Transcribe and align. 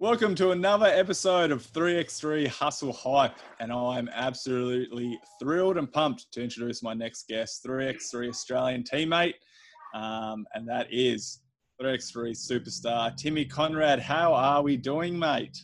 Welcome 0.00 0.34
to 0.36 0.52
another 0.52 0.86
episode 0.86 1.50
of 1.50 1.62
3x3 1.62 2.46
Hustle 2.46 2.90
Hype, 2.90 3.36
and 3.60 3.70
I'm 3.70 4.08
absolutely 4.08 5.20
thrilled 5.38 5.76
and 5.76 5.92
pumped 5.92 6.32
to 6.32 6.42
introduce 6.42 6.82
my 6.82 6.94
next 6.94 7.28
guest, 7.28 7.62
3x3 7.66 8.30
Australian 8.30 8.82
teammate, 8.82 9.34
um, 9.94 10.46
and 10.54 10.66
that 10.66 10.86
is 10.90 11.40
3x3 11.82 12.30
superstar 12.30 13.14
Timmy 13.14 13.44
Coenraad. 13.44 13.98
How 13.98 14.32
are 14.32 14.62
we 14.62 14.78
doing, 14.78 15.18
mate? 15.18 15.58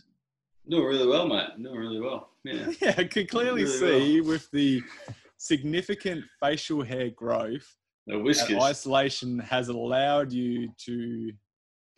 Doing 0.69 0.85
really 0.85 1.07
well, 1.07 1.27
mate. 1.27 1.49
Doing 1.57 1.75
really 1.75 2.01
well. 2.03 2.29
Yeah, 2.45 2.71
Yeah, 2.83 2.95
I 2.99 3.05
could 3.05 3.31
clearly 3.31 3.65
Really 3.65 3.79
see 3.79 4.21
with 4.21 4.51
the 4.51 4.83
significant 5.39 6.23
facial 6.43 6.83
hair 6.83 7.09
growth 7.09 7.75
the 8.07 8.19
that 8.19 8.23
whiskers. 8.23 8.63
isolation 8.63 9.39
has 9.39 9.71
allowed 9.71 10.31
you 10.31 10.69
to 10.85 11.33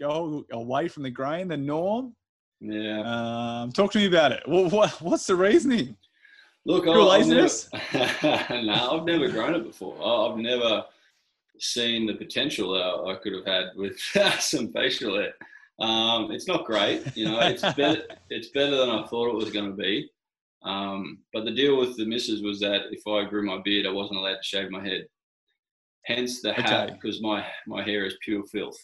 go 0.00 0.44
away 0.52 0.86
from 0.86 1.02
the 1.02 1.10
grain, 1.10 1.48
the 1.48 1.56
norm. 1.56 2.14
Yeah. 2.60 3.02
Um, 3.62 3.72
talk 3.72 3.92
to 3.92 3.98
me 3.98 4.06
about 4.06 4.32
it. 4.32 4.42
What, 4.46 4.72
what, 4.72 4.90
what's 5.02 5.26
the 5.26 5.36
reasoning? 5.36 5.96
Look, 6.64 6.86
I- 6.86 6.90
I've 6.90 6.96
never, 6.96 7.42
laziness? 7.42 7.68
no, 7.94 8.90
I've 8.98 9.04
never 9.04 9.28
grown 9.28 9.54
it 9.54 9.64
before. 9.64 9.96
I've 10.04 10.38
never 10.38 10.84
seen 11.58 12.06
the 12.06 12.14
potential 12.14 12.72
that 12.72 13.10
I 13.10 13.16
could 13.22 13.32
have 13.34 13.46
had 13.46 13.76
with 13.76 13.98
some 14.40 14.72
facial 14.72 15.16
hair. 15.16 15.32
Um, 15.80 16.32
it's 16.32 16.48
not 16.48 16.64
great, 16.66 17.16
you 17.16 17.24
know. 17.26 17.38
It's 17.40 17.62
better. 17.76 18.02
It's 18.30 18.48
better 18.48 18.76
than 18.76 18.90
I 18.90 19.06
thought 19.06 19.28
it 19.28 19.34
was 19.36 19.50
going 19.50 19.70
to 19.70 19.76
be. 19.76 20.10
Um, 20.62 21.18
but 21.32 21.44
the 21.44 21.52
deal 21.52 21.78
with 21.78 21.96
the 21.96 22.04
missus 22.04 22.42
was 22.42 22.58
that 22.60 22.82
if 22.90 23.06
I 23.06 23.24
grew 23.28 23.44
my 23.46 23.58
beard, 23.64 23.86
I 23.86 23.90
wasn't 23.92 24.18
allowed 24.18 24.34
to 24.36 24.42
shave 24.42 24.70
my 24.70 24.82
head. 24.84 25.06
Hence 26.04 26.42
the 26.42 26.52
hat, 26.52 26.88
Okay. 26.88 26.94
because 27.00 27.22
my 27.22 27.46
my 27.66 27.82
hair 27.84 28.04
is 28.06 28.16
pure 28.22 28.44
filth. 28.46 28.76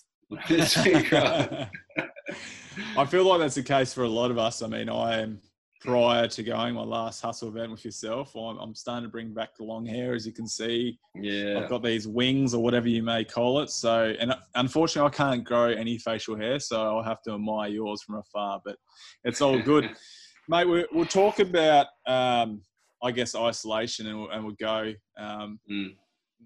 It's 2.77 2.85
been 2.85 2.95
grown. 2.95 3.07
I 3.07 3.11
feel 3.11 3.25
like 3.25 3.41
that's 3.41 3.55
the 3.55 3.63
case 3.63 3.93
for 3.95 4.05
a 4.05 4.09
lot 4.09 4.31
of 4.31 4.39
us. 4.39 4.63
I 4.63 4.67
mean, 4.67 4.89
I 4.89 5.21
am 5.21 5.41
prior 5.81 6.27
to 6.27 6.43
going 6.43 6.75
my 6.75 6.83
last 6.83 7.21
hustle 7.21 7.49
event 7.49 7.71
with 7.71 7.85
yourself. 7.85 8.35
I'm, 8.35 8.57
I'm 8.57 8.75
starting 8.75 9.05
to 9.05 9.11
bring 9.11 9.35
back 9.35 9.55
the 9.57 9.65
long 9.65 9.85
hair, 9.85 10.15
as 10.15 10.27
you 10.27 10.33
can 10.33 10.47
see. 10.49 10.99
yeah. 11.15 11.59
I've 11.59 11.69
got 11.69 11.83
these 11.83 12.09
wings 12.09 12.55
or 12.55 12.63
whatever 12.63 12.89
you 12.89 13.03
may 13.03 13.23
call 13.25 13.61
it. 13.61 13.69
So, 13.71 14.15
and 14.19 14.35
unfortunately, 14.55 15.09
I 15.09 15.15
can't 15.15 15.45
grow 15.45 15.69
any 15.69 15.99
facial 15.99 16.37
hair, 16.37 16.59
so 16.59 16.81
I'll 16.83 17.03
have 17.03 17.21
to 17.23 17.35
admire 17.35 17.69
yours 17.69 18.03
from 18.03 18.17
afar. 18.17 18.63
But 18.65 18.77
it's 19.25 19.43
all 19.43 19.61
good, 19.61 19.91
mate. 20.49 20.67
We, 20.67 20.87
we'll 20.91 21.05
talk 21.05 21.39
about, 21.39 21.89
um, 22.07 22.63
I 23.03 23.11
guess, 23.11 23.35
isolation, 23.35 24.07
and 24.07 24.19
we'll, 24.21 24.31
and 24.31 24.45
we'll 24.45 24.57
go. 24.59 24.93
Um, 25.19 25.61
Mm. 25.71 25.97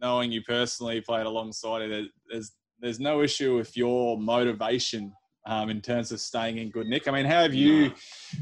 Knowing 0.01 0.31
you 0.31 0.43
personally, 0.43 1.01
played 1.01 1.27
alongside 1.27 1.83
it, 1.83 2.09
there's 2.31 2.53
there's 2.81 3.01
no 3.01 3.21
issue 3.23 3.57
with 3.57 3.77
your 3.77 4.17
motivation 4.17 5.13
um, 5.49 5.71
in 5.71 5.81
terms 5.81 6.13
of 6.13 6.21
staying 6.21 6.59
in 6.59 6.71
good 6.71 6.87
nick. 6.87 7.09
I 7.09 7.11
mean, 7.11 7.25
how 7.25 7.43
have 7.43 7.55
you? 7.55 7.91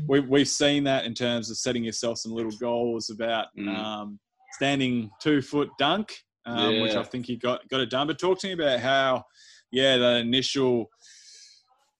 We've 0.08 0.28
we've 0.28 0.48
seen 0.48 0.84
that 0.84 1.04
in 1.06 1.14
terms 1.14 1.50
of 1.50 1.56
setting 1.56 1.84
yourself 1.84 2.18
some 2.18 2.32
little 2.32 2.56
goals 2.60 3.08
about 3.10 3.46
Mm. 3.56 3.68
um, 3.68 4.18
standing 4.52 5.10
two 5.22 5.40
foot 5.40 5.70
dunk, 5.78 6.12
um, 6.44 6.80
which 6.80 6.96
I 6.96 7.02
think 7.04 7.28
you 7.28 7.38
got 7.38 7.66
got 7.68 7.80
it 7.80 7.90
done. 7.90 8.08
But 8.08 8.18
talk 8.18 8.40
to 8.40 8.48
me 8.48 8.52
about 8.52 8.80
how, 8.80 9.24
yeah, 9.70 9.96
the 9.96 10.16
initial, 10.16 10.90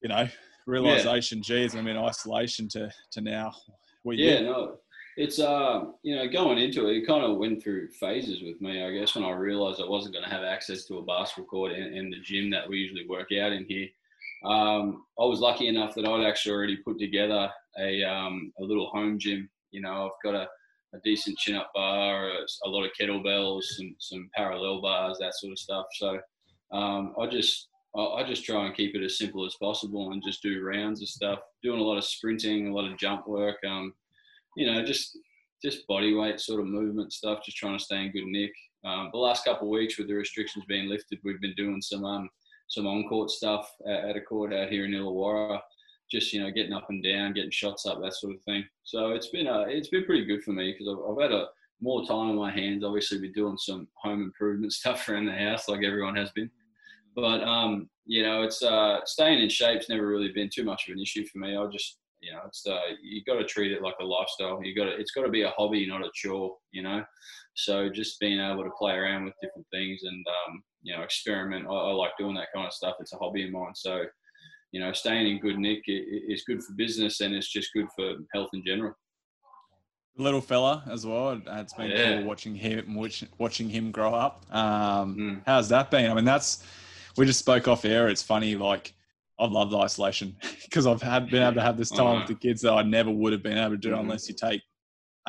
you 0.01 0.09
know, 0.09 0.27
realization. 0.65 1.41
Geez, 1.41 1.73
I'm 1.73 1.87
in 1.87 1.97
isolation 1.97 2.67
to 2.69 2.91
to 3.13 3.21
now. 3.21 3.53
What 4.03 4.17
Yeah, 4.17 4.39
did. 4.39 4.43
no, 4.43 4.77
it's 5.15 5.39
uh, 5.39 5.85
you 6.03 6.15
know, 6.15 6.27
going 6.27 6.57
into 6.57 6.87
it, 6.89 6.97
it 6.97 7.07
kind 7.07 7.23
of 7.23 7.37
went 7.37 7.63
through 7.63 7.89
phases 7.91 8.41
with 8.43 8.59
me. 8.61 8.83
I 8.83 8.91
guess 8.91 9.15
when 9.15 9.23
I 9.23 9.31
realised 9.31 9.81
I 9.81 9.89
wasn't 9.89 10.15
going 10.15 10.25
to 10.25 10.35
have 10.35 10.43
access 10.43 10.85
to 10.85 10.97
a 10.97 11.03
basketball 11.03 11.47
court 11.49 11.71
and, 11.71 11.95
and 11.97 12.11
the 12.11 12.19
gym 12.19 12.49
that 12.51 12.67
we 12.69 12.77
usually 12.77 13.07
work 13.07 13.29
out 13.31 13.53
in 13.53 13.65
here, 13.65 13.87
um, 14.45 15.03
I 15.19 15.25
was 15.25 15.39
lucky 15.39 15.67
enough 15.67 15.95
that 15.95 16.05
I'd 16.05 16.25
actually 16.25 16.55
already 16.55 16.77
put 16.77 16.99
together 16.99 17.49
a 17.79 18.03
um, 18.03 18.51
a 18.59 18.63
little 18.63 18.87
home 18.87 19.17
gym. 19.19 19.49
You 19.71 19.81
know, 19.81 20.05
I've 20.05 20.23
got 20.23 20.35
a, 20.35 20.47
a 20.93 20.99
decent 21.03 21.37
chin 21.37 21.55
up 21.55 21.71
bar, 21.73 22.29
a, 22.29 22.45
a 22.65 22.69
lot 22.69 22.85
of 22.85 22.91
kettlebells, 22.99 23.63
some 23.63 23.95
some 23.99 24.29
parallel 24.35 24.81
bars, 24.81 25.17
that 25.19 25.35
sort 25.35 25.51
of 25.51 25.59
stuff. 25.59 25.85
So 25.93 26.19
um, 26.71 27.13
I 27.19 27.27
just 27.27 27.69
I 27.95 28.23
just 28.27 28.45
try 28.45 28.65
and 28.65 28.75
keep 28.75 28.95
it 28.95 29.03
as 29.03 29.17
simple 29.17 29.45
as 29.45 29.55
possible 29.59 30.11
and 30.11 30.21
just 30.25 30.43
do 30.43 30.63
rounds 30.63 31.01
of 31.01 31.09
stuff, 31.09 31.39
doing 31.63 31.79
a 31.79 31.83
lot 31.83 31.97
of 31.97 32.03
sprinting, 32.03 32.67
a 32.67 32.73
lot 32.73 32.89
of 32.89 32.97
jump 32.97 33.27
work. 33.27 33.57
Um, 33.67 33.93
you 34.55 34.67
know, 34.67 34.83
just 34.85 35.17
just 35.63 35.87
body 35.87 36.13
weight 36.13 36.39
sort 36.39 36.59
of 36.59 36.67
movement 36.67 37.11
stuff, 37.11 37.43
just 37.43 37.57
trying 37.57 37.77
to 37.77 37.83
stay 37.83 38.05
in 38.05 38.11
good 38.11 38.25
nick. 38.25 38.51
Um, 38.85 39.09
the 39.11 39.17
last 39.17 39.43
couple 39.43 39.67
of 39.67 39.71
weeks 39.71 39.97
with 39.97 40.07
the 40.07 40.13
restrictions 40.13 40.65
being 40.67 40.87
lifted, 40.87 41.19
we've 41.23 41.41
been 41.41 41.55
doing 41.55 41.81
some 41.81 42.05
um, 42.05 42.29
some 42.67 42.87
on 42.87 43.07
court 43.07 43.29
stuff 43.29 43.71
at, 43.87 44.15
a 44.15 44.21
court 44.21 44.53
out 44.53 44.69
here 44.69 44.85
in 44.85 44.91
Illawarra, 44.91 45.59
just 46.11 46.33
you 46.33 46.41
know 46.41 46.51
getting 46.51 46.73
up 46.73 46.89
and 46.89 47.03
down, 47.03 47.33
getting 47.33 47.51
shots 47.51 47.85
up, 47.85 48.01
that 48.01 48.13
sort 48.13 48.35
of 48.35 48.41
thing. 48.43 48.63
So 48.83 49.11
it's 49.11 49.27
been 49.27 49.47
uh, 49.47 49.65
it's 49.67 49.89
been 49.89 50.05
pretty 50.05 50.25
good 50.25 50.43
for 50.43 50.51
me 50.51 50.71
because 50.71 50.87
I've, 50.87 51.11
I've 51.11 51.21
had 51.21 51.31
a 51.31 51.47
more 51.81 52.05
time 52.05 52.29
on 52.29 52.35
my 52.35 52.51
hands. 52.51 52.83
Obviously, 52.83 53.19
been 53.19 53.33
doing 53.33 53.57
some 53.57 53.87
home 54.01 54.21
improvement 54.21 54.73
stuff 54.73 55.07
around 55.07 55.25
the 55.25 55.33
house 55.33 55.67
like 55.67 55.83
everyone 55.83 56.15
has 56.15 56.31
been. 56.31 56.49
But 57.15 57.43
um, 57.43 57.89
you 58.05 58.23
know, 58.23 58.43
it's 58.43 58.61
uh, 58.61 58.99
staying 59.05 59.39
in 59.41 59.49
shape's 59.49 59.89
never 59.89 60.07
really 60.07 60.31
been 60.31 60.49
too 60.53 60.63
much 60.63 60.87
of 60.87 60.93
an 60.93 61.01
issue 61.01 61.25
for 61.25 61.39
me. 61.39 61.55
I 61.55 61.65
just 61.67 61.97
you 62.21 62.31
know, 62.33 62.41
it's 62.47 62.65
uh, 62.67 62.79
you 63.01 63.23
got 63.25 63.35
to 63.35 63.45
treat 63.45 63.71
it 63.71 63.81
like 63.81 63.95
a 64.01 64.05
lifestyle. 64.05 64.63
You 64.63 64.75
got 64.75 64.85
to, 64.85 64.91
it's 64.97 65.11
got 65.11 65.23
to 65.23 65.29
be 65.29 65.43
a 65.43 65.51
hobby, 65.57 65.85
not 65.87 66.05
a 66.05 66.09
chore. 66.13 66.55
You 66.71 66.83
know, 66.83 67.03
so 67.55 67.89
just 67.89 68.19
being 68.19 68.39
able 68.39 68.63
to 68.63 68.71
play 68.77 68.93
around 68.93 69.25
with 69.25 69.33
different 69.41 69.67
things 69.71 70.01
and 70.03 70.25
um, 70.27 70.63
you 70.83 70.95
know, 70.95 71.03
experiment. 71.03 71.65
I, 71.67 71.73
I 71.73 71.91
like 71.91 72.11
doing 72.19 72.35
that 72.35 72.47
kind 72.53 72.65
of 72.67 72.73
stuff. 72.73 72.95
It's 72.99 73.13
a 73.13 73.17
hobby 73.17 73.45
of 73.45 73.51
mine. 73.51 73.73
So, 73.75 74.03
you 74.71 74.79
know, 74.79 74.91
staying 74.93 75.27
in 75.27 75.39
good 75.39 75.57
nick 75.59 75.81
is 75.87 76.43
good 76.47 76.61
for 76.63 76.73
business 76.75 77.21
and 77.21 77.33
it's 77.35 77.51
just 77.51 77.69
good 77.73 77.87
for 77.95 78.13
health 78.33 78.49
in 78.53 78.63
general. 78.65 78.93
little 80.17 80.41
fella 80.41 80.83
as 80.89 81.05
well. 81.05 81.39
It's 81.45 81.73
been 81.73 81.91
Yeah. 81.91 82.17
cool 82.17 82.23
watching 82.25 82.55
him 82.55 82.95
watch, 82.95 83.23
watching 83.37 83.69
him 83.69 83.91
grow 83.91 84.13
up. 84.15 84.45
Um, 84.53 85.15
Mm. 85.15 85.43
How's 85.45 85.69
that 85.69 85.91
been? 85.91 86.09
I 86.09 86.13
mean, 86.15 86.25
that's 86.25 86.63
we 87.17 87.25
just 87.27 87.39
spoke 87.39 87.67
off 87.67 87.85
air. 87.85 88.07
It's 88.09 88.23
funny, 88.23 88.55
like 88.55 88.93
I've 89.39 89.51
loved 89.51 89.73
isolation 89.73 90.35
because 90.63 90.87
I've 90.87 91.01
had 91.01 91.29
been 91.29 91.43
able 91.43 91.55
to 91.55 91.61
have 91.61 91.77
this 91.77 91.89
time 91.89 92.19
with 92.19 92.27
the 92.27 92.35
kids 92.35 92.61
that 92.61 92.73
I 92.73 92.81
never 92.81 93.11
would 93.11 93.33
have 93.33 93.43
been 93.43 93.57
able 93.57 93.71
to 93.71 93.77
do 93.77 93.91
Mhm. 93.91 93.99
unless 94.01 94.27
you 94.27 94.35
take 94.35 94.61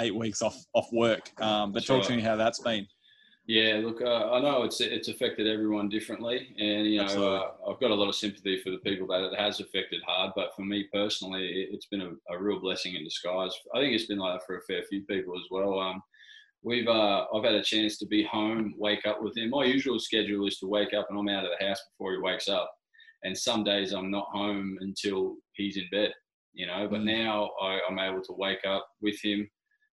eight 0.01 0.15
weeks 0.15 0.43
off 0.43 0.57
off 0.75 0.91
work. 0.93 1.31
Um, 1.43 1.73
but 1.73 1.81
That's 1.81 1.87
talk 1.87 2.05
to 2.05 2.17
me 2.17 2.23
how 2.23 2.37
that's 2.37 2.61
been. 2.61 2.87
Yeah, 3.47 3.81
look, 3.83 4.03
uh, 4.03 4.31
I 4.33 4.41
know 4.41 4.63
it's 4.65 4.81
it's 4.83 5.09
affected 5.09 5.47
everyone 5.47 5.89
differently, 5.89 6.55
and 6.59 6.87
you 6.87 6.99
know 7.03 7.35
uh, 7.35 7.71
I've 7.71 7.81
got 7.81 7.91
a 7.91 7.95
lot 7.95 8.09
of 8.09 8.15
sympathy 8.15 8.59
for 8.61 8.71
the 8.71 8.77
people 8.79 9.07
that 9.09 9.23
it 9.23 9.39
has 9.39 9.59
affected 9.61 10.03
hard. 10.07 10.33
But 10.37 10.55
for 10.55 10.63
me 10.63 10.85
personally, 10.93 11.47
it, 11.49 11.69
it's 11.73 11.87
been 11.87 12.03
a, 12.03 12.11
a 12.31 12.39
real 12.39 12.61
blessing 12.61 12.95
in 12.95 13.05
disguise. 13.05 13.53
I 13.75 13.81
think 13.81 13.95
it's 13.95 14.05
been 14.05 14.19
like 14.19 14.39
that 14.39 14.47
for 14.47 14.59
a 14.59 14.63
fair 14.63 14.83
few 14.85 15.03
people 15.05 15.35
as 15.35 15.47
well. 15.51 15.81
Um, 15.81 16.03
we've 16.63 16.89
uh, 16.89 17.25
I've 17.35 17.45
had 17.45 17.55
a 17.55 17.63
chance 17.63 17.97
to 17.99 18.07
be 18.07 18.23
home, 18.23 18.75
wake 18.77 19.07
up 19.07 19.23
with 19.23 19.35
him. 19.37 19.49
My 19.51 19.65
usual 19.65 19.99
schedule 19.99 20.47
is 20.47 20.59
to 20.59 20.67
wake 20.67 20.93
up 20.93 21.07
and 21.09 21.19
I'm 21.19 21.29
out 21.31 21.45
of 21.47 21.51
the 21.59 21.67
house 21.67 21.81
before 21.93 22.13
he 22.13 22.19
wakes 22.19 22.49
up, 22.49 22.71
and 23.25 23.37
some 23.37 23.65
days 23.65 23.93
I'm 23.93 24.11
not 24.11 24.29
home 24.33 24.79
until 24.81 25.37
he's 25.53 25.77
in 25.77 25.89
bed. 25.91 26.13
You 26.55 26.67
know, 26.67 26.89
but 26.91 27.01
Mm. 27.01 27.05
now 27.19 27.51
I, 27.61 27.81
I'm 27.89 27.99
able 27.99 28.23
to 28.23 28.33
wake 28.33 28.65
up 28.67 28.89
with 29.01 29.21
him. 29.23 29.49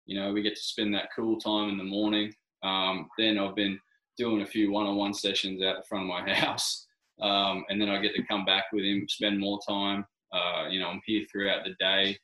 You 0.06 0.20
know, 0.20 0.32
we 0.34 0.42
get 0.42 0.56
to 0.56 0.62
spend 0.62 0.94
that 0.94 1.10
cool 1.16 1.40
time 1.40 1.70
in 1.70 1.78
the 1.78 1.84
morning. 1.84 2.34
Um, 2.64 3.08
then 3.18 3.38
I've 3.38 3.56
been 3.56 3.80
doing 4.18 4.42
a 4.42 4.46
few 4.46 4.72
one-on-one 4.72 5.14
sessions 5.14 5.62
out 5.62 5.78
the 5.78 5.88
front 5.88 6.04
of 6.04 6.10
my 6.10 6.34
house, 6.34 6.88
um, 7.22 7.66
and 7.70 7.80
then 7.82 7.90
I 7.90 8.02
get 8.02 8.16
to 8.16 8.24
come 8.24 8.46
back 8.46 8.66
with 8.72 8.84
him, 8.84 9.06
spend 9.08 9.40
more 9.40 9.60
time. 9.68 10.06
Uh, 10.34 10.68
you 10.70 10.80
know, 10.80 10.88
I'm 10.88 11.02
here 11.06 11.26
throughout 11.32 11.64
the 11.66 11.74
day. 11.80 12.18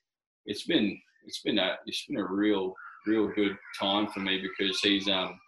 It's 0.46 0.64
been 0.64 1.00
it's 1.26 1.42
been 1.42 1.60
a 1.60 1.78
it's 1.86 2.06
been 2.08 2.18
a 2.18 2.26
real 2.26 2.74
real 3.06 3.28
good 3.28 3.58
time 3.80 4.08
for 4.08 4.20
me 4.22 4.42
because 4.42 4.80
he's 4.80 5.08
um 5.08 5.40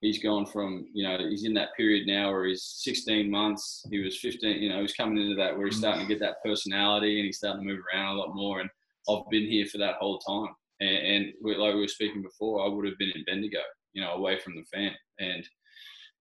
he's 0.00 0.22
gone 0.22 0.46
from 0.46 0.86
you 0.92 1.06
know 1.06 1.18
he's 1.18 1.44
in 1.44 1.54
that 1.54 1.74
period 1.76 2.06
now 2.06 2.30
where 2.30 2.46
he's 2.46 2.64
16 2.82 3.30
months. 3.30 3.86
He 3.90 3.98
was 4.00 4.18
15 4.18 4.62
you 4.62 4.68
know 4.68 4.80
he's 4.80 4.94
coming 4.94 5.18
into 5.18 5.36
that 5.36 5.56
where 5.56 5.66
he's 5.66 5.78
starting 5.78 6.02
to 6.02 6.08
get 6.08 6.20
that 6.20 6.42
personality 6.44 7.18
and 7.18 7.26
he's 7.26 7.38
starting 7.38 7.62
to 7.62 7.68
move 7.68 7.82
around 7.92 8.16
a 8.16 8.18
lot 8.18 8.34
more. 8.34 8.60
And 8.60 8.70
I've 9.08 9.28
been 9.30 9.46
here 9.46 9.66
for 9.66 9.78
that 9.78 9.96
whole 9.96 10.18
time. 10.18 10.54
And, 10.80 10.96
and 10.96 11.26
we, 11.42 11.56
like 11.56 11.74
we 11.74 11.80
were 11.80 11.88
speaking 11.88 12.22
before 12.22 12.64
I 12.64 12.68
would 12.68 12.86
have 12.86 12.98
been 12.98 13.12
in 13.14 13.24
Bendigo 13.24 13.60
you 13.92 14.02
know 14.02 14.12
away 14.12 14.38
from 14.38 14.54
the 14.56 14.64
fan. 14.64 14.92
And 15.18 15.46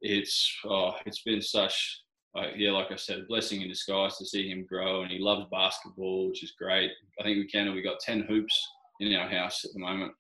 it's 0.02 0.56
oh 0.66 0.94
it's 1.06 1.24
been 1.24 1.42
such 1.42 2.02
uh, 2.38 2.48
yeah 2.56 2.72
like 2.72 2.92
I 2.92 2.96
said 2.96 3.20
a 3.20 3.24
blessing 3.24 3.62
in 3.62 3.70
disguise 3.70 4.18
to 4.18 4.26
see 4.26 4.50
him 4.50 4.66
grow. 4.68 5.02
And 5.02 5.12
he 5.12 5.20
loves 5.20 5.46
basketball 5.52 6.30
which 6.30 6.44
is 6.44 6.54
great. 6.58 6.92
I 7.20 7.24
think 7.24 7.38
we 7.38 7.48
can 7.48 7.74
we 7.74 7.82
got 7.82 8.00
10 8.00 8.22
hoops 8.30 8.68
in 9.00 9.14
our 9.16 9.28
house 9.28 9.66
at 9.66 9.74
the 9.74 9.80
moment 9.80 10.14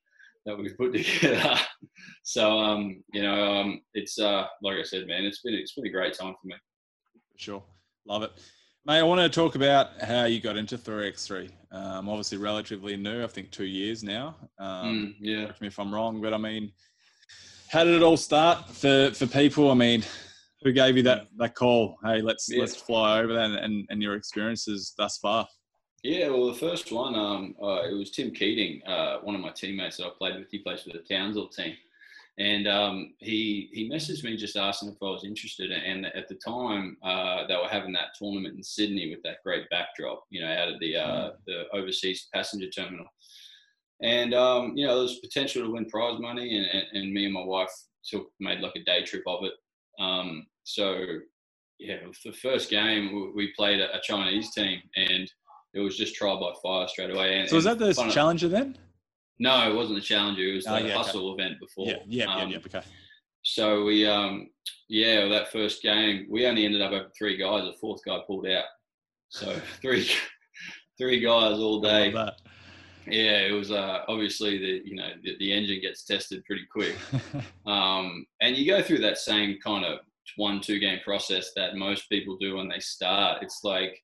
that 0.45 0.57
we've 0.57 0.77
put 0.77 0.93
together. 0.93 1.55
so 2.23 2.57
um, 2.59 3.03
you 3.13 3.21
know, 3.21 3.53
um, 3.53 3.81
it's 3.93 4.19
uh, 4.19 4.45
like 4.61 4.77
I 4.77 4.83
said, 4.83 5.07
man, 5.07 5.23
it's 5.23 5.41
been 5.41 5.53
it's 5.53 5.73
been 5.73 5.87
a 5.87 5.91
great 5.91 6.13
time 6.17 6.33
for 6.41 6.47
me. 6.47 6.55
Sure, 7.37 7.63
love 8.05 8.23
it. 8.23 8.31
Mate, 8.85 8.99
I 8.99 9.03
want 9.03 9.21
to 9.21 9.29
talk 9.29 9.55
about 9.55 10.01
how 10.01 10.25
you 10.25 10.41
got 10.41 10.57
into 10.57 10.77
3x3. 10.77 11.49
Um, 11.71 12.09
obviously, 12.09 12.37
relatively 12.37 12.97
new. 12.97 13.23
I 13.23 13.27
think 13.27 13.49
two 13.49 13.63
years 13.63 14.03
now. 14.03 14.35
Um, 14.59 14.67
Mm, 14.85 15.15
yeah, 15.19 15.45
correct 15.45 15.61
me 15.61 15.67
if 15.67 15.79
I'm 15.79 15.93
wrong, 15.93 16.21
but 16.21 16.33
I 16.33 16.37
mean, 16.37 16.69
how 17.69 17.85
did 17.85 17.95
it 17.95 18.03
all 18.03 18.17
start 18.17 18.69
for, 18.69 19.11
for 19.13 19.25
people? 19.25 19.71
I 19.71 19.73
mean, 19.73 20.03
who 20.63 20.73
gave 20.73 20.97
you 20.97 21.03
that, 21.03 21.27
that 21.37 21.55
call? 21.55 21.95
Hey, 22.03 22.21
let's 22.21 22.49
Yeah. 22.49 22.59
let's 22.59 22.75
fly 22.75 23.19
over 23.21 23.33
that 23.33 23.45
and, 23.51 23.55
and, 23.55 23.87
and 23.89 24.01
your 24.03 24.15
experiences 24.15 24.93
thus 24.97 25.17
far. 25.17 25.47
Yeah, 26.03 26.31
well, 26.31 26.47
the 26.47 26.59
first 26.59 26.91
one, 26.91 27.15
um, 27.15 27.55
uh, 27.63 27.83
it 27.89 27.93
was 27.93 28.11
Tim 28.11 28.31
Keating, 28.31 28.85
uh, 28.85 29.19
one 29.19 29.35
of 29.35 29.41
my 29.41 29.51
teammates 29.51 29.97
that 29.97 30.07
I 30.07 30.09
played 30.17 30.37
with. 30.37 30.51
He 30.51 30.59
plays 30.59 30.81
for 30.81 30.89
the 30.89 30.99
Townsville 30.99 31.47
team, 31.47 31.75
and 32.37 32.67
um, 32.67 33.13
he 33.19 33.69
he 33.71 33.89
messaged 33.89 34.21
me 34.25 34.35
just 34.35 34.57
asking 34.57 34.89
if 34.89 34.97
I 35.01 35.05
was 35.05 35.23
interested. 35.23 35.71
And 35.71 36.07
at 36.07 36.27
the 36.27 36.35
time, 36.35 36.97
uh, 37.03 37.47
they 37.47 37.55
were 37.55 37.69
having 37.69 37.93
that 37.93 38.15
tournament 38.19 38.57
in 38.57 38.63
Sydney 38.63 39.11
with 39.11 39.23
that 39.23 39.43
great 39.45 39.69
backdrop, 39.69 40.25
you 40.29 40.41
know, 40.41 40.51
out 40.51 40.67
of 40.67 40.79
the 40.81 40.97
uh, 40.97 41.07
mm. 41.07 41.33
the 41.47 41.63
overseas 41.71 42.27
passenger 42.33 42.69
terminal. 42.69 43.07
And 44.01 44.33
um, 44.33 44.73
you 44.75 44.85
know, 44.85 44.95
there 44.95 45.03
was 45.03 45.19
potential 45.19 45.63
to 45.63 45.71
win 45.71 45.85
prize 45.85 46.19
money, 46.19 46.57
and, 46.57 46.65
and, 46.65 46.85
and, 46.91 47.13
me 47.13 47.23
and 47.23 47.33
my 47.33 47.45
wife 47.45 47.71
took 48.03 48.27
made 48.41 48.59
like 48.59 48.75
a 48.75 48.83
day 48.83 49.03
trip 49.03 49.23
of 49.25 49.45
it. 49.45 49.53
Um, 50.03 50.47
so 50.65 51.05
yeah, 51.79 51.99
the 52.25 52.33
first 52.33 52.69
game 52.69 53.31
we 53.33 53.53
played 53.55 53.79
a 53.79 54.01
Chinese 54.03 54.53
team, 54.53 54.81
and 54.97 55.31
it 55.73 55.79
was 55.79 55.97
just 55.97 56.15
trial 56.15 56.39
by 56.39 56.53
fire 56.61 56.87
straight 56.87 57.11
away. 57.11 57.39
And, 57.39 57.49
so 57.49 57.55
was 57.55 57.65
that 57.65 57.79
the 57.79 57.93
challenger 58.11 58.47
then? 58.47 58.77
No, 59.39 59.69
it 59.69 59.75
wasn't 59.75 59.95
the 59.95 60.05
challenger. 60.05 60.43
It 60.43 60.55
was 60.55 60.67
oh, 60.67 60.79
the 60.79 60.87
yeah, 60.87 60.95
hustle 60.95 61.31
okay. 61.33 61.43
event 61.43 61.59
before. 61.59 61.87
Yeah, 61.87 61.97
yeah, 62.07 62.25
um, 62.25 62.49
yeah, 62.49 62.57
yeah. 62.57 62.77
Okay. 62.77 62.87
So 63.41 63.83
we, 63.83 64.07
um, 64.07 64.49
yeah, 64.87 65.27
that 65.27 65.51
first 65.51 65.81
game, 65.81 66.27
we 66.29 66.45
only 66.45 66.65
ended 66.65 66.81
up 66.81 66.91
over 66.91 67.09
three 67.17 67.37
guys. 67.37 67.63
The 67.63 67.73
fourth 67.81 68.01
guy 68.05 68.19
pulled 68.25 68.47
out. 68.47 68.65
So 69.29 69.53
three, 69.81 70.09
three 70.97 71.19
guys 71.19 71.59
all 71.59 71.81
day. 71.81 72.13
Yeah, 73.05 73.39
it 73.39 73.51
was 73.51 73.69
uh, 73.69 74.03
obviously 74.07 74.57
the 74.59 74.81
you 74.85 74.95
know 74.95 75.09
the, 75.23 75.35
the, 75.37 75.51
engine 75.51 75.81
gets 75.81 76.05
tested 76.05 76.45
pretty 76.45 76.65
quick, 76.71 76.95
um, 77.65 78.25
and 78.39 78.55
you 78.55 78.65
go 78.65 78.81
through 78.81 78.99
that 78.99 79.17
same 79.17 79.57
kind 79.61 79.83
of 79.83 79.99
one 80.37 80.61
two 80.61 80.79
game 80.79 80.99
process 81.03 81.51
that 81.57 81.75
most 81.75 82.07
people 82.07 82.37
do 82.37 82.55
when 82.55 82.69
they 82.69 82.79
start. 82.79 83.43
It's 83.43 83.59
like 83.65 84.01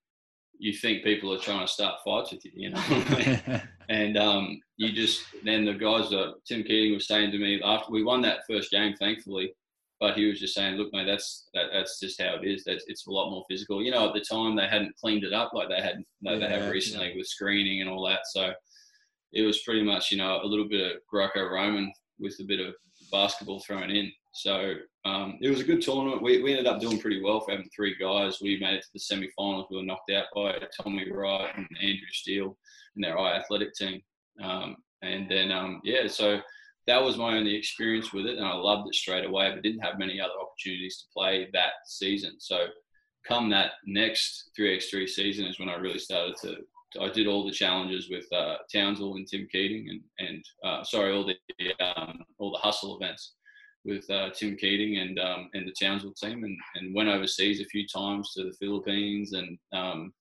you 0.60 0.74
think 0.74 1.04
people 1.04 1.34
are 1.34 1.40
trying 1.40 1.66
to 1.66 1.72
start 1.72 2.02
fights 2.06 2.32
with 2.32 2.44
you, 2.44 2.52
you 2.54 2.70
know. 2.70 3.62
and 3.90 4.18
um, 4.18 4.60
you 4.76 4.92
just 4.92 5.24
then 5.44 5.66
the 5.66 5.74
guys 5.74 6.10
that 6.10 6.36
Tim 6.46 6.64
Keating 6.64 6.94
was 6.94 7.08
saying 7.08 7.32
to 7.32 7.40
me 7.40 7.62
after 7.64 7.92
we 7.92 8.04
won 8.04 8.22
that 8.22 8.42
first 8.48 8.70
game, 8.70 8.94
thankfully, 9.00 9.54
but 10.02 10.16
he 10.16 10.26
was 10.26 10.40
just 10.40 10.54
saying, 10.54 10.76
"Look, 10.76 10.94
mate, 10.94 11.06
that's 11.06 11.50
that, 11.54 11.68
that's 11.74 12.00
just 12.00 12.22
how 12.22 12.36
it 12.36 12.46
is. 12.46 12.64
That's 12.66 12.84
it's 12.88 13.08
a 13.08 13.12
lot 13.12 13.32
more 13.32 13.46
physical. 13.50 13.82
You 13.82 13.92
know, 13.92 14.10
at 14.10 14.14
the 14.14 14.20
time 14.20 14.56
they 14.56 14.68
hadn't 14.68 14.98
cleaned 14.98 15.24
it 15.24 15.34
up 15.34 15.54
like 15.54 15.70
they 15.70 15.82
had 15.82 16.04
they, 16.24 16.34
yeah, 16.34 16.40
they 16.40 16.50
have 16.50 16.72
recently 16.72 17.10
yeah. 17.10 17.16
with 17.16 17.28
screening 17.28 17.80
and 17.80 17.90
all 17.90 18.06
that. 18.08 18.22
So 18.26 18.52
it 19.32 19.44
was 19.44 19.64
pretty 19.64 19.84
much 19.84 20.12
you 20.12 20.18
know 20.18 20.42
a 20.44 20.46
little 20.46 20.68
bit 20.68 20.92
of 20.92 21.02
Greco-Roman 21.08 21.92
with 22.20 22.36
a 22.42 22.44
bit 22.44 22.60
of 22.60 22.76
basketball 23.12 23.62
thrown 23.62 23.90
in. 23.90 24.12
So 24.40 24.76
um, 25.04 25.38
it 25.42 25.50
was 25.50 25.60
a 25.60 25.66
good 25.66 25.82
tournament. 25.82 26.22
We, 26.22 26.42
we 26.42 26.52
ended 26.52 26.66
up 26.66 26.80
doing 26.80 26.98
pretty 26.98 27.22
well 27.22 27.42
for 27.42 27.52
having 27.52 27.70
three 27.76 27.94
guys. 28.00 28.40
We 28.42 28.58
made 28.58 28.76
it 28.76 28.84
to 28.84 28.88
the 28.94 29.00
semi-finals. 29.00 29.68
We 29.70 29.76
were 29.76 29.84
knocked 29.84 30.12
out 30.12 30.28
by 30.34 30.56
Tommy 30.82 31.12
Wright 31.12 31.52
and 31.58 31.68
Andrew 31.82 32.08
Steel 32.14 32.58
and 32.96 33.04
their 33.04 33.20
I 33.20 33.36
Athletic 33.36 33.74
team. 33.74 34.02
Um, 34.42 34.78
and 35.02 35.30
then 35.30 35.52
um, 35.52 35.82
yeah, 35.84 36.08
so 36.08 36.40
that 36.88 37.04
was 37.04 37.18
my 37.18 37.36
only 37.36 37.54
experience 37.54 38.14
with 38.14 38.28
it, 38.28 38.38
and 38.38 38.46
I 38.46 38.54
loved 38.54 38.88
it 38.88 38.96
straight 38.96 39.26
away. 39.26 39.52
But 39.54 39.62
didn't 39.62 39.84
have 39.84 40.00
many 40.00 40.22
other 40.22 40.34
opportunities 40.42 41.00
to 41.00 41.14
play 41.14 41.50
that 41.52 41.74
season. 41.86 42.36
So 42.40 42.68
come 43.28 43.50
that 43.50 43.72
next 43.86 44.52
3x3 44.58 45.10
season 45.10 45.48
is 45.48 45.60
when 45.60 45.68
I 45.68 45.76
really 45.76 46.00
started 46.00 46.38
to 46.44 46.56
I 47.00 47.10
did 47.10 47.28
all 47.28 47.46
the 47.46 47.52
challenges 47.52 48.10
with 48.10 48.26
uh, 48.34 48.56
Townsville 48.74 49.16
and 49.16 49.28
Tim 49.28 49.48
Keating, 49.52 49.90
and 49.90 50.28
and 50.28 50.44
uh, 50.64 50.84
sorry, 50.84 51.12
all 51.12 51.26
the 51.26 51.36
um, 51.84 52.24
all 52.38 52.52
the 52.52 52.58
hustle 52.58 52.98
events 53.00 53.34
with 53.86 54.10
uh, 54.10 54.30
Tim 54.32 54.56
Keating 54.56 54.98
and 54.98 55.20
um, 55.20 55.50
and 55.54 55.68
the 55.68 55.74
Townsville 55.80 56.14
team, 56.14 56.44
and, 56.44 56.58
and 56.76 56.94
went 56.94 57.10
overseas 57.10 57.62
a 57.62 57.66
few 57.66 57.88
times 57.88 58.34
to 58.34 58.44
the 58.44 58.54
Philippines 58.60 59.34
and 59.34 59.58
um, 59.74 60.14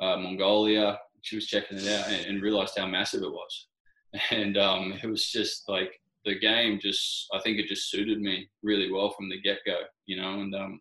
uh, 0.00 0.16
Mongolia. 0.16 0.98
She 1.22 1.36
was 1.36 1.46
checking 1.46 1.78
it 1.78 1.88
out 1.88 2.08
and, 2.08 2.26
and 2.26 2.42
realized 2.42 2.78
how 2.78 2.86
massive 2.86 3.22
it 3.22 3.30
was, 3.30 3.66
and 4.30 4.56
um, 4.56 4.94
it 5.02 5.06
was 5.06 5.26
just 5.26 5.68
like 5.68 6.00
the 6.24 6.38
game. 6.38 6.78
Just 6.80 7.26
I 7.34 7.40
think 7.40 7.58
it 7.58 7.68
just 7.68 7.90
suited 7.90 8.20
me 8.20 8.48
really 8.62 8.90
well 8.90 9.10
from 9.10 9.28
the 9.28 9.40
get 9.40 9.58
go, 9.66 9.80
you 10.06 10.20
know. 10.20 10.40
And 10.40 10.54
um, 10.54 10.80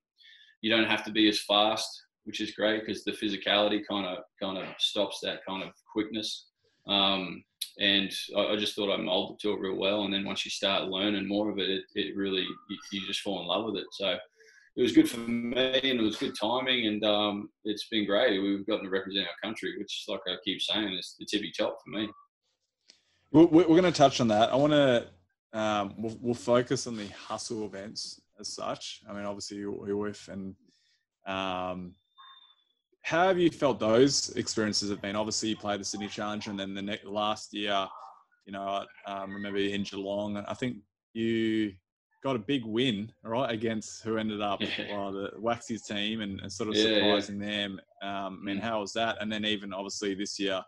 you 0.62 0.70
don't 0.70 0.90
have 0.90 1.04
to 1.06 1.12
be 1.12 1.28
as 1.30 1.42
fast, 1.42 2.04
which 2.26 2.42
is 2.42 2.52
great 2.52 2.86
because 2.86 3.04
the 3.04 3.12
physicality 3.12 3.82
kind 3.90 4.06
of 4.06 4.20
kind 4.42 4.58
of 4.58 4.66
stops 4.78 5.20
that 5.24 5.46
kind 5.48 5.64
of 5.64 5.70
quickness. 5.92 6.46
Um, 6.88 7.44
and 7.80 8.14
I, 8.36 8.42
I, 8.42 8.56
just 8.58 8.76
thought 8.76 8.94
I 8.94 8.98
molded 8.98 9.40
to 9.40 9.54
it 9.54 9.60
real 9.60 9.76
well. 9.76 10.04
And 10.04 10.14
then 10.14 10.26
once 10.26 10.44
you 10.46 10.52
start 10.52 10.90
learning 10.90 11.28
more 11.28 11.50
of 11.50 11.60
it, 11.60 11.70
it, 11.70 11.84
it 11.96 12.16
really 12.16 12.42
you, 12.42 12.78
you, 12.92 13.08
just 13.08 13.22
fall 13.22 13.42
in 13.42 13.48
love 13.48 13.66
with 13.66 13.78
it. 13.78 13.88
So 13.92 14.18
it 14.76 14.82
was 14.82 14.92
good 14.92 15.10
for 15.10 15.20
me, 15.20 15.80
and 15.84 16.00
it 16.00 16.02
was 16.02 16.18
good 16.18 16.36
timing, 16.40 16.88
and 16.88 17.04
um, 17.04 17.50
it's 17.64 17.88
been 17.90 18.06
great. 18.06 18.40
We've 18.40 18.68
gotten 18.68 18.86
to 18.86 18.92
represent 18.92 19.28
our 19.28 19.50
country, 19.50 19.76
which, 19.78 20.06
like 20.08 20.22
I 20.28 20.36
keep 20.44 20.62
saying, 20.62 20.94
is 20.94 21.16
the 21.20 21.26
tippy 21.26 21.52
top 21.58 21.80
for 21.84 21.90
me. 21.90 22.10
We're, 23.32 23.66
going 23.66 23.84
to 23.84 23.92
touch 23.92 24.22
on 24.22 24.28
that. 24.30 24.52
I 24.52 24.56
want 24.56 24.74
to. 24.74 25.08
Um, 25.52 25.96
we'll, 25.98 26.18
we'll, 26.22 26.34
focus 26.36 26.86
on 26.86 26.96
the 26.96 27.08
hustle 27.08 27.66
events 27.66 28.22
as 28.40 28.54
such. 28.54 29.02
I 29.10 29.14
mean, 29.14 29.26
obviously, 29.26 29.58
UWIF 29.58 30.28
and 30.30 30.56
um, 31.26 31.96
how 33.10 33.28
have 33.28 33.40
you 33.40 33.50
felt 33.50 33.80
those 33.80 34.30
experiences 34.36 34.92
have 34.92 35.02
been? 35.02 35.16
Obviously, 35.16 35.50
you 35.50 35.58
played 35.58 35.80
the 35.80 35.84
Sydney 35.84 36.08
Challenge, 36.08 36.46
and 36.46 36.60
then 36.60 36.76
the 36.76 36.82
next, 36.84 37.06
last 37.06 37.52
year, 37.56 37.88
you 38.46 38.54
know, 38.54 38.86
I 39.08 39.12
um, 39.12 39.34
remember 39.34 39.58
in 39.58 39.82
Geelong, 39.82 40.38
and 40.38 40.46
I 40.46 40.54
think 40.54 40.78
you 41.14 41.72
got 42.24 42.36
a 42.36 42.40
big 42.40 42.64
win, 42.66 43.12
right, 43.24 43.50
against 43.50 44.04
who 44.04 44.18
ended 44.18 44.42
up 44.42 44.62
yeah. 44.62 44.96
well, 44.96 45.12
the 45.12 45.32
Waxy's 45.40 45.82
team, 45.82 46.22
and, 46.22 46.40
and 46.42 46.54
sort 46.54 46.70
of 46.70 46.76
yeah, 46.76 46.84
surprising 46.84 47.42
yeah. 47.42 47.48
them. 47.48 47.82
Um, 48.04 48.40
I 48.42 48.46
mean, 48.46 48.58
mm. 48.58 48.62
how 48.62 48.82
was 48.82 48.94
that? 48.94 49.18
And 49.22 49.32
then 49.32 49.44
even 49.44 49.74
obviously 49.74 50.14
this 50.14 50.40
year, 50.40 50.62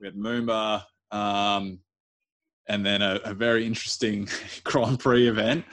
we 0.00 0.06
had 0.06 0.16
Moomba, 0.16 0.82
um, 1.10 1.80
and 2.70 2.84
then 2.84 3.02
a, 3.02 3.20
a, 3.24 3.34
very 3.34 3.66
interesting 3.66 4.26
Grand 4.64 5.00
Prix 5.00 5.28
event 5.28 5.66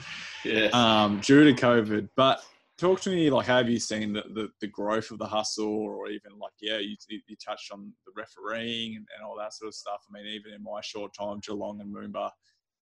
um, 0.74 1.20
due 1.20 1.44
to 1.44 1.58
COVID, 1.58 2.10
but 2.16 2.42
talk 2.78 3.00
to 3.00 3.10
me 3.10 3.30
like 3.30 3.46
have 3.46 3.68
you 3.68 3.78
seen 3.78 4.12
the, 4.12 4.22
the, 4.34 4.48
the, 4.60 4.66
growth 4.66 5.10
of 5.10 5.18
the 5.18 5.26
hustle 5.26 5.66
or 5.66 6.08
even 6.08 6.32
like 6.38 6.52
yeah 6.60 6.78
you, 6.78 6.96
you 7.08 7.36
touched 7.44 7.72
on 7.72 7.92
the 8.04 8.12
refereeing 8.16 8.96
and, 8.96 9.06
and, 9.16 9.24
all 9.24 9.36
that 9.36 9.54
sort 9.54 9.68
of 9.68 9.74
stuff. 9.74 10.02
I 10.08 10.12
mean 10.12 10.26
even 10.26 10.52
in 10.52 10.62
my 10.62 10.80
short 10.82 11.12
time 11.18 11.40
geelong 11.40 11.80
and 11.80 11.94
moomba 11.94 12.30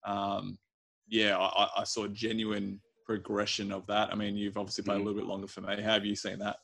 um, 0.05 0.57
yeah 1.07 1.37
I, 1.37 1.69
I, 1.77 1.83
saw 1.83 2.07
genuine 2.07 2.79
progression 3.05 3.71
of 3.71 3.85
that. 3.87 4.11
I 4.11 4.15
mean 4.15 4.35
you've 4.35 4.57
obviously 4.57 4.83
played 4.83 5.01
a 5.01 5.03
little 5.03 5.19
bit 5.19 5.27
longer 5.27 5.47
for 5.47 5.61
me. 5.61 5.81
How 5.81 5.93
have 5.93 6.05
you 6.05 6.15
seen 6.15 6.39
that? 6.39 6.57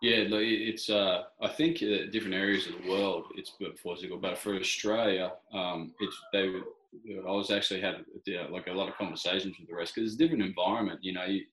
Yeah 0.00 0.26
it's 0.30 0.90
uh, 0.90 1.24
i 1.42 1.48
think 1.48 1.82
uh, 1.82 2.08
different 2.12 2.34
areas 2.34 2.68
of 2.68 2.80
the 2.80 2.88
world 2.88 3.24
it's 3.34 3.52
physical 3.82 4.18
but 4.18 4.38
for 4.38 4.54
australia 4.54 5.32
um, 5.52 5.92
it's 6.00 6.16
they 6.32 6.52
I 7.26 7.30
was 7.30 7.50
actually 7.50 7.80
had 7.80 8.04
like 8.50 8.66
a 8.66 8.72
lot 8.72 8.88
of 8.88 8.96
conversations 8.96 9.56
with 9.58 9.68
the 9.68 9.74
rest 9.74 9.94
because 9.94 10.12
it's 10.12 10.20
a 10.20 10.24
different 10.24 10.44
environment. 10.44 11.00
You 11.02 11.12
know, 11.12 11.24
you, 11.24 11.44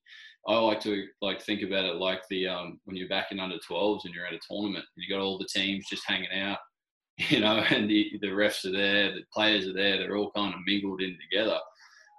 I 0.48 0.58
like 0.58 0.80
to 0.82 1.06
like 1.22 1.42
think 1.42 1.64
about 1.64 1.86
it 1.86 1.96
like 1.96 2.22
the 2.30 2.48
um, 2.48 2.80
when 2.86 2.96
you're 2.96 3.10
back 3.10 3.32
in 3.32 3.40
under 3.40 3.58
12s 3.70 4.06
and 4.06 4.14
you're 4.14 4.28
at 4.28 4.34
a 4.34 4.40
tournament, 4.48 4.86
you 4.96 5.14
got 5.14 5.22
all 5.22 5.40
the 5.40 5.48
teams 5.52 5.88
just 5.90 6.04
hanging 6.06 6.40
out, 6.40 6.60
you 7.18 7.40
know, 7.40 7.64
and 7.70 7.90
the, 7.90 8.12
the 8.22 8.28
refs 8.28 8.66
are 8.66 8.72
there, 8.72 9.12
the 9.12 9.24
players 9.34 9.68
are 9.68 9.74
there, 9.74 9.98
they're 9.98 10.18
all 10.18 10.32
kind 10.36 10.54
of 10.54 10.60
mingled 10.66 11.02
in 11.02 11.18
together. 11.30 11.58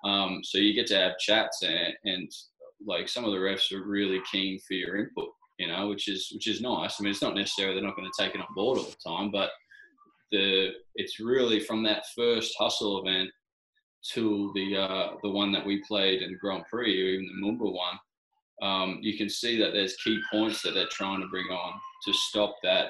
Um, 0.05 0.41
so 0.43 0.59
you 0.59 0.75
get 0.75 0.87
to 0.89 0.97
have 0.97 1.19
chats 1.19 1.63
and, 1.63 1.95
and 2.05 2.31
like 2.85 3.09
some 3.09 3.25
of 3.25 3.31
the 3.31 3.39
refs 3.39 3.73
are 3.73 3.87
really 3.87 4.21
keen 4.31 4.59
for 4.67 4.75
your 4.75 4.97
input, 4.97 5.29
you 5.59 5.69
know, 5.69 5.89
which 5.89 6.09
is 6.09 6.29
which 6.35 6.49
is 6.49 6.61
nice. 6.61 6.97
I 6.99 7.03
mean, 7.03 7.13
it's 7.13 7.23
not 7.23 7.35
necessarily 7.35 7.75
they're 7.75 7.85
not 7.85 7.97
going 7.97 8.11
to 8.11 8.23
take 8.23 8.35
it 8.35 8.41
on 8.41 8.55
board 8.55 8.79
all 8.79 8.85
the 8.85 9.09
time, 9.09 9.31
but 9.31 9.51
the 10.33 10.71
it's 10.97 11.21
really 11.21 11.61
from 11.61 11.85
that 11.85 12.05
first 12.15 12.55
hustle 12.59 13.07
event 13.07 13.31
to 14.13 14.51
the 14.55 14.77
uh, 14.77 15.09
the 15.23 15.31
one 15.31 15.53
that 15.53 15.65
we 15.65 15.83
played 15.87 16.23
in 16.23 16.33
the 16.33 16.39
Grand 16.39 16.65
Prix, 16.71 17.01
or 17.01 17.07
even 17.07 17.27
the 17.27 17.47
Moomba 17.47 17.73
one 17.73 17.99
um, 18.63 18.99
you 19.03 19.17
can 19.17 19.29
see 19.29 19.59
that 19.59 19.73
there's 19.73 19.97
key 19.97 20.19
points 20.33 20.63
that 20.63 20.75
they're 20.75 20.87
trying 20.91 21.21
to 21.21 21.29
bring 21.29 21.47
on 21.47 21.73
to 22.05 22.13
stop 22.13 22.55
that. 22.63 22.89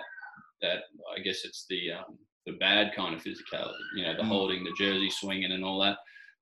That 0.63 0.85
I 1.15 1.21
guess 1.21 1.45
it's 1.45 1.67
the 1.69 1.93
um, 1.93 2.19
the 2.47 2.53
bad 2.53 2.95
kind 2.95 3.15
of 3.15 3.23
physicality. 3.23 3.75
You 3.97 4.05
know, 4.05 4.17
the 4.17 4.23
mm. 4.23 4.29
holding, 4.29 4.65
the 4.65 4.73
jersey 4.79 5.11
swinging, 5.11 5.53
and 5.53 5.65
all 5.65 5.81
that. 5.81 5.99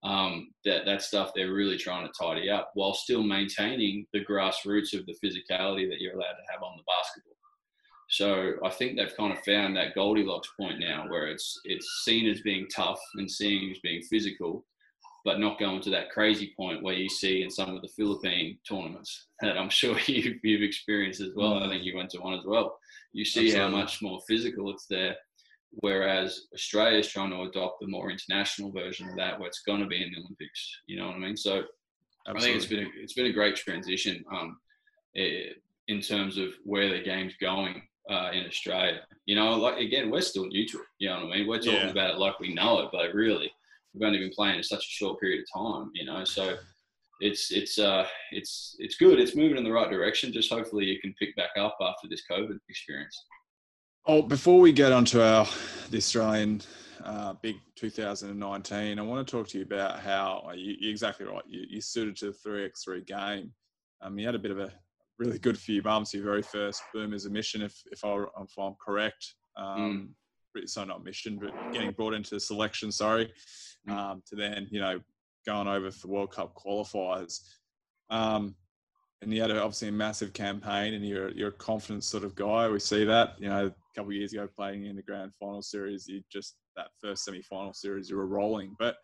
Um, 0.06 0.52
that 0.66 0.84
that 0.84 1.00
stuff 1.00 1.32
they're 1.34 1.54
really 1.54 1.78
trying 1.78 2.06
to 2.06 2.12
tidy 2.20 2.50
up 2.50 2.70
while 2.74 2.92
still 2.92 3.22
maintaining 3.22 4.06
the 4.12 4.22
grassroots 4.24 4.92
of 4.92 5.06
the 5.06 5.16
physicality 5.24 5.88
that 5.88 5.98
you're 5.98 6.14
allowed 6.14 6.34
to 6.34 6.52
have 6.52 6.62
on 6.62 6.76
the 6.76 6.82
basketball. 6.86 7.34
So 8.10 8.52
I 8.62 8.70
think 8.70 8.96
they've 8.96 9.16
kind 9.16 9.32
of 9.32 9.42
found 9.44 9.76
that 9.76 9.94
Goldilocks 9.94 10.50
point 10.60 10.78
now, 10.78 11.06
where 11.08 11.28
it's 11.28 11.58
it's 11.64 12.02
seen 12.04 12.28
as 12.28 12.42
being 12.42 12.66
tough 12.74 13.00
and 13.14 13.30
seen 13.30 13.70
as 13.70 13.78
being 13.80 14.02
physical, 14.02 14.66
but 15.24 15.40
not 15.40 15.58
going 15.58 15.80
to 15.80 15.90
that 15.90 16.10
crazy 16.10 16.52
point 16.56 16.82
where 16.82 16.94
you 16.94 17.08
see 17.08 17.42
in 17.42 17.50
some 17.50 17.74
of 17.74 17.82
the 17.82 17.88
Philippine 17.88 18.58
tournaments 18.68 19.28
that 19.40 19.56
I'm 19.56 19.70
sure 19.80 19.98
you've, 20.06 20.36
you've 20.42 20.62
experienced 20.62 21.20
as 21.20 21.30
well. 21.34 21.62
I 21.62 21.68
think 21.68 21.84
you 21.84 21.96
went 21.96 22.10
to 22.10 22.20
one 22.20 22.34
as 22.34 22.44
well. 22.44 22.78
You 23.12 23.24
see 23.24 23.46
Absolutely. 23.46 23.60
how 23.60 23.82
much 23.82 24.02
more 24.02 24.20
physical 24.28 24.70
it's 24.70 24.86
there. 24.86 25.16
Whereas 25.80 26.42
Australia 26.54 26.98
is 26.98 27.08
trying 27.08 27.30
to 27.30 27.42
adopt 27.42 27.80
the 27.80 27.88
more 27.88 28.10
international 28.10 28.70
version 28.70 29.08
of 29.08 29.16
that, 29.16 29.38
where 29.38 29.48
it's 29.48 29.62
going 29.62 29.80
to 29.80 29.86
be 29.86 30.02
in 30.02 30.12
the 30.12 30.20
Olympics. 30.20 30.80
You 30.86 30.98
know 30.98 31.06
what 31.06 31.16
I 31.16 31.18
mean? 31.18 31.36
So 31.36 31.64
Absolutely. 32.28 32.36
I 32.36 32.40
think 32.40 32.56
it's 32.56 32.66
been 32.66 32.84
a, 32.84 33.02
it's 33.02 33.14
been 33.14 33.26
a 33.26 33.32
great 33.32 33.56
transition 33.56 34.24
um, 34.32 34.58
in 35.14 36.00
terms 36.00 36.38
of 36.38 36.50
where 36.64 36.90
the 36.90 37.02
game's 37.02 37.34
going. 37.40 37.82
uh, 38.10 38.30
in 38.32 38.44
Australia. 38.46 39.00
You 39.26 39.36
know, 39.36 39.56
like 39.56 39.78
again, 39.78 40.10
we're 40.10 40.20
still 40.20 40.46
new 40.46 40.66
to 40.68 40.78
it. 40.78 40.86
You 40.98 41.08
know 41.08 41.24
what 41.24 41.34
I 41.34 41.38
mean? 41.38 41.48
We're 41.48 41.58
talking 41.58 41.74
yeah. 41.74 41.90
about 41.90 42.10
it 42.10 42.18
like 42.18 42.38
we 42.38 42.54
know 42.54 42.80
it, 42.80 42.90
but 42.92 43.14
really, 43.14 43.50
we've 43.94 44.06
only 44.06 44.18
been 44.18 44.30
playing 44.30 44.56
in 44.56 44.62
such 44.62 44.84
a 44.84 44.90
short 44.90 45.20
period 45.20 45.42
of 45.42 45.62
time. 45.62 45.90
You 45.94 46.04
know, 46.04 46.24
so 46.24 46.56
it's 47.20 47.50
it's 47.50 47.78
uh 47.78 48.06
it's 48.32 48.76
it's 48.78 48.96
good. 48.96 49.20
It's 49.20 49.36
moving 49.36 49.56
in 49.56 49.64
the 49.64 49.72
right 49.72 49.90
direction. 49.90 50.32
Just 50.32 50.52
hopefully, 50.52 50.84
you 50.84 51.00
can 51.00 51.14
pick 51.18 51.34
back 51.36 51.50
up 51.58 51.76
after 51.80 52.08
this 52.08 52.22
COVID 52.30 52.58
experience. 52.68 53.24
Oh, 54.06 54.22
before 54.22 54.60
we 54.60 54.72
get 54.72 54.92
onto 54.92 55.20
our 55.20 55.46
the 55.90 55.96
Australian 55.98 56.60
uh, 57.04 57.34
big 57.42 57.56
2019, 57.76 58.98
I 58.98 59.02
want 59.02 59.26
to 59.26 59.30
talk 59.30 59.48
to 59.48 59.58
you 59.58 59.64
about 59.64 60.00
how 60.00 60.50
you, 60.54 60.72
are 60.72 60.90
exactly 60.90 61.26
right. 61.26 61.42
You, 61.46 61.64
you 61.68 61.80
suited 61.80 62.16
to 62.16 62.26
the 62.26 62.48
3x3 62.48 63.06
game. 63.06 63.52
Um, 64.02 64.18
you 64.18 64.26
had 64.26 64.34
a 64.34 64.38
bit 64.38 64.50
of 64.50 64.58
a 64.58 64.72
really 65.18 65.38
good 65.38 65.58
few 65.58 65.82
bumps. 65.82 66.12
Your 66.12 66.24
very 66.24 66.42
first 66.42 66.82
Boomers 66.92 67.28
mission, 67.30 67.62
if 67.62 67.74
if, 67.90 68.04
I, 68.04 68.24
if 68.42 68.58
I'm 68.58 68.74
correct. 68.84 69.34
Um, 69.56 69.78
mm. 69.78 70.08
So 70.66 70.84
not 70.84 71.04
mission, 71.04 71.38
but 71.40 71.52
getting 71.72 71.90
brought 71.92 72.14
into 72.14 72.34
the 72.34 72.40
selection. 72.40 72.92
Sorry, 72.92 73.32
mm. 73.88 73.92
um, 73.92 74.22
to 74.28 74.36
then 74.36 74.68
you 74.70 74.80
know 74.80 75.00
going 75.46 75.68
over 75.68 75.90
for 75.90 76.08
World 76.08 76.32
Cup 76.32 76.54
qualifiers. 76.54 77.40
Um, 78.10 78.54
and 79.22 79.32
you 79.32 79.40
had 79.40 79.50
a, 79.50 79.60
obviously 79.60 79.88
a 79.88 79.92
massive 79.92 80.32
campaign, 80.32 80.94
and 80.94 81.06
you're 81.06 81.30
you're 81.30 81.48
a 81.48 81.52
confident 81.52 82.04
sort 82.04 82.24
of 82.24 82.34
guy. 82.34 82.68
We 82.68 82.78
see 82.78 83.04
that. 83.04 83.34
You 83.38 83.48
know, 83.48 83.66
a 83.66 83.74
couple 83.96 84.10
of 84.10 84.16
years 84.16 84.32
ago, 84.32 84.48
playing 84.54 84.86
in 84.86 84.96
the 84.96 85.02
grand 85.02 85.32
final 85.38 85.62
series, 85.62 86.06
you 86.06 86.22
just 86.30 86.56
that 86.76 86.88
first 87.00 87.24
semi 87.24 87.42
final 87.42 87.72
series, 87.72 88.10
you 88.10 88.16
were 88.16 88.26
rolling. 88.26 88.74
But 88.78 88.96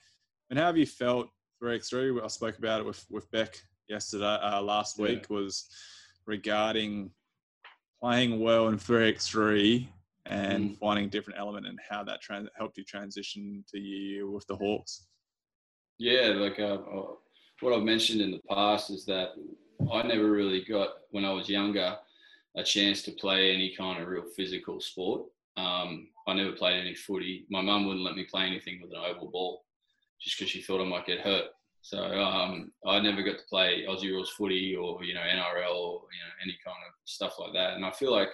and 0.51 0.59
how 0.59 0.67
have 0.67 0.77
you 0.77 0.87
felt 0.87 1.29
3x3? 1.63 2.23
I 2.23 2.29
spoke 2.29 2.59
about 2.59 2.81
it 2.81 2.87
with 2.87 3.05
with 3.11 3.31
Beck 3.31 3.57
yesterday, 3.89 4.39
uh, 4.43 4.61
last 4.61 4.99
yeah. 4.99 5.07
week, 5.07 5.31
was 5.31 5.67
regarding 6.27 7.11
playing 8.01 8.41
well 8.41 8.69
in 8.69 8.79
3x3 8.79 9.89
and 10.27 10.71
mm. 10.71 10.79
finding 10.79 11.07
a 11.07 11.09
different 11.09 11.39
element 11.39 11.67
and 11.67 11.79
how 11.89 12.05
that 12.05 12.21
trans- 12.21 12.49
helped 12.57 12.77
you 12.77 12.85
transition 12.85 13.65
to 13.73 13.79
you 13.79 14.31
with 14.31 14.47
the 14.47 14.57
Hawks. 14.57 15.07
Yeah, 15.99 16.33
like 16.37 16.59
uh, 16.59 16.75
uh, 16.75 17.07
what 17.61 17.75
I've 17.75 17.83
mentioned 17.83 18.21
in 18.21 18.31
the 18.31 18.41
past 18.49 18.91
is 18.91 19.05
that 19.07 19.31
I 19.93 20.03
never 20.03 20.31
really 20.31 20.65
got, 20.65 20.89
when 21.11 21.25
I 21.25 21.33
was 21.33 21.49
younger, 21.49 21.97
a 22.57 22.63
chance 22.63 23.03
to 23.03 23.13
play 23.13 23.55
any 23.55 23.75
kind 23.77 24.03
of 24.03 24.09
real 24.09 24.25
physical 24.37 24.81
sport. 24.81 25.23
Um, 25.57 26.09
I 26.27 26.35
never 26.35 26.53
played 26.53 26.81
any 26.81 26.95
footy. 26.95 27.47
My 27.51 27.61
mum 27.61 27.87
wouldn't 27.87 28.05
let 28.05 28.17
me 28.17 28.25
play 28.25 28.45
anything 28.45 28.81
with 28.81 28.93
an 28.93 28.99
oval 28.99 29.31
ball 29.31 29.65
just 30.21 30.39
because 30.39 30.51
she 30.51 30.63
thought 30.63 30.81
I 30.81 30.89
might 30.89 31.07
get 31.07 31.21
hurt. 31.21 31.47
So 31.83 31.99
um, 32.03 32.73
I 32.87 33.01
never 33.01 33.23
got 33.23 33.39
to 33.39 33.45
play 33.49 33.85
Aussie 33.89 34.11
rules 34.11 34.31
footy 34.31 34.77
or 34.77 35.03
you 35.03 35.15
know 35.15 35.21
NRL 35.21 35.75
or 35.75 36.03
you 36.13 36.21
know 36.21 36.35
any 36.43 36.57
kind 36.65 36.77
of 36.87 36.95
stuff 37.05 37.35
like 37.39 37.53
that. 37.55 37.75
And 37.75 37.85
I 37.85 37.91
feel 37.91 38.13
like 38.13 38.29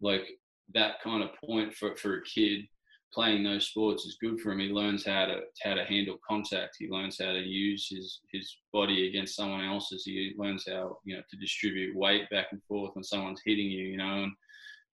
like 0.00 0.38
that 0.72 1.00
kind 1.02 1.22
of 1.22 1.30
point 1.44 1.74
for 1.74 1.94
for 1.96 2.16
a 2.16 2.22
kid 2.22 2.66
playing 3.14 3.44
those 3.44 3.68
sports 3.68 4.04
is 4.04 4.18
good 4.20 4.40
for 4.40 4.50
him. 4.50 4.58
He 4.58 4.68
learns 4.68 5.06
how 5.06 5.26
to 5.26 5.40
how 5.62 5.74
to 5.74 5.84
handle 5.84 6.18
contact. 6.28 6.76
He 6.78 6.88
learns 6.88 7.18
how 7.22 7.32
to 7.32 7.38
use 7.38 7.88
his 7.88 8.20
his 8.32 8.56
body 8.72 9.08
against 9.08 9.36
someone 9.36 9.64
else's. 9.64 10.04
He 10.04 10.34
learns 10.36 10.64
how 10.68 10.98
you 11.04 11.16
know 11.16 11.22
to 11.30 11.36
distribute 11.36 11.96
weight 11.96 12.28
back 12.30 12.48
and 12.50 12.62
forth 12.64 12.94
when 12.94 13.04
someone's 13.04 13.42
hitting 13.44 13.70
you. 13.70 13.86
You 13.86 13.96
know, 13.98 14.24
and 14.24 14.32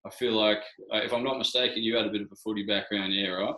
I 0.06 0.10
feel 0.10 0.32
like 0.32 0.62
uh, 0.92 0.98
if 0.98 1.12
I'm 1.12 1.24
not 1.24 1.38
mistaken, 1.38 1.82
you 1.82 1.96
had 1.96 2.06
a 2.06 2.10
bit 2.10 2.22
of 2.22 2.28
a 2.30 2.36
footy 2.36 2.64
background, 2.64 3.14
yeah, 3.14 3.28
right? 3.28 3.54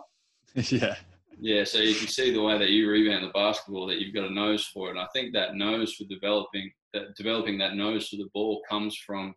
yeah. 0.55 0.95
Yeah, 1.39 1.63
so 1.63 1.79
you 1.79 1.95
can 1.95 2.07
see 2.07 2.31
the 2.31 2.41
way 2.41 2.59
that 2.59 2.69
you 2.69 2.89
rebound 2.89 3.25
the 3.25 3.31
basketball 3.31 3.87
that 3.87 3.99
you've 3.99 4.13
got 4.13 4.29
a 4.29 4.33
nose 4.33 4.65
for 4.67 4.87
it, 4.87 4.91
and 4.91 4.99
I 4.99 5.07
think 5.13 5.33
that 5.33 5.55
nose 5.55 5.95
for 5.95 6.05
developing 6.05 6.71
that 6.93 7.15
developing 7.17 7.57
that 7.57 7.75
nose 7.75 8.07
for 8.07 8.17
the 8.17 8.29
ball 8.33 8.61
comes 8.69 8.95
from 8.95 9.33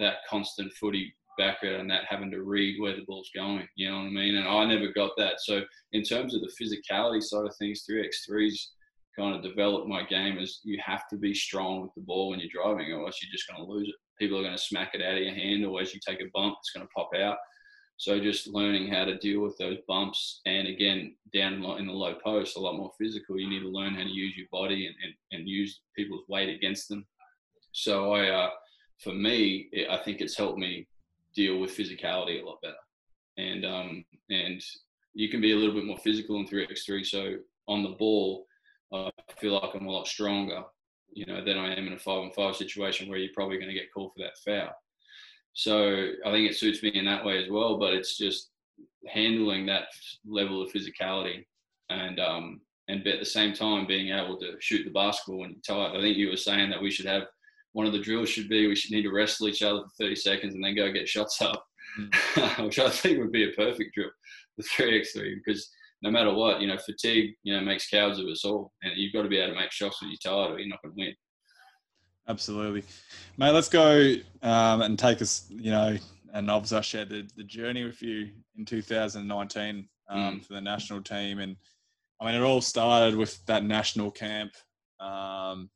that 0.00 0.16
constant 0.28 0.72
footy 0.72 1.14
background 1.36 1.76
and 1.76 1.90
that 1.90 2.04
having 2.08 2.30
to 2.30 2.42
read 2.42 2.80
where 2.80 2.96
the 2.96 3.04
ball's 3.06 3.30
going. 3.34 3.66
You 3.76 3.90
know 3.90 3.96
what 3.98 4.06
I 4.06 4.10
mean? 4.10 4.36
And 4.36 4.48
I 4.48 4.64
never 4.64 4.92
got 4.92 5.12
that. 5.18 5.34
So 5.40 5.62
in 5.92 6.02
terms 6.02 6.34
of 6.34 6.42
the 6.42 6.52
physicality 6.60 7.22
side 7.22 7.46
of 7.46 7.54
things, 7.56 7.84
three 7.86 8.04
x 8.04 8.24
threes 8.26 8.72
kind 9.18 9.34
of 9.34 9.42
developed 9.42 9.88
my 9.88 10.02
game 10.04 10.38
as 10.38 10.60
you 10.64 10.78
have 10.84 11.08
to 11.08 11.16
be 11.16 11.34
strong 11.34 11.82
with 11.82 11.90
the 11.94 12.02
ball 12.02 12.30
when 12.30 12.40
you're 12.40 12.48
driving, 12.52 12.92
or 12.92 13.06
else 13.06 13.18
you're 13.22 13.32
just 13.32 13.48
going 13.48 13.64
to 13.64 13.72
lose 13.72 13.88
it. 13.88 13.94
People 14.18 14.38
are 14.38 14.42
going 14.42 14.56
to 14.56 14.62
smack 14.62 14.94
it 14.94 15.02
out 15.02 15.16
of 15.16 15.22
your 15.22 15.34
hand, 15.34 15.64
or 15.64 15.80
as 15.80 15.94
you 15.94 16.00
take 16.06 16.20
a 16.20 16.30
bump, 16.34 16.56
it's 16.58 16.72
going 16.72 16.86
to 16.86 16.92
pop 16.94 17.10
out. 17.18 17.36
So 17.98 18.20
just 18.20 18.46
learning 18.46 18.88
how 18.88 19.06
to 19.06 19.16
deal 19.16 19.40
with 19.40 19.56
those 19.56 19.78
bumps, 19.88 20.42
and 20.44 20.68
again, 20.68 21.16
down 21.32 21.54
in 21.54 21.86
the 21.86 21.92
low 21.92 22.14
post, 22.22 22.56
a 22.56 22.60
lot 22.60 22.76
more 22.76 22.92
physical. 23.00 23.40
You 23.40 23.48
need 23.48 23.60
to 23.60 23.70
learn 23.70 23.94
how 23.94 24.02
to 24.02 24.10
use 24.10 24.36
your 24.36 24.48
body 24.52 24.86
and, 24.86 24.94
and, 25.02 25.14
and 25.32 25.48
use 25.48 25.80
people's 25.96 26.24
weight 26.28 26.54
against 26.54 26.90
them. 26.90 27.06
So 27.72 28.12
I, 28.12 28.28
uh, 28.28 28.50
for 29.02 29.14
me, 29.14 29.70
I 29.90 29.96
think 29.98 30.20
it's 30.20 30.36
helped 30.36 30.58
me 30.58 30.86
deal 31.36 31.60
with 31.60 31.76
physicality 31.76 32.42
a 32.42 32.46
lot 32.46 32.60
better. 32.62 32.74
And 33.38 33.64
um, 33.64 34.04
and 34.30 34.62
you 35.14 35.28
can 35.28 35.40
be 35.40 35.52
a 35.52 35.56
little 35.56 35.74
bit 35.74 35.84
more 35.84 35.98
physical 35.98 36.36
in 36.36 36.46
3x3. 36.46 37.06
So 37.06 37.36
on 37.68 37.82
the 37.82 37.90
ball, 37.90 38.46
I 38.92 39.10
feel 39.38 39.54
like 39.54 39.74
I'm 39.74 39.86
a 39.86 39.90
lot 39.90 40.06
stronger, 40.06 40.62
you 41.12 41.26
know, 41.26 41.44
than 41.44 41.58
I 41.58 41.74
am 41.74 41.86
in 41.86 41.92
a 41.92 41.98
five 41.98 42.18
on 42.18 42.32
five 42.32 42.56
situation 42.56 43.08
where 43.08 43.18
you're 43.18 43.32
probably 43.34 43.56
going 43.56 43.68
to 43.68 43.74
get 43.74 43.92
called 43.92 44.12
for 44.14 44.22
that 44.22 44.38
foul. 44.44 44.74
So 45.52 46.08
I 46.24 46.30
think 46.30 46.50
it 46.50 46.56
suits 46.56 46.82
me 46.82 46.90
in 46.90 47.06
that 47.06 47.24
way 47.24 47.42
as 47.42 47.50
well. 47.50 47.78
But 47.78 47.94
it's 47.94 48.16
just 48.16 48.50
handling 49.06 49.66
that 49.66 49.84
level 50.26 50.62
of 50.62 50.72
physicality 50.72 51.44
and 51.90 52.18
um, 52.20 52.60
and 52.88 53.06
at 53.06 53.18
the 53.18 53.26
same 53.26 53.52
time 53.52 53.86
being 53.86 54.14
able 54.14 54.36
to 54.38 54.54
shoot 54.60 54.84
the 54.84 54.90
basketball 54.90 55.46
you're 55.46 55.58
tired. 55.66 55.96
I 55.96 56.00
think 56.00 56.16
you 56.16 56.28
were 56.28 56.36
saying 56.36 56.70
that 56.70 56.82
we 56.82 56.90
should 56.90 57.06
have 57.06 57.24
one 57.76 57.86
of 57.86 57.92
the 57.92 57.98
drills 57.98 58.30
should 58.30 58.48
be 58.48 58.66
we 58.66 58.74
should 58.74 58.90
need 58.90 59.02
to 59.02 59.12
wrestle 59.12 59.48
each 59.48 59.60
other 59.60 59.80
for 59.80 60.04
30 60.04 60.16
seconds 60.16 60.54
and 60.54 60.64
then 60.64 60.74
go 60.74 60.90
get 60.90 61.06
shots 61.06 61.42
up, 61.42 61.62
mm. 62.00 62.64
which 62.64 62.78
I 62.78 62.88
think 62.88 63.18
would 63.18 63.32
be 63.32 63.44
a 63.44 63.52
perfect 63.52 63.94
drill, 63.94 64.08
the 64.56 64.64
3x3, 64.64 65.34
because 65.44 65.70
no 66.00 66.10
matter 66.10 66.32
what, 66.32 66.62
you 66.62 66.68
know, 66.68 66.78
fatigue, 66.78 67.34
you 67.42 67.54
know, 67.54 67.60
makes 67.60 67.90
cowards 67.90 68.18
of 68.18 68.24
us 68.28 68.46
all. 68.46 68.72
And 68.82 68.96
you've 68.96 69.12
got 69.12 69.24
to 69.24 69.28
be 69.28 69.36
able 69.36 69.52
to 69.52 69.60
make 69.60 69.72
shots 69.72 70.00
when 70.00 70.10
you're 70.10 70.16
tired 70.24 70.52
or 70.52 70.58
you're 70.58 70.70
not 70.70 70.80
going 70.82 70.94
to 70.96 71.04
win. 71.04 71.14
Absolutely. 72.26 72.82
Mate, 73.36 73.50
let's 73.50 73.68
go 73.68 74.14
um, 74.40 74.80
and 74.80 74.98
take 74.98 75.20
us, 75.20 75.44
you 75.50 75.70
know, 75.70 75.98
and 76.32 76.50
obviously 76.50 76.78
I 76.78 76.80
shared 76.80 77.10
the, 77.10 77.28
the 77.36 77.44
journey 77.44 77.84
with 77.84 78.00
you 78.00 78.30
in 78.56 78.64
2019 78.64 79.86
um, 80.08 80.18
mm. 80.18 80.44
for 80.46 80.54
the 80.54 80.62
national 80.62 81.02
team. 81.02 81.40
And 81.40 81.56
I 82.22 82.24
mean, 82.24 82.36
it 82.36 82.42
all 82.42 82.62
started 82.62 83.16
with 83.18 83.44
that 83.44 83.64
national 83.64 84.12
camp 84.12 84.52
um, 84.98 85.68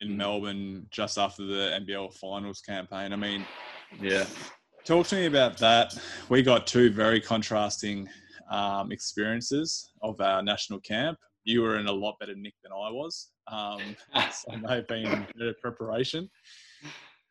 in 0.00 0.10
mm. 0.10 0.16
Melbourne 0.16 0.86
just 0.90 1.18
after 1.18 1.44
the 1.44 1.80
NBL 1.80 2.14
finals 2.14 2.60
campaign. 2.60 3.12
I 3.12 3.16
mean, 3.16 3.44
yeah. 4.00 4.26
Talk 4.84 5.06
to 5.08 5.16
me 5.16 5.26
about 5.26 5.58
that. 5.58 5.98
We 6.28 6.42
got 6.42 6.66
two 6.66 6.90
very 6.90 7.20
contrasting 7.20 8.08
um, 8.50 8.92
experiences 8.92 9.90
of 10.02 10.20
our 10.20 10.42
national 10.42 10.80
camp. 10.80 11.18
You 11.44 11.62
were 11.62 11.78
in 11.78 11.86
a 11.86 11.92
lot 11.92 12.16
better 12.20 12.34
nick 12.36 12.54
than 12.62 12.72
I 12.72 12.90
was. 12.90 13.30
Um, 13.48 13.80
so 14.32 14.52
have 14.68 14.86
been 14.86 15.26
of 15.40 15.58
preparation. 15.60 16.30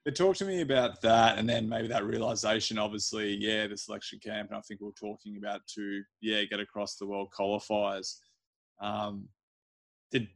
But 0.03 0.15
talk 0.15 0.35
to 0.37 0.45
me 0.45 0.61
about 0.61 1.01
that, 1.01 1.39
and 1.39 1.49
then 1.49 1.67
maybe 1.67 1.87
that 1.87 2.05
realization. 2.05 2.77
Obviously, 2.77 3.35
yeah, 3.35 3.65
the 3.65 3.75
selection 3.75 4.19
camp, 4.23 4.49
and 4.49 4.57
I 4.57 4.61
think 4.61 4.79
we 4.79 4.87
are 4.87 4.91
talking 4.91 5.37
about 5.37 5.61
to 5.75 6.03
yeah 6.21 6.43
get 6.43 6.59
across 6.59 6.97
the 6.97 7.07
world 7.07 7.29
qualifiers. 7.37 8.17
Um, 8.79 9.27
did 10.11 10.27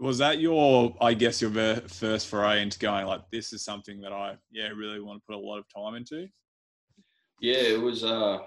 was 0.00 0.18
that 0.18 0.40
your 0.40 0.94
i 1.00 1.12
guess 1.12 1.42
your 1.42 1.50
first 1.88 2.26
foray 2.26 2.62
into 2.62 2.78
going 2.78 3.06
like 3.06 3.22
this 3.30 3.52
is 3.52 3.62
something 3.62 4.00
that 4.00 4.12
i 4.12 4.34
yeah 4.50 4.68
really 4.68 5.00
want 5.00 5.20
to 5.20 5.26
put 5.26 5.36
a 5.36 5.46
lot 5.46 5.58
of 5.58 5.64
time 5.74 5.94
into 5.94 6.26
yeah 7.40 7.58
it 7.58 7.80
was 7.80 8.02
uh 8.02 8.38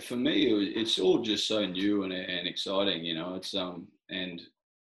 for 0.00 0.16
me 0.16 0.50
it 0.50 0.54
was, 0.54 0.68
it's 0.74 0.98
all 0.98 1.18
just 1.18 1.48
so 1.48 1.64
new 1.64 2.04
and, 2.04 2.12
and 2.12 2.46
exciting 2.46 3.04
you 3.04 3.14
know 3.14 3.34
it's 3.34 3.54
um 3.54 3.88
and 4.10 4.42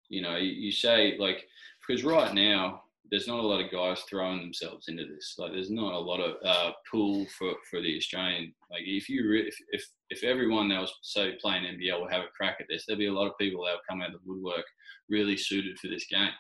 you 0.09 0.23
know 0.23 0.37
you, 0.37 0.51
you 0.51 0.73
say 0.73 1.17
like 1.19 1.47
because 1.87 2.05
right 2.05 2.35
now 2.35 2.81
there's 3.11 3.29
not 3.29 3.39
a 3.39 3.47
lot 3.47 3.63
of 3.63 3.71
guys 3.71 4.03
throwing 4.09 4.41
themselves 4.41 4.89
into 4.89 5.05
this. 5.05 5.35
Like, 5.39 5.53
there's 5.53 5.71
not 5.71 5.93
a 5.93 5.99
lot 5.99 6.21
of 6.21 6.37
uh, 6.43 6.73
pull 6.91 7.27
for, 7.27 7.53
for 7.71 7.81
the 7.81 7.97
Australian. 7.97 8.55
Like, 8.71 8.83
if 8.87 9.09
you 9.09 9.29
re- 9.29 9.47
if, 9.47 9.57
if 9.69 9.87
if 10.11 10.25
everyone 10.25 10.69
that 10.71 10.81
was 10.81 10.93
say 11.03 11.37
playing 11.41 11.65
NBL 11.65 12.01
will 12.01 12.09
have 12.09 12.23
a 12.23 12.35
crack 12.37 12.57
at 12.61 12.67
this, 12.69 12.85
there'll 12.87 12.99
be 12.99 13.07
a 13.07 13.13
lot 13.13 13.27
of 13.27 13.39
people 13.39 13.65
that 13.65 13.73
will 13.73 13.81
come 13.89 14.01
out 14.01 14.15
of 14.15 14.15
the 14.15 14.19
woodwork 14.25 14.65
really 15.09 15.37
suited 15.37 15.79
for 15.79 15.89
this 15.89 16.07
game. 16.07 16.31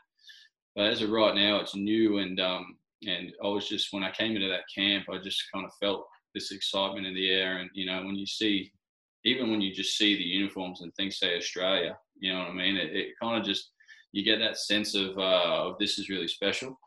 But 0.74 0.86
as 0.86 1.02
of 1.02 1.10
right 1.10 1.34
now, 1.34 1.60
it's 1.60 1.76
new 1.76 2.18
and 2.18 2.40
um 2.40 2.76
and 3.06 3.32
I 3.42 3.48
was 3.48 3.68
just 3.68 3.92
when 3.92 4.02
I 4.02 4.10
came 4.10 4.34
into 4.34 4.48
that 4.48 4.64
camp, 4.74 5.06
I 5.10 5.18
just 5.18 5.42
kind 5.52 5.66
of 5.66 5.72
felt 5.80 6.06
this 6.34 6.52
excitement 6.52 7.06
in 7.06 7.14
the 7.14 7.30
air. 7.30 7.58
And 7.58 7.70
you 7.74 7.86
know, 7.86 8.02
when 8.04 8.16
you 8.16 8.26
see, 8.26 8.72
even 9.24 9.50
when 9.50 9.60
you 9.60 9.74
just 9.74 9.96
see 9.96 10.16
the 10.16 10.22
uniforms 10.22 10.80
and 10.80 10.94
things 10.94 11.18
say 11.18 11.36
Australia, 11.36 11.96
you 12.18 12.32
know 12.32 12.40
what 12.40 12.48
I 12.48 12.52
mean? 12.52 12.76
It, 12.76 12.94
it 12.94 13.14
kind 13.20 13.38
of 13.38 13.44
just 13.44 13.70
you 14.12 14.24
get 14.24 14.38
that 14.38 14.58
sense 14.58 14.94
of 14.94 15.18
uh, 15.18 15.68
of 15.68 15.78
this 15.78 15.98
is 15.98 16.08
really 16.08 16.28
special. 16.28 16.78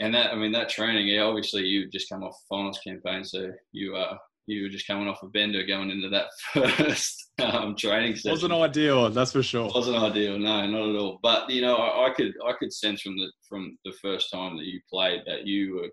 And 0.00 0.14
that 0.14 0.32
I 0.32 0.36
mean 0.36 0.52
that 0.52 0.68
training, 0.68 1.08
yeah, 1.08 1.22
obviously 1.22 1.64
you 1.64 1.88
just 1.88 2.08
come 2.08 2.22
off 2.22 2.36
finals 2.48 2.80
campaign, 2.84 3.24
so 3.24 3.50
you 3.72 3.96
uh 3.96 4.16
you 4.48 4.62
were 4.62 4.68
just 4.68 4.86
coming 4.86 5.08
off 5.08 5.22
a 5.22 5.28
bender 5.28 5.64
going 5.64 5.90
into 5.90 6.08
that 6.08 6.26
first 6.52 7.30
um, 7.40 7.76
training 7.76 8.16
session. 8.16 8.30
Wasn't 8.32 8.52
ideal, 8.52 9.10
that's 9.10 9.32
for 9.32 9.42
sure. 9.42 9.70
Wasn't 9.74 9.96
ideal, 9.96 10.38
no, 10.38 10.66
not 10.66 10.88
at 10.88 10.96
all. 10.96 11.18
But 11.22 11.50
you 11.50 11.60
know, 11.60 11.76
I, 11.76 12.08
I, 12.08 12.14
could 12.14 12.32
I 12.46 12.52
could 12.58 12.72
sense 12.72 13.02
from 13.02 13.16
the 13.16 13.30
from 13.48 13.78
the 13.84 13.92
first 14.02 14.30
time 14.32 14.56
that 14.56 14.66
you 14.66 14.80
played 14.90 15.22
that 15.26 15.46
you 15.46 15.76
were 15.76 15.88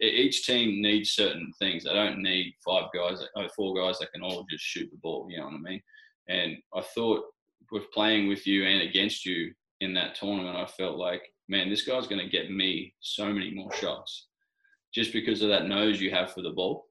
each 0.00 0.46
team 0.46 0.80
needs 0.82 1.12
certain 1.12 1.52
things. 1.58 1.84
They 1.84 1.92
don't 1.92 2.22
need 2.22 2.54
five 2.64 2.84
guys, 2.94 3.20
that, 3.34 3.50
four 3.56 3.74
guys 3.74 3.98
that 3.98 4.12
can 4.12 4.22
all 4.22 4.46
just 4.50 4.64
shoot 4.64 4.88
the 4.90 4.98
ball. 4.98 5.26
You 5.28 5.38
know 5.38 5.46
what 5.46 5.54
I 5.54 5.58
mean? 5.58 5.80
And 6.28 6.56
I 6.74 6.82
thought 6.94 7.24
with 7.72 7.90
playing 7.92 8.28
with 8.28 8.46
you 8.46 8.64
and 8.64 8.82
against 8.82 9.24
you 9.24 9.52
in 9.80 9.94
that 9.94 10.14
tournament, 10.14 10.56
I 10.56 10.66
felt 10.66 10.96
like, 10.96 11.22
man, 11.48 11.68
this 11.68 11.82
guy's 11.82 12.06
going 12.06 12.20
to 12.20 12.28
get 12.28 12.50
me 12.50 12.94
so 13.00 13.26
many 13.32 13.52
more 13.52 13.72
shots 13.72 14.28
just 14.94 15.12
because 15.12 15.42
of 15.42 15.48
that 15.48 15.66
nose 15.66 16.00
you 16.00 16.10
have 16.10 16.32
for 16.32 16.42
the 16.42 16.50
ball. 16.50 16.86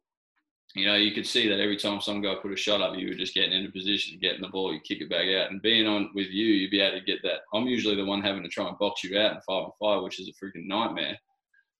You 0.76 0.86
know, 0.86 0.96
you 0.96 1.14
could 1.14 1.26
see 1.26 1.50
that 1.50 1.60
every 1.60 1.78
time 1.78 2.00
some 2.00 2.22
guy 2.22 2.36
put 2.36 2.54
a 2.54 2.56
shot 2.56 2.82
up, 2.82 2.96
you 2.96 3.08
were 3.08 3.16
just 3.16 3.34
getting 3.34 3.54
into 3.54 3.72
position, 3.72 4.20
getting 4.22 4.42
the 4.42 4.50
ball, 4.50 4.72
you 4.72 4.80
kick 4.80 5.02
it 5.02 5.10
back 5.10 5.28
out. 5.28 5.50
And 5.50 5.62
being 5.62 5.88
on 5.88 6.12
with 6.14 6.28
you, 6.28 6.46
you'd 6.46 6.72
be 6.72 6.80
able 6.80 7.00
to 7.00 7.06
get 7.06 7.24
that. 7.24 7.42
I'm 7.54 7.66
usually 7.66 7.96
the 7.96 8.06
one 8.06 8.22
having 8.22 8.44
to 8.44 8.50
try 8.50 8.68
and 8.68 8.78
box 8.78 9.04
you 9.04 9.18
out 9.18 9.34
in 9.34 9.42
five 9.42 9.64
and 9.64 9.74
five, 9.82 10.04
which 10.04 10.20
is 10.20 10.30
a 10.30 10.46
freaking 10.46 10.68
nightmare. 10.68 11.18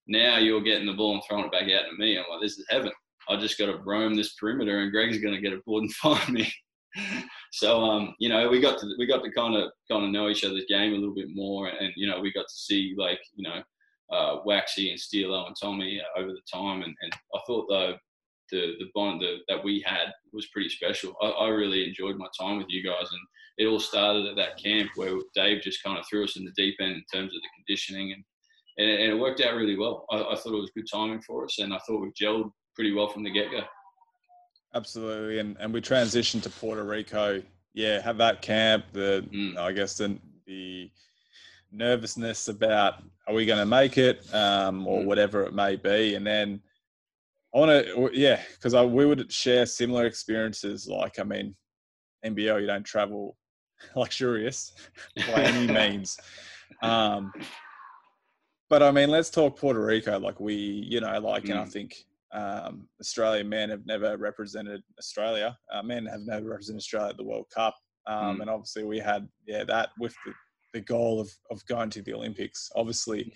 Now 0.08 0.38
you're 0.38 0.60
getting 0.60 0.86
the 0.86 0.92
ball 0.94 1.14
and 1.14 1.22
throwing 1.28 1.44
it 1.44 1.52
back 1.52 1.70
out 1.70 1.88
to 1.88 1.96
me. 1.98 2.18
I'm 2.18 2.24
like, 2.28 2.40
this 2.42 2.58
is 2.58 2.66
heaven. 2.68 2.90
I 3.28 3.36
just 3.36 3.58
got 3.58 3.66
to 3.66 3.78
roam 3.78 4.14
this 4.14 4.34
perimeter, 4.34 4.80
and 4.80 4.90
Greg's 4.90 5.18
going 5.18 5.34
to 5.34 5.40
get 5.40 5.52
a 5.52 5.62
board 5.64 5.82
and 5.82 5.92
find 5.94 6.28
me. 6.30 6.52
so 7.52 7.84
um, 7.84 8.14
you 8.18 8.28
know, 8.28 8.48
we 8.48 8.60
got 8.60 8.80
to 8.80 8.86
we 8.98 9.06
got 9.06 9.22
to 9.22 9.30
kind 9.30 9.54
of 9.54 9.70
kind 9.88 10.04
of 10.04 10.10
know 10.10 10.28
each 10.28 10.44
other's 10.44 10.64
game 10.68 10.92
a 10.92 10.96
little 10.96 11.14
bit 11.14 11.28
more, 11.32 11.68
and 11.68 11.92
you 11.94 12.08
know, 12.08 12.20
we 12.20 12.32
got 12.32 12.48
to 12.48 12.54
see 12.54 12.94
like 12.98 13.20
you 13.36 13.48
know, 13.48 13.62
uh, 14.10 14.40
Waxy 14.44 14.90
and 14.90 14.98
Steelo 14.98 15.46
and 15.46 15.54
Tommy 15.60 16.00
over 16.16 16.32
the 16.32 16.42
time, 16.52 16.82
and, 16.82 16.94
and 17.02 17.12
I 17.32 17.38
thought 17.46 17.68
though 17.68 17.94
the 18.50 18.74
the 18.78 18.86
bond 18.94 19.20
the, 19.20 19.38
that 19.48 19.62
we 19.62 19.82
had 19.86 20.12
was 20.32 20.46
pretty 20.46 20.68
special. 20.68 21.14
I, 21.22 21.26
I, 21.26 21.48
really 21.48 21.86
enjoyed 21.86 22.16
my 22.16 22.26
time 22.38 22.58
with 22.58 22.68
you 22.68 22.82
guys, 22.82 23.10
and 23.10 23.20
it 23.58 23.66
all 23.66 23.80
started 23.80 24.26
at 24.26 24.36
that 24.36 24.62
camp 24.62 24.90
where 24.96 25.18
Dave 25.34 25.62
just 25.62 25.82
kind 25.82 25.98
of 25.98 26.04
threw 26.08 26.24
us 26.24 26.36
in 26.36 26.44
the 26.44 26.52
deep 26.56 26.76
end 26.80 26.92
in 26.92 27.04
terms 27.12 27.34
of 27.34 27.40
the 27.40 27.48
conditioning, 27.56 28.12
and 28.12 28.24
and 28.78 28.88
it, 28.88 29.00
and 29.00 29.12
it 29.12 29.20
worked 29.20 29.40
out 29.40 29.54
really 29.54 29.76
well. 29.76 30.06
I, 30.10 30.16
I, 30.16 30.36
thought 30.36 30.54
it 30.54 30.60
was 30.60 30.70
good 30.74 30.86
timing 30.90 31.22
for 31.22 31.44
us, 31.44 31.58
and 31.58 31.72
I 31.72 31.78
thought 31.86 32.00
we 32.00 32.10
gelled 32.20 32.50
pretty 32.74 32.92
well 32.92 33.08
from 33.08 33.24
the 33.24 33.30
get 33.30 33.50
go. 33.50 33.60
Absolutely, 34.74 35.38
and 35.38 35.56
and 35.58 35.72
we 35.72 35.80
transitioned 35.80 36.42
to 36.42 36.50
Puerto 36.50 36.84
Rico. 36.84 37.42
Yeah, 37.74 38.00
have 38.00 38.18
that 38.18 38.42
camp. 38.42 38.84
The 38.92 39.24
mm. 39.32 39.56
I 39.56 39.72
guess 39.72 39.96
the 39.96 40.18
the 40.46 40.90
nervousness 41.72 42.48
about 42.48 43.02
are 43.26 43.34
we 43.34 43.46
going 43.46 43.58
to 43.58 43.66
make 43.66 43.96
it 43.96 44.22
um, 44.34 44.86
or 44.86 45.02
mm. 45.02 45.04
whatever 45.06 45.44
it 45.44 45.54
may 45.54 45.76
be, 45.76 46.14
and 46.14 46.26
then 46.26 46.60
I 47.54 47.58
want 47.58 47.86
to 47.86 48.10
yeah 48.12 48.40
because 48.54 48.74
we 48.86 49.06
would 49.06 49.30
share 49.32 49.66
similar 49.66 50.06
experiences. 50.06 50.86
Like 50.88 51.18
I 51.18 51.24
mean, 51.24 51.54
NBL 52.24 52.60
you 52.60 52.66
don't 52.66 52.84
travel 52.84 53.36
luxurious 53.96 54.72
by 55.16 55.42
any 55.42 55.72
means. 55.72 56.18
Um, 56.82 57.32
but 58.68 58.82
I 58.82 58.92
mean, 58.92 59.10
let's 59.10 59.30
talk 59.30 59.58
Puerto 59.58 59.84
Rico. 59.84 60.18
Like 60.18 60.38
we, 60.38 60.54
you 60.54 61.00
know, 61.00 61.18
like, 61.18 61.44
mm. 61.44 61.50
and 61.50 61.58
I 61.58 61.64
mm. 61.64 61.72
think 61.72 61.96
um, 62.32 62.88
Australian 63.00 63.48
men 63.48 63.70
have 63.70 63.84
never 63.84 64.16
represented 64.16 64.82
Australia. 64.98 65.58
Uh, 65.72 65.82
men 65.82 66.06
have 66.06 66.20
never 66.20 66.50
represented 66.50 66.78
Australia 66.78 67.10
at 67.10 67.16
the 67.16 67.24
World 67.24 67.46
Cup. 67.52 67.74
Um, 68.06 68.38
mm. 68.38 68.42
And 68.42 68.50
obviously, 68.50 68.84
we 68.84 69.00
had, 69.00 69.28
yeah, 69.46 69.64
that 69.64 69.90
with 69.98 70.14
the, 70.24 70.32
the 70.72 70.80
goal 70.80 71.20
of, 71.20 71.30
of 71.50 71.66
going 71.66 71.90
to 71.90 72.02
the 72.02 72.14
Olympics, 72.14 72.70
obviously. 72.76 73.32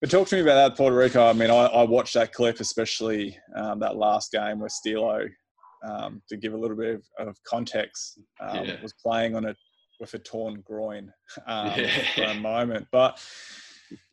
But 0.00 0.10
talk 0.10 0.28
to 0.28 0.36
me 0.36 0.42
about 0.42 0.54
that, 0.54 0.76
Puerto 0.76 0.96
Rico. 0.96 1.26
I 1.26 1.32
mean, 1.32 1.50
I, 1.50 1.66
I 1.66 1.82
watched 1.84 2.14
that 2.14 2.32
clip, 2.32 2.60
especially 2.60 3.38
um, 3.54 3.78
that 3.80 3.96
last 3.96 4.30
game 4.30 4.58
where 4.58 4.68
Steelo, 4.68 5.28
um, 5.84 6.22
to 6.28 6.36
give 6.36 6.52
a 6.52 6.56
little 6.56 6.76
bit 6.76 6.96
of, 7.18 7.28
of 7.28 7.36
context, 7.44 8.20
um, 8.40 8.66
yeah. 8.66 8.82
was 8.82 8.92
playing 8.92 9.34
on 9.34 9.46
it 9.46 9.56
with 9.98 10.12
a 10.12 10.18
torn 10.18 10.60
groin 10.62 11.10
um, 11.46 11.72
yeah. 11.76 11.90
for 12.14 12.24
a 12.24 12.34
moment. 12.34 12.86
But 12.92 13.18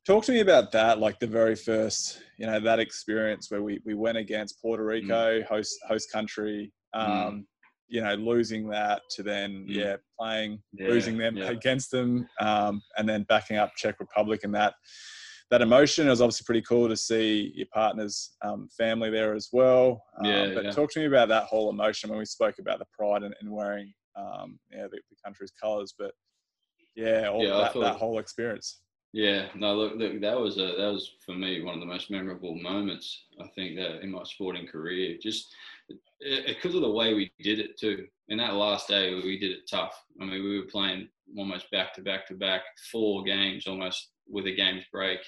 Talk 0.05 0.25
to 0.25 0.33
me 0.33 0.41
about 0.41 0.73
that, 0.73 0.99
like 0.99 1.17
the 1.19 1.27
very 1.27 1.55
first, 1.55 2.21
you 2.37 2.45
know, 2.45 2.59
that 2.59 2.79
experience 2.79 3.49
where 3.49 3.63
we, 3.63 3.79
we 3.85 3.93
went 3.93 4.17
against 4.17 4.61
Puerto 4.61 4.83
mm. 4.83 4.87
Rico, 4.87 5.39
mm. 5.39 5.45
host 5.45 5.77
host 5.87 6.11
country, 6.11 6.73
um, 6.93 7.09
mm. 7.09 7.43
you 7.87 8.01
know, 8.01 8.13
losing 8.15 8.67
that 8.67 9.01
to 9.11 9.23
then, 9.23 9.65
mm. 9.65 9.65
yeah, 9.67 9.95
playing, 10.19 10.61
yeah, 10.73 10.89
losing 10.89 11.17
them 11.17 11.37
against 11.37 11.89
them, 11.89 12.27
um, 12.41 12.81
and 12.97 13.07
then 13.07 13.23
backing 13.29 13.55
up 13.55 13.71
Czech 13.77 13.97
Republic 14.01 14.41
and 14.43 14.53
that 14.53 14.73
that 15.53 15.61
emotion. 15.61 16.07
It 16.07 16.09
was 16.09 16.19
obviously 16.19 16.45
pretty 16.45 16.63
cool 16.63 16.89
to 16.89 16.97
see 16.97 17.51
your 17.53 17.67
partner's 17.71 18.31
um, 18.41 18.67
family 18.75 19.11
there 19.11 19.35
as 19.35 19.49
well. 19.53 20.03
Um, 20.17 20.25
yeah, 20.25 20.51
but 20.51 20.65
yeah. 20.65 20.71
talk 20.71 20.91
to 20.93 20.99
me 20.99 21.05
about 21.05 21.29
that 21.29 21.43
whole 21.43 21.69
emotion 21.69 22.09
when 22.09 22.17
we 22.17 22.25
spoke 22.25 22.55
about 22.57 22.79
the 22.79 22.87
pride 22.91 23.21
and, 23.21 23.35
and 23.39 23.51
wearing, 23.51 23.93
um, 24.15 24.57
yeah, 24.71 24.83
the, 24.83 24.97
the 24.97 25.15
country's 25.23 25.51
colours, 25.51 25.93
but 25.95 26.11
yeah, 26.95 27.27
all 27.27 27.43
yeah, 27.43 27.55
that, 27.55 27.73
thought, 27.73 27.81
that 27.81 27.97
whole 27.97 28.17
experience. 28.17 28.79
Yeah, 29.13 29.45
no, 29.53 29.75
look, 29.75 29.93
look, 29.95 30.19
that 30.21 30.39
was 30.39 30.57
a, 30.57 30.73
that 30.75 30.91
was 30.91 31.11
for 31.23 31.35
me 31.35 31.61
one 31.61 31.75
of 31.75 31.81
the 31.81 31.85
most 31.85 32.09
memorable 32.09 32.55
moments. 32.55 33.25
I 33.39 33.45
think 33.53 33.75
that 33.75 34.01
in 34.01 34.09
my 34.09 34.23
sporting 34.23 34.65
career, 34.65 35.17
just 35.21 35.53
because 36.47 36.73
of 36.73 36.81
the 36.81 36.89
way 36.89 37.13
we 37.13 37.31
did 37.43 37.59
it 37.59 37.77
too. 37.79 38.07
In 38.29 38.39
that 38.39 38.55
last 38.55 38.87
day, 38.87 39.13
we 39.13 39.37
did 39.37 39.51
it 39.51 39.69
tough. 39.69 39.93
I 40.19 40.25
mean, 40.25 40.43
we 40.43 40.57
were 40.57 40.65
playing 40.65 41.09
almost 41.37 41.69
back 41.69 41.93
to 41.93 42.01
back 42.01 42.25
to 42.27 42.33
back, 42.33 42.61
four 42.91 43.23
games 43.23 43.67
almost 43.67 44.09
with 44.27 44.47
a 44.47 44.55
game's 44.55 44.85
break. 44.91 45.19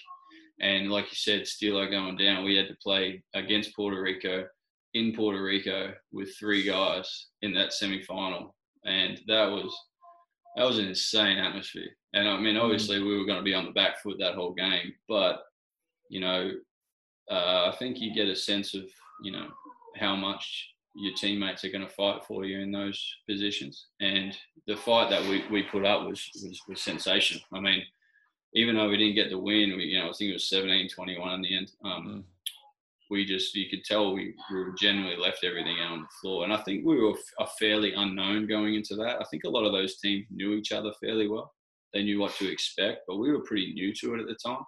And 0.62 0.90
like 0.90 1.06
you 1.06 1.16
said, 1.16 1.42
Steelo 1.42 1.90
going 1.90 2.18
down, 2.18 2.46
we 2.46 2.56
had 2.56 2.68
to 2.68 2.78
play 2.82 3.22
against 3.34 3.76
Puerto 3.76 4.02
Rico 4.02 4.46
in 4.94 5.14
Puerto 5.14 5.44
Rico 5.44 5.94
with 6.14 6.36
three 6.38 6.64
guys 6.64 7.28
in 7.42 7.54
that 7.54 7.74
semi 7.74 8.02
final, 8.04 8.56
and 8.86 9.20
that 9.28 9.46
was 9.46 9.76
that 10.56 10.66
was 10.66 10.80
an 10.80 10.88
insane 10.88 11.38
atmosphere. 11.38 11.90
And 12.14 12.30
I 12.30 12.40
mean, 12.40 12.56
mm. 12.56 12.62
obviously, 12.62 13.04
we 13.04 13.18
were 13.18 13.26
going 13.26 13.40
to 13.40 13.44
be 13.44 13.54
on 13.54 13.66
the 13.66 13.72
back 13.72 14.02
foot 14.02 14.18
that 14.20 14.36
whole 14.36 14.54
game, 14.54 14.94
but 15.10 15.44
you 16.10 16.22
know, 16.22 16.52
uh, 17.30 17.72
I 17.72 17.76
think 17.78 18.00
you 18.00 18.14
get 18.14 18.30
a 18.30 18.36
sense 18.36 18.74
of 18.74 18.84
you 19.22 19.34
know 19.34 19.48
how 19.98 20.16
much 20.16 20.70
your 20.96 21.14
teammates 21.14 21.66
are 21.66 21.72
going 21.72 21.86
to 21.86 21.94
fight 21.94 22.24
for 22.26 22.46
you 22.46 22.60
in 22.60 22.72
those 22.72 23.16
positions. 23.30 23.88
And 24.00 24.36
the 24.66 24.78
fight 24.78 25.10
that 25.10 25.22
we, 25.24 25.44
we 25.52 25.64
put 25.64 25.86
up 25.86 26.08
was, 26.08 26.30
was, 26.42 26.62
was 26.70 26.82
sensational. 26.82 27.44
I 27.54 27.60
mean, 27.60 27.84
even 28.56 28.76
though 28.76 28.90
we 28.90 28.98
didn't 28.98 29.16
get 29.16 29.30
the 29.30 29.38
win, 29.38 29.76
we, 29.76 29.84
you 29.84 30.00
know, 30.00 30.10
I 30.10 30.14
think 30.14 30.32
it 30.32 30.34
was 30.34 30.50
17 30.50 30.90
21 30.90 31.34
in 31.34 31.42
the 31.42 31.58
end. 31.58 31.72
Um, 31.84 32.08
mm. 32.08 32.24
we 33.10 33.26
just 33.26 33.54
you 33.54 33.70
could 33.70 33.84
tell 33.84 34.14
we, 34.14 34.34
we 34.52 34.64
genuinely 34.80 35.18
left 35.22 35.44
everything 35.44 35.78
out 35.82 35.92
on 35.92 36.02
the 36.02 36.08
floor. 36.22 36.46
And 36.46 36.54
i 36.54 36.58
think 36.62 36.86
we 36.86 37.00
were 37.00 37.14
a 37.40 37.48
fairly 37.60 37.94
unknown 37.94 38.48
going 38.48 38.76
into 38.76 38.96
that. 38.96 39.22
I 39.22 39.26
think 39.30 39.44
a 39.44 39.50
lot 39.50 39.66
of 39.66 39.74
those 39.74 39.98
teams 39.98 40.26
knew 40.32 40.54
each 40.54 40.72
other 40.72 40.92
fairly 41.04 41.28
well. 41.28 41.54
They 41.94 42.04
knew 42.04 42.20
what 42.20 42.36
to 42.36 42.52
expect 42.52 43.02
but 43.08 43.18
we 43.18 43.32
were 43.32 43.44
pretty 43.44 43.74
new 43.74 43.94
to 44.02 44.16
it 44.16 44.22
at 44.22 44.28
the 44.28 44.36
time. 44.36 44.64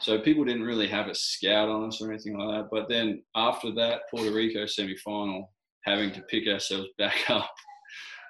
So 0.00 0.18
people 0.18 0.44
didn't 0.44 0.62
really 0.62 0.88
have 0.88 1.08
a 1.08 1.14
scout 1.14 1.68
on 1.68 1.88
us 1.88 2.00
or 2.00 2.10
anything 2.10 2.38
like 2.38 2.48
that. 2.56 2.68
But 2.70 2.88
then 2.88 3.22
after 3.34 3.72
that 3.74 4.02
puerto 4.10 4.32
rico 4.32 4.66
semi-final 4.66 5.52
having 5.84 6.12
to 6.12 6.22
pick 6.22 6.46
ourselves 6.46 6.88
back 6.98 7.28
up 7.28 7.50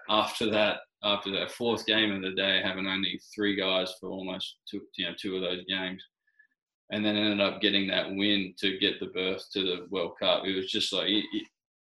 after 0.08 0.50
that 0.50 0.78
after 1.02 1.30
that 1.32 1.50
fourth 1.50 1.86
game 1.86 2.12
of 2.12 2.22
the 2.22 2.32
day 2.32 2.60
having 2.62 2.86
only 2.86 3.20
three 3.34 3.56
guys 3.56 3.94
for 3.98 4.10
almost 4.10 4.56
two 4.70 4.82
you 4.96 5.06
know 5.06 5.14
two 5.18 5.36
of 5.36 5.42
those 5.42 5.64
games 5.66 6.02
and 6.90 7.04
then 7.04 7.16
ended 7.16 7.40
up 7.40 7.60
getting 7.60 7.86
that 7.88 8.10
win 8.10 8.54
to 8.58 8.78
get 8.78 8.98
the 9.00 9.06
berth 9.06 9.46
to 9.52 9.62
the 9.62 9.86
World 9.90 10.12
Cup. 10.20 10.44
It 10.44 10.56
was 10.56 10.70
just 10.70 10.92
like 10.92 11.08
it, 11.08 11.24
it, 11.32 11.46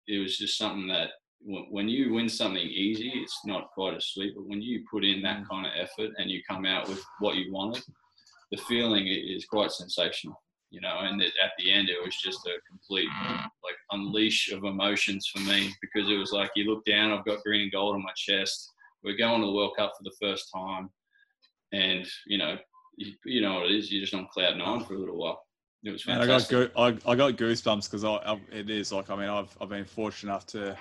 it 0.08 0.18
was 0.18 0.36
just 0.36 0.58
something 0.58 0.88
that 0.88 1.10
when 1.40 1.88
you 1.88 2.12
win 2.12 2.28
something 2.28 2.66
easy, 2.66 3.12
it's 3.14 3.40
not 3.44 3.70
quite 3.72 3.94
as 3.94 4.06
sweet. 4.06 4.34
But 4.34 4.46
when 4.46 4.60
you 4.60 4.84
put 4.90 5.04
in 5.04 5.22
that 5.22 5.48
kind 5.48 5.66
of 5.66 5.72
effort 5.76 6.10
and 6.18 6.30
you 6.30 6.42
come 6.48 6.66
out 6.66 6.88
with 6.88 7.02
what 7.20 7.36
you 7.36 7.52
wanted, 7.52 7.84
the 8.50 8.58
feeling 8.68 9.06
is 9.06 9.44
quite 9.44 9.70
sensational, 9.70 10.42
you 10.70 10.80
know. 10.80 10.98
And 11.00 11.22
at 11.22 11.52
the 11.58 11.72
end, 11.72 11.88
it 11.88 12.04
was 12.04 12.16
just 12.16 12.44
a 12.46 12.58
complete 12.68 13.08
like 13.62 13.76
unleash 13.92 14.50
of 14.50 14.64
emotions 14.64 15.30
for 15.32 15.40
me 15.42 15.72
because 15.80 16.10
it 16.10 16.16
was 16.16 16.32
like 16.32 16.50
you 16.56 16.64
look 16.64 16.84
down, 16.84 17.12
I've 17.12 17.24
got 17.24 17.44
green 17.44 17.62
and 17.62 17.72
gold 17.72 17.94
on 17.94 18.02
my 18.02 18.12
chest. 18.16 18.72
We're 19.04 19.16
going 19.16 19.40
to 19.40 19.46
the 19.46 19.52
World 19.52 19.74
Cup 19.76 19.92
for 19.96 20.04
the 20.04 20.16
first 20.20 20.48
time, 20.54 20.90
and 21.72 22.06
you 22.26 22.38
know 22.38 22.56
you, 22.96 23.12
you 23.24 23.40
know 23.40 23.54
what 23.54 23.66
it 23.66 23.72
is. 23.72 23.92
You're 23.92 24.02
just 24.02 24.14
on 24.14 24.28
cloud 24.32 24.56
nine 24.56 24.84
for 24.84 24.94
a 24.94 24.98
little 24.98 25.18
while. 25.18 25.40
It 25.84 25.90
was 25.92 26.02
fantastic. 26.02 26.52
Man, 26.52 26.68
I 26.76 26.90
got 26.90 27.06
I, 27.06 27.12
I 27.12 27.14
got 27.14 27.36
goosebumps 27.36 27.84
because 27.84 28.04
I, 28.04 28.14
I, 28.14 28.40
it 28.52 28.70
is 28.70 28.92
like 28.92 29.10
I 29.10 29.16
mean 29.16 29.28
I've 29.28 29.56
I've 29.60 29.68
been 29.68 29.84
fortunate 29.84 30.30
enough 30.30 30.46
to 30.46 30.76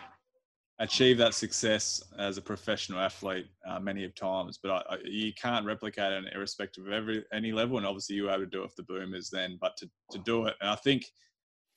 achieve 0.80 1.18
that 1.18 1.34
success 1.34 2.04
as 2.20 2.38
a 2.38 2.42
professional 2.42 3.00
athlete 3.00 3.48
uh, 3.68 3.80
many 3.80 4.04
of 4.04 4.14
times, 4.14 4.60
but 4.62 4.72
I, 4.72 4.96
I, 4.96 4.98
you 5.04 5.34
can't 5.34 5.66
replicate 5.66 6.14
it 6.14 6.34
irrespective 6.36 6.86
of 6.86 6.94
every 6.94 7.24
any 7.34 7.52
level. 7.52 7.78
And 7.78 7.86
obviously, 7.86 8.16
you 8.16 8.24
were 8.24 8.32
able 8.32 8.46
to 8.46 8.50
do 8.50 8.60
it 8.60 8.64
with 8.64 8.76
the 8.76 8.84
Boomers 8.84 9.30
then, 9.30 9.58
but 9.62 9.78
to 9.78 9.90
to 10.12 10.20
do 10.20 10.48
it, 10.48 10.56
and 10.62 10.70
I 10.70 10.76
think 10.76 11.06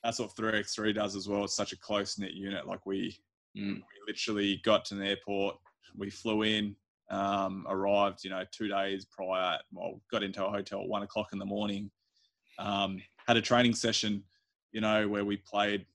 that's 0.02 0.18
what 0.18 0.34
3x3 0.34 0.94
does 0.94 1.14
as 1.14 1.28
well. 1.28 1.44
It's 1.44 1.56
such 1.56 1.72
a 1.72 1.78
close 1.78 2.18
knit 2.18 2.32
unit. 2.32 2.66
Like 2.66 2.86
we, 2.86 3.18
mm. 3.56 3.74
we 3.74 3.82
literally 4.06 4.60
got 4.64 4.84
to 4.86 4.94
the 4.94 5.06
airport, 5.06 5.56
we 5.96 6.10
flew 6.10 6.42
in, 6.42 6.76
um, 7.10 7.66
arrived, 7.68 8.24
you 8.24 8.30
know, 8.30 8.44
two 8.52 8.68
days 8.68 9.04
prior. 9.04 9.58
Well, 9.72 10.00
got 10.10 10.22
into 10.22 10.44
a 10.44 10.50
hotel 10.50 10.82
at 10.82 10.88
one 10.88 11.02
o'clock 11.02 11.28
in 11.32 11.38
the 11.38 11.46
morning. 11.46 11.90
Um, 12.58 13.02
had 13.26 13.36
a 13.36 13.42
training 13.42 13.74
session, 13.74 14.22
you 14.72 14.80
know, 14.80 15.08
where 15.08 15.24
we 15.24 15.36
played. 15.36 15.86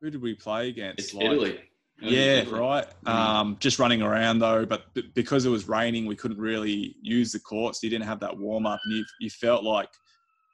Who 0.00 0.10
did 0.10 0.22
we 0.22 0.34
play 0.34 0.68
against? 0.68 1.00
It's 1.00 1.14
like, 1.14 1.26
Italy. 1.26 1.60
Yeah, 2.00 2.44
right. 2.50 2.86
Mm. 3.04 3.10
Um, 3.10 3.56
just 3.58 3.78
running 3.78 4.02
around 4.02 4.38
though, 4.38 4.64
but 4.64 4.86
because 5.14 5.44
it 5.44 5.48
was 5.48 5.68
raining, 5.68 6.06
we 6.06 6.14
couldn't 6.14 6.38
really 6.38 6.94
use 7.02 7.32
the 7.32 7.40
courts. 7.40 7.80
So 7.80 7.86
you 7.86 7.90
didn't 7.90 8.06
have 8.06 8.20
that 8.20 8.36
warm 8.36 8.66
up, 8.66 8.80
and 8.84 8.96
you 8.96 9.04
you 9.18 9.30
felt 9.30 9.64
like 9.64 9.88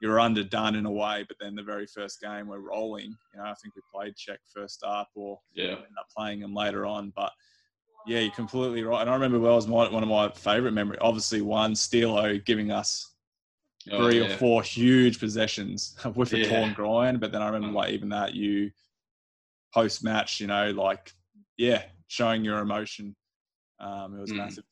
you 0.01 0.09
were 0.09 0.21
underdone 0.21 0.75
in 0.75 0.87
a 0.87 0.91
way, 0.91 1.25
but 1.29 1.37
then 1.41 1.55
the 1.55 1.63
very 1.63 1.87
first 1.87 2.21
game 2.21 2.49
we're 2.49 2.59
rolling. 2.61 3.17
You 3.33 3.41
know, 3.41 3.45
I 3.45 3.55
think 3.55 3.75
we 3.77 3.83
played 3.93 4.17
Czech 4.17 4.41
first 4.55 4.83
up, 4.85 5.11
or 5.15 5.39
yeah, 5.55 5.73
ended 5.73 5.85
up 5.99 6.07
playing 6.17 6.41
them 6.41 6.55
later 6.55 6.87
on. 6.87 7.13
But 7.15 7.33
yeah, 8.07 8.21
you're 8.21 8.31
completely 8.31 8.83
right. 8.83 9.01
And 9.01 9.11
I 9.11 9.15
remember 9.15 9.39
well 9.39 9.57
as 9.57 9.67
my, 9.67 9.89
one 9.91 10.03
of 10.03 10.09
my 10.09 10.29
favourite 10.31 10.75
memories. 10.75 11.01
Obviously, 11.03 11.41
one 11.41 11.73
Steelo 11.73 12.45
giving 12.45 12.71
us 12.71 13.11
Oh, 13.93 13.99
three 13.99 14.19
yeah. 14.19 14.25
or 14.25 14.29
four 14.39 14.63
huge 14.63 15.21
possessions 15.21 15.95
with 16.15 16.33
a 16.33 16.39
Yeah. 16.39 16.49
torn 16.49 16.73
groin. 16.73 17.19
But 17.19 17.33
then 17.33 17.43
I 17.43 17.47
remember 17.47 17.69
Mm. 17.69 17.75
like 17.75 17.93
even 17.93 18.09
that 18.11 18.35
you 18.35 18.71
post 19.75 20.03
match, 20.03 20.41
you 20.41 20.47
know, 20.47 20.71
like 20.71 21.13
yeah, 21.59 21.83
showing 22.09 22.45
your 22.45 22.59
emotion. 22.61 23.15
Um, 23.81 24.17
it 24.17 24.21
was 24.21 24.31
Mm. 24.33 24.37
massive. 24.37 24.65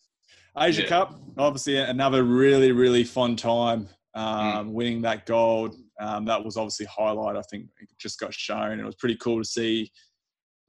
Asia 0.57 0.83
Yeah. 0.83 0.89
Cup, 0.89 1.21
obviously 1.39 1.77
another 1.77 2.25
really 2.25 2.73
really 2.73 3.05
fun 3.05 3.37
time. 3.37 3.89
Mm. 4.17 4.55
Um, 4.55 4.73
Winning 4.73 5.03
that 5.03 5.27
gold, 5.27 5.77
um, 6.01 6.25
that 6.27 6.43
was 6.43 6.57
obviously 6.57 6.87
highlight. 6.87 7.37
I 7.37 7.43
think 7.43 7.67
it 7.81 7.89
just 7.99 8.19
got 8.19 8.33
shown. 8.35 8.81
It 8.81 8.85
was 8.85 8.95
pretty 8.97 9.17
cool 9.17 9.39
to 9.39 9.45
see. 9.45 9.91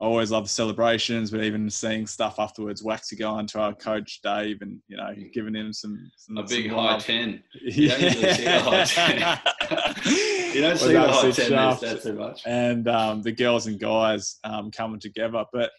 I 0.01 0.06
always 0.06 0.32
love 0.32 0.43
the 0.43 0.49
celebrations, 0.49 1.32
but 1.32 1.41
even 1.43 1.69
seeing 1.69 2.06
stuff 2.08 2.38
afterwards, 2.39 2.84
Waxy 2.84 3.15
going 3.15 3.47
to 3.47 3.60
our 3.60 3.73
coach 3.73 4.19
Dave 4.21 4.62
and 4.62 4.82
you 4.88 4.97
know 4.97 5.13
giving 5.34 5.56
him 5.56 5.71
some, 5.71 6.12
some 6.17 6.38
a 6.38 6.43
big 6.43 6.65
some 6.67 6.75
high 6.75 6.93
love. 6.93 7.03
ten. 7.06 7.43
You 7.63 7.88
don't 7.89 7.99
see 8.38 8.43
the 8.43 8.60
high 8.60 8.84
ten. 8.84 10.53
You 10.53 10.62
don't 10.62 10.77
see 10.77 10.93
the 10.93 10.99
high 10.99 11.32
ten 11.32 11.49
shaft. 11.49 11.82
that 11.82 12.01
too 12.03 12.13
much. 12.13 12.41
and 12.45 12.88
um, 12.88 13.21
the 13.21 13.32
girls 13.32 13.67
and 13.67 13.79
guys 13.79 14.39
um, 14.43 14.71
coming 14.71 14.99
together. 14.99 15.45
But 15.53 15.71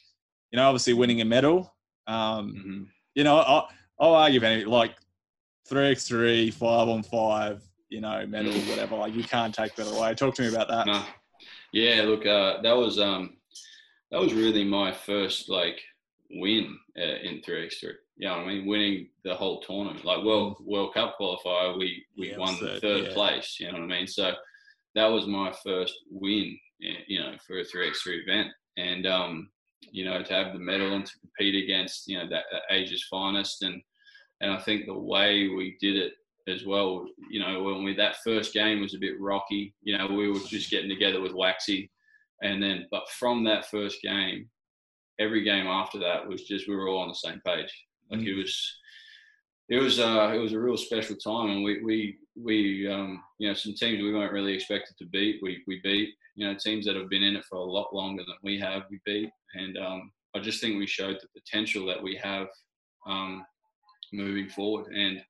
you 0.51 0.57
know, 0.57 0.69
obviously 0.69 0.95
winning 0.95 1.21
a 1.21 1.25
medal. 1.25 1.75
Um, 2.07 2.55
Mhm. 2.55 2.87
you 3.15 3.25
know, 3.25 3.37
I, 3.39 3.65
I'll 4.01 4.15
argue 4.15 4.43
any 4.43 4.65
like 4.65 4.95
three 5.69 5.89
x 5.91 6.07
three, 6.09 6.51
five 6.51 6.89
on 6.89 7.03
five. 7.03 7.63
You 7.91 8.01
know, 8.01 8.27
medal, 8.27 8.53
Mm. 8.53 8.69
whatever. 8.71 8.97
Like 8.97 9.15
you 9.15 9.23
can't 9.25 9.55
take 9.55 9.75
that 9.77 9.87
away. 9.89 10.15
Talk 10.15 10.35
to 10.37 10.43
me 10.43 10.49
about 10.49 10.69
that. 10.69 10.87
No. 10.87 11.03
Yeah, 11.73 12.03
look, 12.03 12.25
uh, 12.27 12.63
that 12.63 12.73
was 12.77 12.99
um, 12.99 13.37
that 14.15 14.23
was 14.23 14.33
really 14.33 14.63
my 14.65 14.93
first 14.93 15.49
like 15.49 15.81
win 16.31 16.79
uh, 16.97 17.17
in 17.23 17.43
three 17.43 17.67
x 17.67 17.81
three. 17.81 17.95
You 18.17 18.29
know 18.29 18.37
what 18.39 18.45
I 18.45 18.47
mean? 18.47 18.67
Winning 18.67 19.09
the 19.25 19.35
whole 19.35 19.61
tournament, 19.61 20.05
like 20.05 20.25
World 20.25 20.57
World 20.61 20.95
Cup 20.95 21.17
qualifier, 21.21 21.77
we 21.77 22.05
we 22.17 22.31
Yeah, 22.31 22.39
won 22.39 22.55
third, 22.55 22.81
third, 22.81 23.05
yeah. 23.07 23.13
place. 23.13 23.57
You 23.59 23.67
know 23.67 23.81
what 23.81 23.83
I 23.83 23.87
mean? 23.87 24.07
So 24.07 24.33
that 24.95 25.07
was 25.07 25.27
my 25.27 25.53
first 25.65 25.95
win, 26.11 26.57
eh, 26.85 27.03
you 27.09 27.19
know, 27.19 27.35
for 27.45 27.59
a 27.59 27.65
three 27.65 27.89
x 27.89 28.03
three 28.03 28.23
event, 28.25 28.53
and 28.77 29.05
um, 29.07 29.51
you 29.91 30.05
know, 30.05 30.23
to 30.23 30.33
have 30.33 30.53
the 30.53 30.61
medal 30.61 30.95
and 30.95 31.05
to 31.05 31.13
compete 31.19 31.63
against 31.65 32.07
you 32.07 32.17
know 32.19 32.29
that, 32.31 32.45
that 32.53 32.63
Asia's 32.71 33.05
finest, 33.11 33.63
and 33.63 33.83
and 34.41 34.53
I 34.53 34.61
think 34.61 34.87
the 34.87 34.95
way 34.95 35.49
we 35.49 35.77
did 35.81 35.97
it 35.97 36.13
as 36.47 36.65
well. 36.65 37.05
You 37.31 37.41
know, 37.41 37.65
when 37.65 37.83
we 37.83 37.95
that 37.97 38.19
first 38.23 38.53
game 38.55 38.81
was 38.81 38.95
a 38.95 38.99
bit 38.99 39.21
rocky. 39.21 39.75
You 39.83 39.99
know, 39.99 40.07
we 40.07 40.29
were 40.31 40.39
just 40.39 40.71
getting 40.71 40.89
together 40.89 41.21
with 41.21 41.33
Waxy, 41.33 41.91
and 42.45 42.63
then 42.63 42.87
but 42.91 43.09
from 43.19 43.43
that 43.45 43.67
first 43.71 44.01
game, 44.03 44.49
every 45.19 45.43
game 45.43 45.67
after 45.67 45.99
that 45.99 46.27
was 46.29 46.45
just 46.45 46.69
we 46.69 46.77
were 46.77 46.89
all 46.89 47.03
on 47.03 47.09
the 47.09 47.15
same 47.15 47.41
page. 47.45 47.73
Like 48.11 48.21
Mm. 48.21 48.27
it 48.29 48.35
was, 48.35 48.55
it 49.71 49.79
was 49.83 49.99
uh, 49.99 50.31
it 50.35 50.39
was 50.39 50.53
a 50.53 50.61
real 50.61 50.77
special 50.77 51.17
time, 51.17 51.51
and 51.51 51.65
we 51.65 51.83
we 51.83 52.19
we 52.37 52.87
um, 52.87 53.23
you 53.39 53.49
know 53.49 53.55
some 53.55 53.75
teams 53.75 54.03
we 54.03 54.13
weren't 54.13 54.33
really 54.39 54.55
expected 54.55 54.95
to 54.99 55.07
beat. 55.07 55.41
We 55.43 55.63
we 55.67 55.81
beat 55.83 56.11
you 56.37 56.47
know 56.47 56.55
teams 56.55 56.85
that 56.85 56.97
have 56.97 57.09
been 57.09 57.23
in 57.23 57.37
it 57.37 57.45
for 57.49 57.57
a 57.59 57.65
lot 57.79 57.95
longer 57.95 58.23
than 58.27 58.37
we 58.43 58.59
have. 58.61 58.83
We 58.91 59.01
beat, 59.07 59.31
and 59.55 59.79
um, 59.79 60.13
I 60.37 60.41
just 60.41 60.61
think 60.61 60.79
we 60.79 60.87
showed 60.87 61.19
the 61.21 61.41
potential 61.41 61.87
that 61.87 62.03
we 62.03 62.15
have 62.23 62.49
um, 63.07 63.45
moving 64.13 64.49
forward. 64.51 64.93
And 64.93 65.23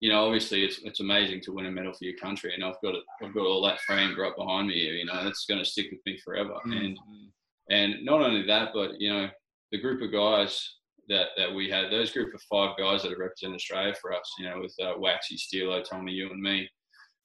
you 0.00 0.10
know, 0.10 0.24
obviously, 0.24 0.64
it's 0.64 0.78
it's 0.84 1.00
amazing 1.00 1.40
to 1.42 1.52
win 1.52 1.66
a 1.66 1.70
medal 1.70 1.92
for 1.92 2.04
your 2.04 2.16
country, 2.16 2.54
and 2.54 2.64
I've 2.64 2.80
got 2.82 2.94
it. 2.94 3.02
I've 3.22 3.34
got 3.34 3.46
all 3.46 3.62
that 3.66 3.80
framed 3.80 4.16
right 4.16 4.36
behind 4.36 4.68
me 4.68 4.74
here. 4.74 4.94
You 4.94 5.06
know, 5.06 5.24
that's 5.24 5.46
going 5.46 5.58
to 5.58 5.68
stick 5.68 5.88
with 5.90 6.00
me 6.06 6.18
forever. 6.24 6.54
Mm, 6.66 6.76
And 6.76 6.98
mm. 6.98 7.26
and 7.70 8.04
not 8.04 8.20
only 8.20 8.46
that, 8.46 8.70
but 8.72 9.00
you 9.00 9.12
know, 9.12 9.28
the 9.72 9.80
group 9.80 10.00
of 10.02 10.12
guys 10.12 10.76
that 11.08 11.28
that 11.36 11.52
we 11.52 11.68
had, 11.68 11.90
those 11.90 12.12
group 12.12 12.32
of 12.34 12.42
five 12.42 12.76
guys 12.78 13.02
that 13.02 13.10
have 13.10 13.18
represented 13.18 13.56
Australia 13.56 13.94
for 14.00 14.12
us, 14.12 14.30
you 14.38 14.44
know, 14.48 14.60
with 14.60 14.74
uh, 14.80 14.92
Waxy, 14.98 15.36
Steelo, 15.36 15.82
Tommy, 15.82 16.12
you 16.12 16.30
and 16.30 16.40
me, 16.40 16.68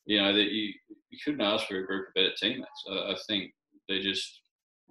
you 0.06 0.22
know, 0.22 0.34
that 0.34 0.52
you, 0.52 0.74
you 1.10 1.20
couldn't 1.24 1.42
ask 1.42 1.68
for 1.68 1.78
a 1.78 1.86
group 1.86 2.08
of 2.08 2.14
better 2.16 2.32
teammates. 2.40 2.86
I, 2.90 3.12
I 3.12 3.16
think 3.28 3.52
they 3.88 4.00
just, 4.00 4.42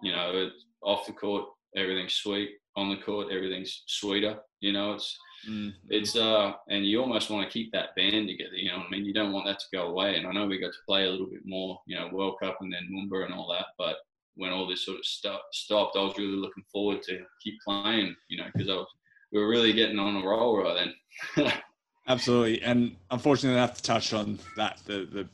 you 0.03 0.13
know, 0.13 0.51
off 0.83 1.07
the 1.07 1.13
court, 1.13 1.47
everything's 1.77 2.15
sweet. 2.15 2.51
On 2.77 2.89
the 2.89 3.03
court, 3.03 3.33
everything's 3.33 3.83
sweeter. 3.87 4.39
You 4.61 4.73
know, 4.73 4.93
it's 4.93 5.19
Mm, 5.49 5.73
it's 5.89 6.17
uh, 6.17 6.53
and 6.69 6.87
you 6.87 7.01
almost 7.01 7.31
want 7.31 7.47
to 7.47 7.53
keep 7.53 7.73
that 7.73 7.95
band 7.97 8.29
together. 8.29 8.55
You 8.55 8.71
know, 8.71 8.83
I 8.87 8.91
mean, 8.91 9.05
you 9.05 9.13
don't 9.13 9.33
want 9.33 9.47
that 9.47 9.59
to 9.61 9.67
go 9.73 9.89
away. 9.89 10.17
And 10.17 10.27
I 10.27 10.33
know 10.33 10.47
we 10.47 10.59
got 10.59 10.73
to 10.73 10.79
play 10.87 11.05
a 11.05 11.11
little 11.11 11.27
bit 11.27 11.45
more, 11.45 11.81
you 11.87 11.99
know, 11.99 12.09
World 12.13 12.37
Cup 12.43 12.59
and 12.61 12.73
then 12.73 12.89
Moomba 12.93 13.25
and 13.25 13.35
all 13.35 13.53
that. 13.53 13.67
But 13.79 13.97
when 14.35 14.53
all 14.53 14.67
this 14.67 14.85
sort 14.85 14.99
of 14.99 15.05
stuff 15.05 15.41
stopped, 15.53 15.97
I 15.97 16.03
was 16.03 16.17
really 16.17 16.37
looking 16.37 16.65
forward 16.73 17.03
to 17.05 17.21
keep 17.43 17.55
playing. 17.67 18.15
You 18.29 18.39
know, 18.39 18.47
because 18.53 18.69
I 18.69 18.75
was 18.75 18.89
we 19.33 19.41
were 19.41 19.49
really 19.49 19.73
getting 19.73 19.99
on 19.99 20.17
a 20.17 20.27
roll 20.27 20.59
right 20.59 20.93
then. 21.37 21.53
Absolutely, 22.09 22.63
and 22.63 22.97
unfortunately, 23.11 23.59
I 23.59 23.63
have 23.63 23.77
to 23.77 23.83
touch 23.83 24.13
on 24.13 24.39
that 24.57 24.81
the 24.87 25.09
the 25.11 25.29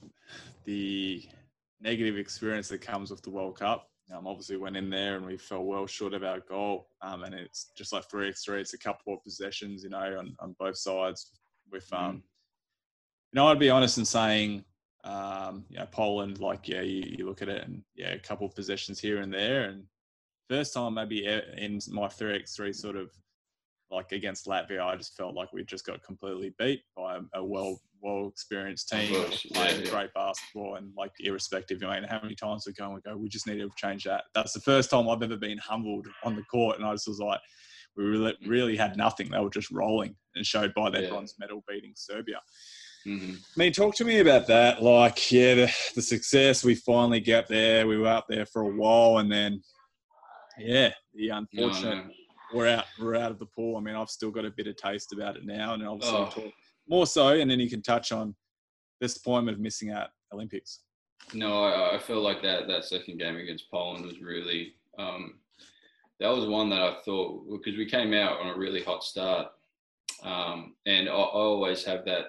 the 0.65 1.25
negative 1.81 2.17
experience 2.17 2.69
that 2.69 2.81
comes 2.81 3.11
with 3.11 3.23
the 3.23 3.31
World 3.31 3.59
Cup. 3.59 3.89
Um, 4.15 4.27
obviously, 4.27 4.57
went 4.57 4.77
in 4.77 4.89
there 4.89 5.17
and 5.17 5.27
we 5.27 5.37
fell 5.37 5.65
well 5.65 5.87
short 5.87 6.15
of 6.15 6.25
our 6.25 6.41
goal. 6.41 6.89
Um, 7.03 7.25
and 7.25 7.35
it's 7.35 7.71
just 7.77 7.93
like 7.93 8.09
three 8.11 8.29
x 8.29 8.45
three. 8.45 8.61
It's 8.61 8.75
a 8.75 8.79
couple 8.79 9.15
of 9.15 9.23
possessions, 9.23 9.83
you 9.83 9.91
know, 9.91 10.19
on, 10.19 10.35
on 10.41 10.57
both 10.59 10.79
sides. 10.79 11.33
With 11.71 11.87
um, 11.93 12.23
you 13.33 13.37
know, 13.37 13.49
I'd 13.49 13.59
be 13.59 13.69
honest 13.69 13.99
in 13.99 14.07
saying, 14.07 14.65
um, 15.05 15.65
you 15.69 15.79
know, 15.79 15.87
Poland, 15.91 16.41
like 16.41 16.67
yeah, 16.69 16.81
you, 16.81 17.05
you 17.19 17.27
look 17.27 17.43
at 17.43 17.49
it 17.51 17.65
and 17.65 17.83
yeah, 17.95 18.13
a 18.13 18.19
couple 18.19 18.47
of 18.47 18.55
possessions 18.55 18.99
here 18.99 19.21
and 19.21 19.33
there. 19.33 19.65
And 19.65 19.85
first 20.49 20.73
time 20.73 20.95
maybe 20.95 21.27
in 21.27 21.81
my 21.91 22.09
three 22.09 22.37
x 22.37 22.57
three 22.57 22.73
sort 22.73 22.97
of 22.97 23.11
like 23.91 24.13
against 24.13 24.47
Latvia, 24.47 24.85
I 24.85 24.97
just 24.97 25.17
felt 25.17 25.35
like 25.35 25.53
we 25.53 25.65
just 25.65 25.87
got 25.87 26.03
completely 26.03 26.55
beat 26.59 26.83
by 26.97 27.19
a 27.35 27.43
well 27.45 27.81
well 28.01 28.29
experienced 28.29 28.89
team 28.89 29.13
course, 29.13 29.45
yeah, 29.45 29.57
playing 29.57 29.85
yeah. 29.85 29.91
great 29.91 30.15
basketball 30.15 30.77
and 30.77 30.93
like 30.97 31.11
irrespective, 31.21 31.83
I 31.83 31.99
mean, 31.99 32.09
how 32.09 32.21
many 32.23 32.37
times 32.37 32.65
we 32.67 32.73
go 32.73 32.85
and 32.85 32.95
we 32.95 33.01
go, 33.01 33.17
we 33.17 33.29
just 33.29 33.47
need 33.47 33.59
to 33.59 33.69
change 33.77 34.05
that. 34.05 34.25
That's 34.35 34.53
the 34.53 34.61
first 34.61 34.91
time 34.91 35.09
I've 35.09 35.23
ever 35.23 35.37
been 35.37 35.59
humbled 35.59 36.07
on 36.23 36.37
the 36.37 36.43
court, 36.45 36.77
and 36.79 36.87
I 36.87 36.93
just 36.93 37.09
was 37.09 37.19
like, 37.19 37.41
we 37.97 38.05
really, 38.05 38.37
really 38.47 38.77
had 38.77 38.97
nothing. 38.97 39.31
They 39.31 39.41
were 39.41 39.51
just 39.51 39.71
rolling, 39.73 40.15
and 40.37 40.47
showed 40.47 40.73
by 40.75 40.91
their 40.91 41.03
Yeah. 41.03 41.11
bronze 41.11 41.35
medal 41.41 41.65
beating 41.69 41.93
Serbia. 41.97 42.41
hmm 43.05 43.35
I 43.35 43.59
mean, 43.59 43.73
talk 43.73 43.97
to 43.97 44.05
me 44.05 44.21
about 44.21 44.47
that. 44.47 44.83
Like, 44.83 45.33
yeah, 45.33 45.55
the, 45.55 45.75
the 45.97 46.03
success 46.03 46.63
we 46.63 46.77
finally 46.77 47.21
get 47.21 47.49
there. 47.49 47.87
We 47.89 47.97
were 47.97 48.07
out 48.07 48.29
there 48.29 48.47
for 48.47 48.63
a 48.63 48.77
while, 48.77 49.19
and 49.19 49.33
then, 49.33 49.61
yeah, 50.59 50.93
the 51.15 51.29
No, 51.29 51.39
unfortunate 51.39 52.07
no. 52.07 52.13
We're 52.53 52.67
out 52.69 52.85
we're 53.01 53.15
out 53.17 53.31
of 53.31 53.39
the 53.39 53.47
pool. 53.47 53.77
I 53.77 53.81
mean, 53.81 53.95
I've 53.95 54.11
still 54.11 54.31
got 54.31 54.45
a 54.45 54.51
bit 54.51 54.67
of 54.67 54.77
taste 54.77 55.13
about 55.13 55.37
it 55.37 55.45
now, 55.45 55.75
and 55.75 55.87
obviously 55.87 56.19
Oh. 56.19 56.31
talk 56.31 56.53
more 56.89 57.07
so. 57.07 57.29
And 57.29 57.51
then 57.51 57.61
you 57.61 57.69
can 57.69 57.83
touch 57.83 58.13
on 58.13 58.35
disappointment 59.01 59.57
of 59.57 59.61
missing 59.63 59.91
out 59.91 60.09
Olympics. 60.33 60.81
No, 61.35 61.63
I, 61.65 61.97
I 61.97 61.99
feel 61.99 62.21
like 62.21 62.43
that 62.43 62.67
that 62.69 62.85
second 62.85 63.19
game 63.19 63.37
against 63.37 63.71
Poland 63.71 64.05
was 64.07 64.21
really 64.21 64.75
um, 64.99 65.41
that 66.21 66.29
was 66.35 66.47
one 66.47 66.69
that 66.71 66.81
I 66.81 66.97
thought 67.05 67.45
because 67.51 67.77
we 67.79 67.87
came 67.87 68.13
out 68.15 68.41
on 68.41 68.49
a 68.49 68.59
really 68.59 68.83
hot 68.83 69.05
start, 69.05 69.49
um, 70.23 70.75
and 70.87 71.09
I, 71.09 71.13
I 71.13 71.15
always 71.17 71.85
have 71.85 72.05
that 72.07 72.27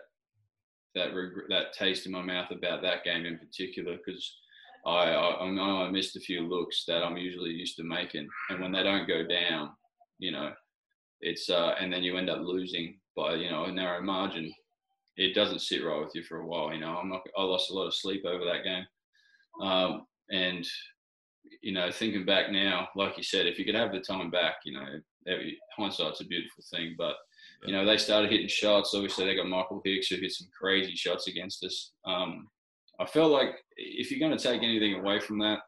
that 0.96 1.14
regret, 1.14 1.46
that 1.50 1.74
taste 1.74 2.06
in 2.08 2.12
my 2.12 2.22
mouth 2.22 2.52
about 2.52 2.82
that 2.82 3.04
game 3.04 3.26
in 3.26 3.38
particular 3.38 3.96
because 4.04 4.38
I, 4.86 5.12
I 5.12 5.46
I 5.46 5.50
know 5.52 5.84
I 5.84 5.90
missed 5.92 6.16
a 6.16 6.20
few 6.20 6.42
looks 6.48 6.84
that 6.88 7.04
I'm 7.04 7.18
usually 7.18 7.52
used 7.52 7.78
to 7.78 7.84
making, 7.84 8.28
and 8.50 8.60
when 8.60 8.72
they 8.72 8.84
don't 8.84 9.08
go 9.08 9.26
down, 9.26 9.72
you 10.20 10.32
know, 10.32 10.52
it's 11.22 11.50
uh, 11.50 11.76
and 11.80 11.92
then 11.92 12.04
you 12.04 12.18
end 12.18 12.30
up 12.30 12.42
losing 12.42 13.00
by 13.16 13.36
you 13.36 13.50
know 13.50 13.66
a 13.66 13.72
narrow 13.72 14.02
margin. 14.02 14.54
It 15.18 15.34
doesn't 15.34 15.62
sit 15.62 15.84
right 15.84 16.00
with 16.00 16.16
you 16.16 16.24
for 16.24 16.38
a 16.38 16.48
while. 16.48 16.74
You 16.74 16.80
know, 16.80 16.96
I'm 16.96 17.10
not. 17.10 17.22
I 17.38 17.44
lost 17.44 17.72
a 17.72 17.74
lot 17.74 17.88
of 17.88 17.96
sleep 17.96 18.24
over 18.26 18.46
that 18.46 18.64
game, 18.64 18.86
um, 19.62 20.06
and 20.30 20.66
you 21.62 21.74
know, 21.74 21.92
thinking 21.92 22.26
back 22.26 22.52
now, 22.52 22.90
like 22.96 23.18
you 23.18 23.24
said, 23.24 23.48
if 23.48 23.58
you 23.58 23.66
could 23.66 23.76
have 23.76 23.92
the 23.92 24.00
time 24.00 24.30
back, 24.30 24.56
you 24.64 24.74
know, 24.74 24.86
every, 25.28 25.58
hindsight's 25.76 26.22
a 26.22 26.26
beautiful 26.26 26.64
thing. 26.72 26.96
But 26.98 27.16
you 27.66 27.74
know, 27.74 27.86
they 27.86 27.98
started 27.98 28.32
hitting 28.32 28.48
shots. 28.48 28.94
Obviously, 28.94 29.26
they 29.26 29.36
got 29.36 29.48
Michael 29.48 29.82
Hicks 29.84 30.08
who 30.08 30.18
hit 30.18 30.32
some 30.32 30.48
crazy 30.58 30.96
shots 30.96 31.28
against 31.28 31.64
us. 31.64 31.92
Um, 32.06 32.48
I 33.00 33.06
felt 33.06 33.32
like 33.32 33.56
if 33.78 34.12
you're 34.12 34.20
going 34.20 34.38
to 34.38 34.44
take 34.44 34.62
anything 34.62 34.96
away 34.96 35.20
from 35.20 35.40
that, 35.40 35.60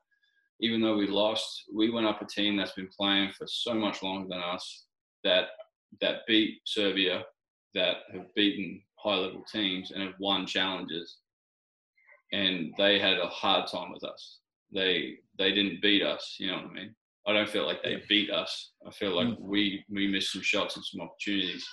even 0.61 0.81
though 0.81 0.95
we 0.97 1.07
lost, 1.07 1.63
we 1.73 1.89
went 1.89 2.05
up 2.07 2.21
a 2.21 2.25
team 2.25 2.55
that's 2.55 2.73
been 2.73 2.89
playing 2.97 3.31
for 3.37 3.47
so 3.47 3.73
much 3.73 4.01
longer 4.03 4.27
than 4.29 4.39
us 4.39 4.85
that 5.23 5.45
that 5.99 6.19
beat 6.27 6.59
Serbia, 6.65 7.23
that 7.73 7.97
have 8.13 8.33
beaten 8.35 8.81
high 8.95 9.15
level 9.15 9.43
teams 9.51 9.91
and 9.91 10.03
have 10.03 10.13
won 10.19 10.45
challenges. 10.45 11.17
And 12.31 12.73
they 12.77 12.97
had 12.99 13.17
a 13.17 13.27
hard 13.27 13.67
time 13.67 13.91
with 13.91 14.03
us. 14.03 14.39
They 14.73 15.15
they 15.37 15.51
didn't 15.51 15.81
beat 15.81 16.03
us, 16.03 16.37
you 16.39 16.47
know 16.47 16.57
what 16.57 16.65
I 16.71 16.73
mean? 16.73 16.95
I 17.27 17.33
don't 17.33 17.49
feel 17.49 17.65
like 17.65 17.83
they 17.83 18.01
beat 18.07 18.31
us. 18.31 18.71
I 18.87 18.91
feel 18.91 19.15
like 19.15 19.27
Mm. 19.27 19.39
we 19.41 19.83
we 19.89 20.07
missed 20.07 20.31
some 20.31 20.41
shots 20.41 20.75
and 20.75 20.85
some 20.85 21.01
opportunities. 21.01 21.67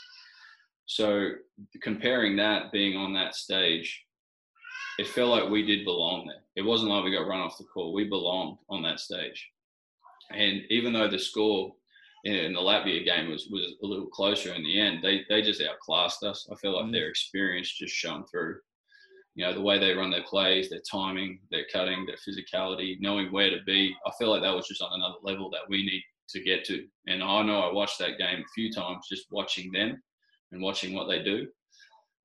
So 0.87 1.33
comparing 1.83 2.37
that 2.37 2.73
being 2.73 2.97
on 2.97 3.13
that 3.15 3.35
stage 3.35 4.05
it 4.99 5.07
felt 5.07 5.31
like 5.31 5.49
we 5.49 5.65
did 5.65 5.85
belong 5.85 6.27
there. 6.27 6.43
It 6.57 6.63
wasn't 6.63 6.91
like 6.91 7.05
we 7.05 7.13
got 7.13 7.27
run 7.27 7.41
off 7.41 7.57
the 7.57 7.65
court. 7.65 7.95
We 7.95 8.09
belonged 8.09 8.59
on 8.69 8.83
that 8.83 8.99
stage. 8.99 9.49
And 10.31 10.63
even 10.71 10.93
though 10.93 11.09
the 11.09 11.19
score 11.19 11.73
in 12.25 12.53
the 12.53 12.61
Latvia 12.61 13.05
game 13.05 13.31
was, 13.31 13.49
was 13.51 13.75
a 13.83 13.87
little 13.87 14.09
closer 14.09 14.53
in 14.53 14.65
the 14.65 14.81
end, 14.81 14.99
they, 15.03 15.25
they 15.29 15.41
just 15.41 15.63
outclassed 15.63 16.25
us. 16.25 16.49
I 16.53 16.57
feel 16.57 16.77
like 16.77 16.87
mm. 16.87 16.93
their 16.93 17.09
experience 17.09 17.73
just 17.73 17.95
shone 17.95 18.25
through. 18.27 18.57
You 19.37 19.45
know, 19.45 19.55
the 19.55 19.61
way 19.61 19.79
they 19.79 19.95
run 19.95 20.11
their 20.11 20.25
plays, 20.25 20.69
their 20.69 20.83
timing, 20.91 21.39
their 21.53 21.65
cutting, 21.73 22.05
their 22.05 22.17
physicality, 22.17 22.97
knowing 23.01 23.31
where 23.31 23.51
to 23.51 23.63
be. 23.65 23.95
I 24.05 24.11
feel 24.19 24.31
like 24.31 24.43
that 24.43 24.55
was 24.55 24.67
just 24.67 24.83
on 24.83 24.91
another 24.93 25.19
level 25.23 25.49
that 25.51 25.69
we 25.69 25.85
need 25.85 26.03
to 26.31 26.43
get 26.43 26.65
to. 26.65 26.85
And 27.07 27.23
I 27.23 27.43
know 27.43 27.61
I 27.61 27.73
watched 27.73 28.01
that 28.01 28.19
game 28.19 28.41
a 28.41 28.53
few 28.53 28.73
times 28.73 29.07
just 29.09 29.27
watching 29.31 29.71
them 29.71 30.03
and 30.51 30.61
watching 30.61 30.93
what 30.93 31.07
they 31.07 31.23
do. 31.23 31.47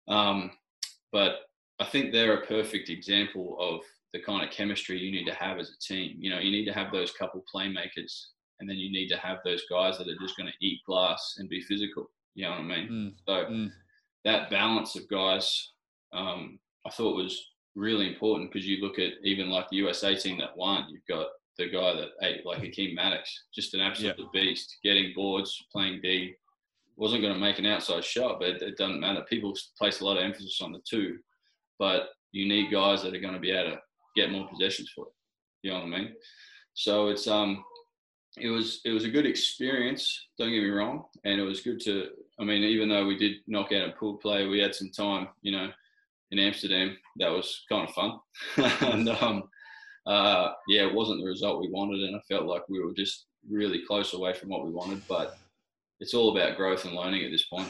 Um, 0.07 0.51
but 1.11 1.41
I 1.79 1.85
think 1.85 2.11
they're 2.11 2.37
a 2.37 2.45
perfect 2.45 2.89
example 2.89 3.57
of 3.59 3.81
the 4.13 4.21
kind 4.21 4.43
of 4.43 4.51
chemistry 4.51 4.99
you 4.99 5.11
need 5.11 5.25
to 5.25 5.33
have 5.33 5.57
as 5.57 5.71
a 5.71 5.79
team. 5.79 6.15
You 6.19 6.29
know, 6.29 6.39
you 6.39 6.51
need 6.51 6.65
to 6.65 6.73
have 6.73 6.91
those 6.91 7.11
couple 7.11 7.43
playmakers, 7.53 8.27
and 8.59 8.69
then 8.69 8.77
you 8.77 8.91
need 8.91 9.09
to 9.09 9.17
have 9.17 9.39
those 9.43 9.63
guys 9.69 9.97
that 9.97 10.07
are 10.07 10.19
just 10.21 10.37
going 10.37 10.51
to 10.51 10.65
eat 10.65 10.81
glass 10.85 11.35
and 11.37 11.49
be 11.49 11.61
physical. 11.61 12.09
You 12.35 12.45
know 12.45 12.51
what 12.51 12.59
I 12.59 12.63
mean? 12.63 12.89
Mm. 12.89 13.13
So 13.27 13.51
mm. 13.51 13.71
that 14.25 14.49
balance 14.49 14.95
of 14.95 15.09
guys, 15.09 15.71
um, 16.13 16.59
I 16.85 16.89
thought 16.91 17.15
was 17.15 17.43
really 17.75 18.07
important 18.07 18.51
because 18.51 18.67
you 18.67 18.81
look 18.81 18.99
at 18.99 19.13
even 19.23 19.49
like 19.49 19.67
the 19.69 19.77
USA 19.77 20.15
team 20.15 20.37
that 20.39 20.55
won, 20.55 20.87
you've 20.89 21.05
got 21.07 21.27
the 21.57 21.69
guy 21.69 21.93
that 21.93 22.09
ate 22.21 22.45
like 22.45 22.61
Kareem 22.61 22.95
Maddox, 22.95 23.45
just 23.53 23.73
an 23.73 23.81
absolute 23.81 24.15
yeah. 24.17 24.25
beast, 24.33 24.77
getting 24.83 25.13
boards, 25.15 25.65
playing 25.71 26.01
D. 26.01 26.33
Wasn't 26.95 27.21
going 27.21 27.33
to 27.33 27.39
make 27.39 27.57
an 27.57 27.65
outside 27.65 28.03
shot, 28.03 28.39
but 28.39 28.49
it, 28.49 28.61
it 28.61 28.77
doesn't 28.77 28.99
matter. 28.99 29.25
People 29.27 29.55
place 29.77 30.01
a 30.01 30.05
lot 30.05 30.17
of 30.17 30.23
emphasis 30.23 30.61
on 30.61 30.71
the 30.71 30.81
two, 30.87 31.17
but 31.83 32.11
you 32.31 32.47
need 32.47 32.71
guys 32.71 33.03
that 33.03 33.13
are 33.13 33.19
going 33.19 33.33
to 33.33 33.41
be 33.41 33.51
able 33.51 33.71
to 33.71 33.79
get 34.15 34.31
more 34.31 34.47
possessions 34.47 34.89
for 34.95 35.07
it. 35.07 35.13
You 35.63 35.71
know 35.71 35.79
what 35.79 35.87
I 35.87 35.97
mean? 35.97 36.13
So 36.75 37.09
it's 37.09 37.27
um, 37.27 37.61
it 38.37 38.47
was 38.47 38.79
it 38.85 38.91
was 38.91 39.03
a 39.03 39.09
good 39.09 39.25
experience. 39.25 40.27
Don't 40.39 40.51
get 40.51 40.63
me 40.63 40.69
wrong, 40.69 41.03
and 41.25 41.41
it 41.41 41.43
was 41.43 41.59
good 41.59 41.81
to. 41.81 42.07
I 42.39 42.45
mean, 42.45 42.63
even 42.63 42.87
though 42.87 43.05
we 43.05 43.17
did 43.17 43.33
knock 43.47 43.73
out 43.73 43.89
a 43.89 43.91
pool 43.91 44.15
play, 44.15 44.47
we 44.47 44.59
had 44.59 44.73
some 44.73 44.91
time. 44.91 45.27
You 45.41 45.51
know, 45.51 45.69
in 46.31 46.39
Amsterdam, 46.39 46.95
that 47.17 47.31
was 47.31 47.65
kind 47.67 47.85
of 47.85 47.93
fun, 47.93 48.19
and 48.93 49.09
um, 49.09 49.43
uh, 50.07 50.53
yeah, 50.69 50.87
it 50.87 50.93
wasn't 50.93 51.19
the 51.19 51.27
result 51.27 51.59
we 51.59 51.69
wanted, 51.69 52.01
and 52.01 52.15
I 52.15 52.21
felt 52.29 52.45
like 52.45 52.69
we 52.69 52.81
were 52.81 52.93
just 52.93 53.25
really 53.49 53.81
close 53.85 54.13
away 54.13 54.33
from 54.33 54.47
what 54.47 54.65
we 54.65 54.71
wanted. 54.71 55.01
But 55.09 55.37
it's 55.99 56.13
all 56.13 56.31
about 56.31 56.55
growth 56.55 56.85
and 56.85 56.95
learning 56.95 57.25
at 57.25 57.31
this 57.31 57.47
point. 57.47 57.67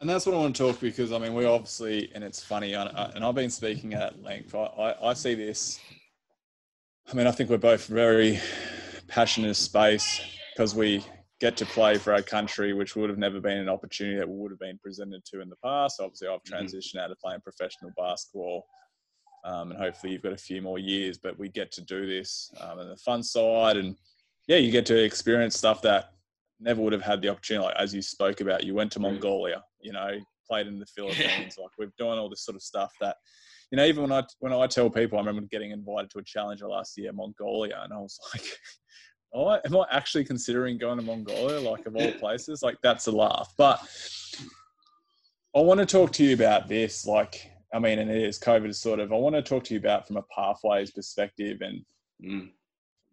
And 0.00 0.10
that's 0.10 0.26
what 0.26 0.34
I 0.34 0.38
want 0.38 0.54
to 0.56 0.62
talk 0.62 0.80
because 0.80 1.10
I 1.12 1.18
mean 1.18 1.34
we 1.34 1.46
obviously 1.46 2.10
and 2.14 2.22
it's 2.22 2.42
funny 2.42 2.74
and 2.74 3.24
I've 3.24 3.34
been 3.34 3.50
speaking 3.50 3.94
at 3.94 4.22
length. 4.22 4.54
I, 4.54 4.64
I, 4.64 5.10
I 5.10 5.14
see 5.14 5.34
this. 5.34 5.80
I 7.10 7.14
mean 7.14 7.26
I 7.26 7.30
think 7.30 7.48
we're 7.48 7.56
both 7.56 7.86
very 7.86 8.38
passionate 9.08 9.54
space 9.54 10.20
because 10.54 10.74
we 10.74 11.04
get 11.40 11.56
to 11.58 11.66
play 11.66 11.98
for 11.98 12.12
our 12.12 12.22
country, 12.22 12.72
which 12.72 12.96
would 12.96 13.10
have 13.10 13.18
never 13.18 13.40
been 13.40 13.58
an 13.58 13.68
opportunity 13.68 14.18
that 14.18 14.28
would 14.28 14.50
have 14.50 14.58
been 14.58 14.78
presented 14.82 15.24
to 15.26 15.40
in 15.40 15.48
the 15.48 15.56
past. 15.62 16.00
Obviously, 16.00 16.28
I've 16.28 16.42
mm-hmm. 16.42 16.64
transitioned 16.64 16.98
out 16.98 17.10
of 17.10 17.18
playing 17.18 17.40
professional 17.40 17.92
basketball, 17.96 18.66
um, 19.44 19.70
and 19.70 19.80
hopefully, 19.80 20.12
you've 20.12 20.22
got 20.22 20.32
a 20.32 20.38
few 20.38 20.62
more 20.62 20.78
years. 20.78 21.18
But 21.18 21.38
we 21.38 21.48
get 21.48 21.70
to 21.72 21.82
do 21.82 22.06
this 22.06 22.50
um, 22.60 22.78
and 22.78 22.90
the 22.90 22.96
fun 22.96 23.22
side, 23.22 23.76
and 23.76 23.96
yeah, 24.46 24.56
you 24.56 24.70
get 24.70 24.86
to 24.86 25.02
experience 25.02 25.56
stuff 25.56 25.82
that 25.82 26.12
never 26.60 26.80
would 26.80 26.92
have 26.92 27.02
had 27.02 27.22
the 27.22 27.28
opportunity. 27.28 27.66
Like 27.66 27.76
as 27.76 27.94
you 27.94 28.02
spoke 28.02 28.40
about, 28.40 28.64
you 28.64 28.74
went 28.74 28.92
to 28.92 29.00
Mongolia, 29.00 29.62
you 29.80 29.92
know, 29.92 30.18
played 30.48 30.66
in 30.66 30.78
the 30.78 30.86
Philippines. 30.86 31.56
like 31.62 31.70
we've 31.78 31.96
done 31.96 32.18
all 32.18 32.28
this 32.28 32.44
sort 32.44 32.56
of 32.56 32.62
stuff 32.62 32.92
that, 33.00 33.16
you 33.70 33.76
know, 33.76 33.84
even 33.84 34.02
when 34.02 34.12
I 34.12 34.22
when 34.40 34.52
I 34.52 34.66
tell 34.66 34.88
people, 34.88 35.18
I 35.18 35.22
remember 35.22 35.48
getting 35.50 35.72
invited 35.72 36.10
to 36.10 36.18
a 36.18 36.24
challenger 36.24 36.68
last 36.68 36.96
year, 36.96 37.12
Mongolia, 37.12 37.80
and 37.82 37.92
I 37.92 37.98
was 37.98 38.18
like, 38.34 38.44
oh, 39.34 39.58
am 39.64 39.76
I 39.76 39.84
actually 39.90 40.24
considering 40.24 40.78
going 40.78 40.98
to 40.98 41.04
Mongolia? 41.04 41.60
Like 41.60 41.86
of 41.86 41.96
all 41.96 42.12
places, 42.12 42.62
like 42.62 42.76
that's 42.82 43.06
a 43.06 43.12
laugh. 43.12 43.52
But 43.58 43.80
I 45.54 45.60
want 45.60 45.80
to 45.80 45.86
talk 45.86 46.12
to 46.12 46.24
you 46.24 46.34
about 46.34 46.68
this. 46.68 47.06
Like, 47.06 47.50
I 47.74 47.78
mean, 47.78 47.98
and 47.98 48.10
it 48.10 48.22
is 48.22 48.38
COVID 48.38 48.68
is 48.68 48.80
sort 48.80 49.00
of. 49.00 49.12
I 49.12 49.16
want 49.16 49.34
to 49.34 49.42
talk 49.42 49.64
to 49.64 49.74
you 49.74 49.80
about 49.80 50.06
from 50.06 50.16
a 50.16 50.22
pathways 50.34 50.90
perspective 50.92 51.58
and 51.60 51.80
mm. 52.22 52.50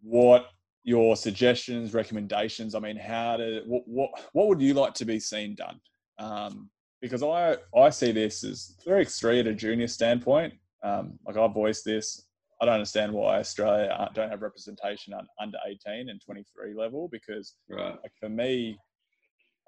what 0.02 0.46
your 0.84 1.16
suggestions, 1.16 1.94
recommendations. 1.94 2.74
I 2.74 2.78
mean, 2.78 2.96
how 2.96 3.38
to 3.38 3.62
what 3.66 3.82
what, 3.86 4.10
what 4.32 4.48
would 4.48 4.60
you 4.60 4.74
like 4.74 4.94
to 4.94 5.04
be 5.04 5.18
seen 5.18 5.54
done? 5.54 5.80
Um, 6.18 6.70
because 7.00 7.22
I 7.22 7.56
I 7.76 7.90
see 7.90 8.12
this 8.12 8.44
as 8.44 8.76
very 8.86 9.02
extreme 9.02 9.40
at 9.40 9.46
a 9.46 9.54
junior 9.54 9.88
standpoint. 9.88 10.54
Um, 10.82 11.18
like 11.26 11.38
I 11.38 11.46
voiced 11.48 11.84
this, 11.86 12.26
I 12.60 12.66
don't 12.66 12.74
understand 12.74 13.12
why 13.12 13.38
Australia 13.38 14.08
don't 14.14 14.30
have 14.30 14.42
representation 14.42 15.12
on 15.12 15.26
under 15.40 15.58
18 15.66 16.08
and 16.08 16.20
23 16.24 16.74
level 16.74 17.08
because 17.10 17.56
right. 17.68 17.96
like 18.02 18.12
for 18.18 18.28
me, 18.28 18.78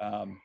um, 0.00 0.38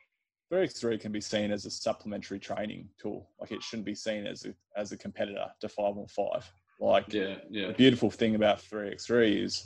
3x3 0.52 1.00
can 1.00 1.12
be 1.12 1.20
seen 1.20 1.50
as 1.50 1.66
a 1.66 1.70
supplementary 1.70 2.38
training 2.38 2.88
tool. 3.00 3.30
Like 3.40 3.52
it 3.52 3.62
shouldn't 3.62 3.86
be 3.86 3.94
seen 3.94 4.26
as 4.26 4.44
a, 4.44 4.54
as 4.76 4.92
a 4.92 4.98
competitor 4.98 5.46
to 5.60 5.68
5 5.68 5.98
on 5.98 6.06
5. 6.08 6.52
Like 6.80 7.12
yeah, 7.12 7.36
yeah. 7.48 7.68
the 7.68 7.74
beautiful 7.74 8.10
thing 8.10 8.34
about 8.34 8.58
3x3 8.58 9.44
is 9.44 9.64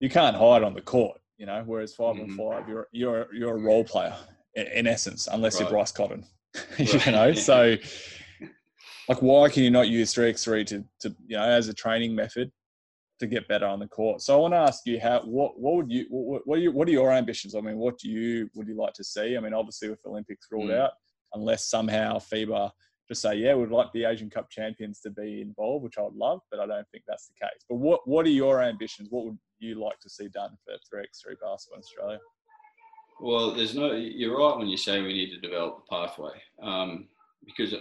you 0.00 0.08
can't 0.08 0.36
hide 0.36 0.62
on 0.62 0.74
the 0.74 0.80
court, 0.80 1.20
you 1.38 1.46
know. 1.46 1.62
Whereas 1.64 1.94
5 1.94 2.16
mm-hmm. 2.16 2.40
on 2.40 2.52
five, 2.52 2.68
you're 2.68 2.88
you're 2.92 3.26
you're 3.32 3.56
a 3.56 3.60
role 3.60 3.84
player 3.84 4.16
in, 4.54 4.66
in 4.66 4.86
essence, 4.86 5.28
unless 5.30 5.54
right. 5.54 5.62
you're 5.62 5.70
Bryce 5.70 5.92
Cotton, 5.92 6.24
right. 6.78 7.06
you 7.06 7.12
know. 7.12 7.32
So, 7.34 7.76
like, 9.08 9.22
why 9.22 9.48
can 9.50 9.62
you 9.62 9.70
not 9.70 9.88
use 9.88 10.12
three 10.12 10.30
x 10.30 10.42
three 10.42 10.64
to 10.64 10.84
to 11.00 11.14
you 11.26 11.36
know 11.36 11.44
as 11.44 11.68
a 11.68 11.74
training 11.74 12.14
method 12.14 12.50
to 13.20 13.26
get 13.26 13.46
better 13.46 13.66
on 13.66 13.78
the 13.78 13.88
court? 13.88 14.22
So 14.22 14.34
I 14.34 14.40
want 14.40 14.54
to 14.54 14.58
ask 14.58 14.86
you 14.86 14.98
how 14.98 15.20
what 15.20 15.60
what 15.60 15.76
would 15.76 15.90
you 15.90 16.06
what, 16.08 16.46
what 16.46 16.58
are 16.58 16.62
you 16.62 16.72
what 16.72 16.88
are 16.88 16.92
your 16.92 17.12
ambitions? 17.12 17.54
I 17.54 17.60
mean, 17.60 17.76
what 17.76 17.98
do 17.98 18.08
you 18.08 18.48
would 18.54 18.66
you 18.66 18.76
like 18.76 18.94
to 18.94 19.04
see? 19.04 19.36
I 19.36 19.40
mean, 19.40 19.54
obviously 19.54 19.90
with 19.90 20.04
Olympics 20.06 20.46
ruled 20.50 20.70
mm. 20.70 20.80
out, 20.80 20.92
unless 21.34 21.68
somehow 21.68 22.18
FIBA 22.18 22.70
just 23.10 23.22
say, 23.22 23.34
yeah, 23.34 23.54
we'd 23.54 23.70
like 23.70 23.92
the 23.92 24.04
Asian 24.04 24.30
Cup 24.30 24.48
champions 24.50 25.00
to 25.00 25.10
be 25.10 25.42
involved, 25.42 25.82
which 25.82 25.98
I 25.98 26.02
would 26.02 26.14
love, 26.14 26.40
but 26.48 26.60
I 26.60 26.66
don't 26.66 26.88
think 26.92 27.02
that's 27.08 27.26
the 27.26 27.34
case. 27.34 27.64
But 27.68 27.76
what 27.76 28.06
what 28.06 28.24
are 28.24 28.30
your 28.30 28.62
ambitions? 28.62 29.08
What 29.10 29.24
would 29.24 29.38
you 29.58 29.82
like 29.82 29.98
to 30.00 30.08
see 30.08 30.28
done 30.28 30.56
for 30.64 30.74
3x3 30.74 31.34
basketball 31.42 31.78
in 31.78 31.80
Australia? 31.80 32.18
Well, 33.20 33.52
there's 33.52 33.74
no. 33.74 33.92
You're 33.92 34.38
right 34.38 34.56
when 34.56 34.68
you 34.68 34.76
say 34.76 35.02
we 35.02 35.12
need 35.12 35.30
to 35.30 35.40
develop 35.40 35.78
the 35.78 35.96
pathway, 35.96 36.40
um, 36.62 37.08
because 37.44 37.74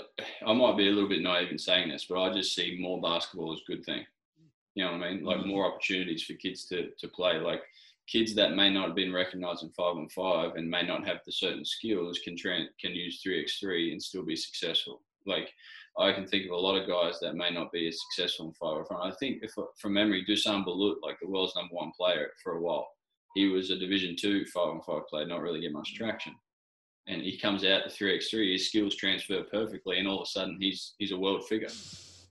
I 0.46 0.54
might 0.54 0.78
be 0.78 0.88
a 0.88 0.92
little 0.92 1.08
bit 1.08 1.22
naive 1.22 1.52
in 1.52 1.60
saying 1.60 1.90
this, 1.90 2.08
but 2.10 2.20
I 2.20 2.34
just 2.34 2.56
see 2.56 2.80
more 2.80 3.00
basketball 3.00 3.54
as 3.54 3.60
a 3.60 3.72
good 3.72 3.86
thing. 3.86 4.04
You 4.74 4.86
know 4.86 4.94
what 4.94 5.04
I 5.04 5.12
mean? 5.12 5.24
Like 5.24 5.38
mm-hmm. 5.38 5.50
more 5.50 5.72
opportunities 5.72 6.24
for 6.24 6.34
kids 6.34 6.66
to 6.66 6.90
to 6.98 7.08
play. 7.08 7.38
Like 7.38 7.62
kids 8.08 8.34
that 8.34 8.56
may 8.56 8.74
not 8.74 8.88
have 8.88 8.96
been 8.96 9.14
recognised 9.14 9.62
in 9.62 9.70
five 9.70 9.96
on 9.96 10.10
five 10.10 10.56
and 10.56 10.68
may 10.68 10.82
not 10.82 11.06
have 11.06 11.20
the 11.24 11.32
certain 11.32 11.64
skills 11.64 12.20
can 12.24 12.36
tra- 12.36 12.66
can 12.82 12.96
use 12.96 13.22
3x3 13.24 13.92
and 13.92 14.02
still 14.02 14.26
be 14.26 14.36
successful. 14.36 15.02
Like 15.26 15.50
I 15.98 16.12
can 16.14 16.28
think 16.28 16.46
of 16.46 16.52
a 16.52 16.58
lot 16.58 16.80
of 16.80 16.88
guys 16.88 17.20
that 17.20 17.36
may 17.36 17.52
not 17.52 17.72
be 17.72 17.88
as 17.88 18.00
successful 18.10 18.48
in 18.48 18.54
five 18.54 18.88
front. 18.88 19.12
I 19.12 19.16
think 19.20 19.44
if 19.44 19.52
from 19.80 19.94
memory, 19.94 20.26
Dusan 20.28 20.66
Bulut, 20.66 20.96
like 21.04 21.18
the 21.22 21.30
world's 21.30 21.56
number 21.56 21.76
one 21.76 21.92
player 21.98 22.32
for 22.44 22.54
a 22.54 22.62
while, 22.62 22.88
he 23.36 23.48
was 23.48 23.70
a 23.70 23.78
Division 23.78 24.16
two 24.18 24.46
five 24.46 24.70
on 24.70 24.82
five 24.82 25.08
player, 25.08 25.26
not 25.26 25.42
really 25.42 25.62
get 25.62 25.74
much 25.74 25.94
traction. 25.96 26.34
And 27.08 27.22
he 27.22 27.38
comes 27.38 27.66
out 27.66 27.84
to 27.84 27.90
three 27.90 28.16
x 28.16 28.30
three, 28.30 28.54
his 28.54 28.68
skills 28.68 28.96
transfer 28.96 29.44
perfectly, 29.52 30.00
and 30.00 30.08
all 30.08 30.22
of 30.22 30.28
a 30.28 30.30
sudden 30.30 30.58
he's 30.60 30.94
he's 31.00 31.12
a 31.12 31.20
world 31.20 31.48
figure. 31.48 31.70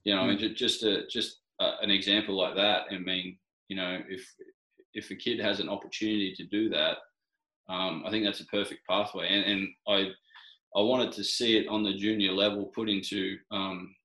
You 0.05 0.15
know, 0.15 0.23
mm. 0.23 0.43
and 0.43 0.55
just 0.55 0.83
a, 0.83 1.05
just 1.07 1.39
a, 1.59 1.71
an 1.81 1.91
example 1.91 2.37
like 2.37 2.55
that. 2.55 2.83
I 2.91 2.97
mean, 2.97 3.37
you 3.67 3.75
know, 3.75 3.99
if 4.07 4.25
if 4.93 5.11
a 5.11 5.15
kid 5.15 5.39
has 5.39 5.59
an 5.59 5.69
opportunity 5.69 6.33
to 6.35 6.45
do 6.45 6.69
that, 6.69 6.97
um, 7.67 8.03
I 8.05 8.09
think 8.09 8.25
that's 8.25 8.39
a 8.39 8.45
perfect 8.45 8.81
pathway. 8.89 9.27
And, 9.27 9.43
and 9.45 9.67
I 9.87 10.09
I 10.75 10.81
wanted 10.81 11.11
to 11.13 11.23
see 11.23 11.57
it 11.57 11.67
on 11.67 11.83
the 11.83 11.97
junior 11.97 12.31
level 12.31 12.71
put 12.75 12.89
into 12.89 13.37
um, 13.51 13.95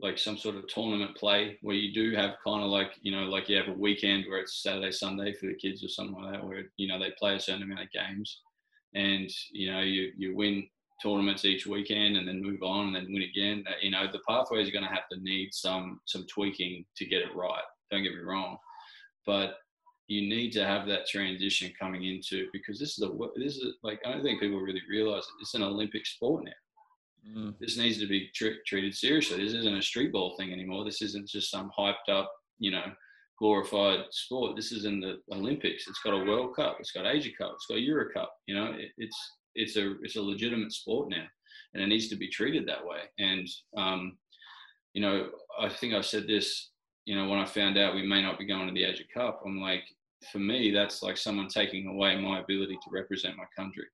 like 0.00 0.18
some 0.18 0.36
sort 0.36 0.56
of 0.56 0.66
tournament 0.68 1.16
play 1.16 1.58
where 1.62 1.76
you 1.76 1.92
do 1.92 2.16
have 2.16 2.36
kind 2.44 2.62
of 2.62 2.70
like 2.70 2.92
you 3.02 3.12
know 3.12 3.24
like 3.24 3.48
you 3.48 3.56
have 3.56 3.68
a 3.68 3.78
weekend 3.78 4.24
where 4.28 4.40
it's 4.40 4.62
Saturday 4.62 4.92
Sunday 4.92 5.32
for 5.32 5.46
the 5.46 5.54
kids 5.54 5.84
or 5.84 5.88
something 5.88 6.22
like 6.22 6.32
that 6.32 6.44
where 6.44 6.64
you 6.76 6.88
know 6.88 6.98
they 6.98 7.12
play 7.18 7.36
a 7.36 7.40
certain 7.40 7.62
amount 7.62 7.82
of 7.82 7.90
games 7.92 8.40
and 8.94 9.30
you 9.52 9.70
know 9.70 9.80
you 9.80 10.12
you 10.16 10.34
win 10.36 10.66
tournaments 11.02 11.44
each 11.44 11.66
weekend 11.66 12.16
and 12.16 12.26
then 12.26 12.42
move 12.42 12.62
on 12.62 12.86
and 12.86 12.96
then 12.96 13.12
win 13.12 13.22
again. 13.22 13.64
You 13.80 13.90
know 13.90 14.06
the 14.10 14.20
pathways 14.28 14.68
are 14.68 14.72
going 14.72 14.84
to 14.84 14.90
have 14.90 15.08
to 15.12 15.20
need 15.20 15.52
some 15.52 16.00
some 16.06 16.26
tweaking 16.26 16.84
to 16.96 17.06
get 17.06 17.22
it 17.22 17.34
right. 17.34 17.62
Don't 17.90 18.02
get 18.02 18.14
me 18.14 18.20
wrong. 18.20 18.56
But 19.26 19.56
you 20.08 20.22
need 20.22 20.50
to 20.52 20.64
have 20.64 20.86
that 20.86 21.06
transition 21.06 21.70
coming 21.78 22.04
into 22.04 22.48
because 22.52 22.78
this 22.78 22.98
is 22.98 23.04
a 23.04 23.10
this 23.36 23.56
is 23.56 23.74
like 23.82 24.00
I 24.04 24.12
don't 24.12 24.22
think 24.22 24.40
people 24.40 24.58
really 24.58 24.82
realize 24.88 25.22
it. 25.22 25.42
It's 25.42 25.54
an 25.54 25.62
Olympic 25.62 26.06
sport 26.06 26.44
now. 26.46 27.36
Mm. 27.36 27.54
This 27.60 27.76
needs 27.76 27.98
to 27.98 28.06
be 28.06 28.30
tr- 28.34 28.62
treated 28.66 28.94
seriously. 28.94 29.44
This 29.44 29.52
isn't 29.52 29.76
a 29.76 29.82
street 29.82 30.12
ball 30.12 30.34
thing 30.36 30.52
anymore. 30.52 30.84
This 30.84 31.02
isn't 31.02 31.28
just 31.28 31.50
some 31.50 31.70
hyped 31.78 32.08
up, 32.10 32.32
you 32.58 32.70
know, 32.70 32.84
glorified 33.38 34.04
sport. 34.10 34.56
This 34.56 34.72
is 34.72 34.86
in 34.86 35.00
the 35.00 35.18
Olympics. 35.30 35.86
It's 35.86 36.00
got 36.00 36.14
a 36.14 36.24
World 36.24 36.56
Cup. 36.56 36.78
It's 36.80 36.92
got 36.92 37.06
Asia 37.06 37.30
Cup. 37.36 37.52
It's 37.54 37.66
got 37.66 37.80
Euro 37.82 38.06
Cup. 38.12 38.32
You 38.46 38.54
know, 38.54 38.72
it, 38.72 38.90
it's 38.96 39.32
it's 39.54 39.76
a 39.76 39.96
it's 40.02 40.16
a 40.16 40.22
legitimate 40.22 40.72
sport 40.72 41.10
now, 41.10 41.26
and 41.74 41.82
it 41.82 41.86
needs 41.86 42.08
to 42.08 42.16
be 42.16 42.28
treated 42.28 42.66
that 42.66 42.84
way. 42.84 43.00
And 43.18 43.46
um, 43.76 44.16
you 44.94 45.02
know, 45.02 45.28
I 45.60 45.68
think 45.68 45.92
I 45.92 46.00
said 46.00 46.26
this, 46.26 46.70
you 47.04 47.14
know, 47.14 47.28
when 47.28 47.38
I 47.38 47.44
found 47.44 47.76
out 47.76 47.94
we 47.94 48.06
may 48.06 48.22
not 48.22 48.38
be 48.38 48.46
going 48.46 48.68
to 48.68 48.74
the 48.74 48.84
Asia 48.84 49.04
Cup, 49.12 49.42
I'm 49.44 49.60
like, 49.60 49.84
for 50.32 50.38
me, 50.38 50.70
that's 50.70 51.02
like 51.02 51.16
someone 51.16 51.48
taking 51.48 51.86
away 51.86 52.20
my 52.20 52.40
ability 52.40 52.74
to 52.74 52.90
represent 52.90 53.36
my 53.36 53.44
country 53.56 53.86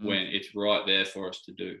mm. 0.00 0.06
when 0.06 0.18
it's 0.18 0.54
right 0.54 0.84
there 0.86 1.04
for 1.04 1.28
us 1.28 1.42
to 1.46 1.52
do. 1.52 1.76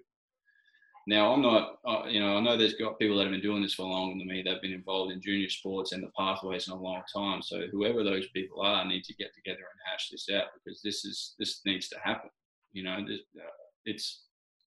Now, 1.06 1.32
I'm 1.32 1.40
not, 1.40 1.78
uh, 1.86 2.02
you 2.06 2.20
know, 2.20 2.36
I 2.36 2.40
know 2.40 2.58
there's 2.58 2.74
got 2.74 2.98
people 2.98 3.16
that 3.16 3.22
have 3.22 3.32
been 3.32 3.40
doing 3.40 3.62
this 3.62 3.72
for 3.72 3.84
longer 3.84 4.18
than 4.18 4.28
me. 4.28 4.42
They've 4.42 4.60
been 4.60 4.74
involved 4.74 5.10
in 5.10 5.22
junior 5.22 5.48
sports 5.48 5.92
and 5.92 6.02
the 6.02 6.10
pathways 6.18 6.68
in 6.68 6.74
a 6.74 6.78
long 6.78 7.00
time. 7.16 7.40
So 7.40 7.62
whoever 7.72 8.04
those 8.04 8.28
people 8.34 8.60
are 8.60 8.84
need 8.86 9.04
to 9.04 9.14
get 9.14 9.30
together 9.34 9.60
and 9.60 9.80
hash 9.90 10.10
this 10.10 10.28
out 10.30 10.48
because 10.52 10.82
this 10.82 11.06
is 11.06 11.34
this 11.38 11.62
needs 11.64 11.88
to 11.88 11.96
happen. 12.04 12.28
You 12.72 12.84
know, 12.84 12.96
uh, 12.98 13.42
it's 13.86 14.24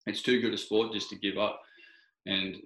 it's 0.07 0.23
too 0.23 0.41
good 0.41 0.53
a 0.53 0.59
sport 0.59 0.93
just 0.93 1.09
to 1.11 1.17
give 1.17 1.39
up. 1.39 1.61
And 2.27 2.57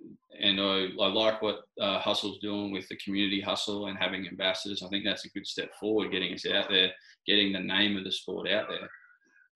and 0.40 0.60
I, 0.60 0.88
I 1.00 1.08
like 1.08 1.42
what 1.42 1.60
uh, 1.80 1.98
Hustle's 1.98 2.38
doing 2.38 2.70
with 2.70 2.86
the 2.88 2.96
community 2.96 3.40
hustle 3.40 3.86
and 3.86 3.98
having 3.98 4.26
ambassadors. 4.28 4.82
I 4.82 4.88
think 4.88 5.04
that's 5.04 5.24
a 5.24 5.30
good 5.30 5.46
step 5.46 5.70
forward, 5.80 6.12
getting 6.12 6.32
us 6.32 6.46
out 6.46 6.68
there, 6.68 6.92
getting 7.26 7.52
the 7.52 7.60
name 7.60 7.96
of 7.96 8.04
the 8.04 8.12
sport 8.12 8.48
out 8.48 8.68
there. 8.68 8.88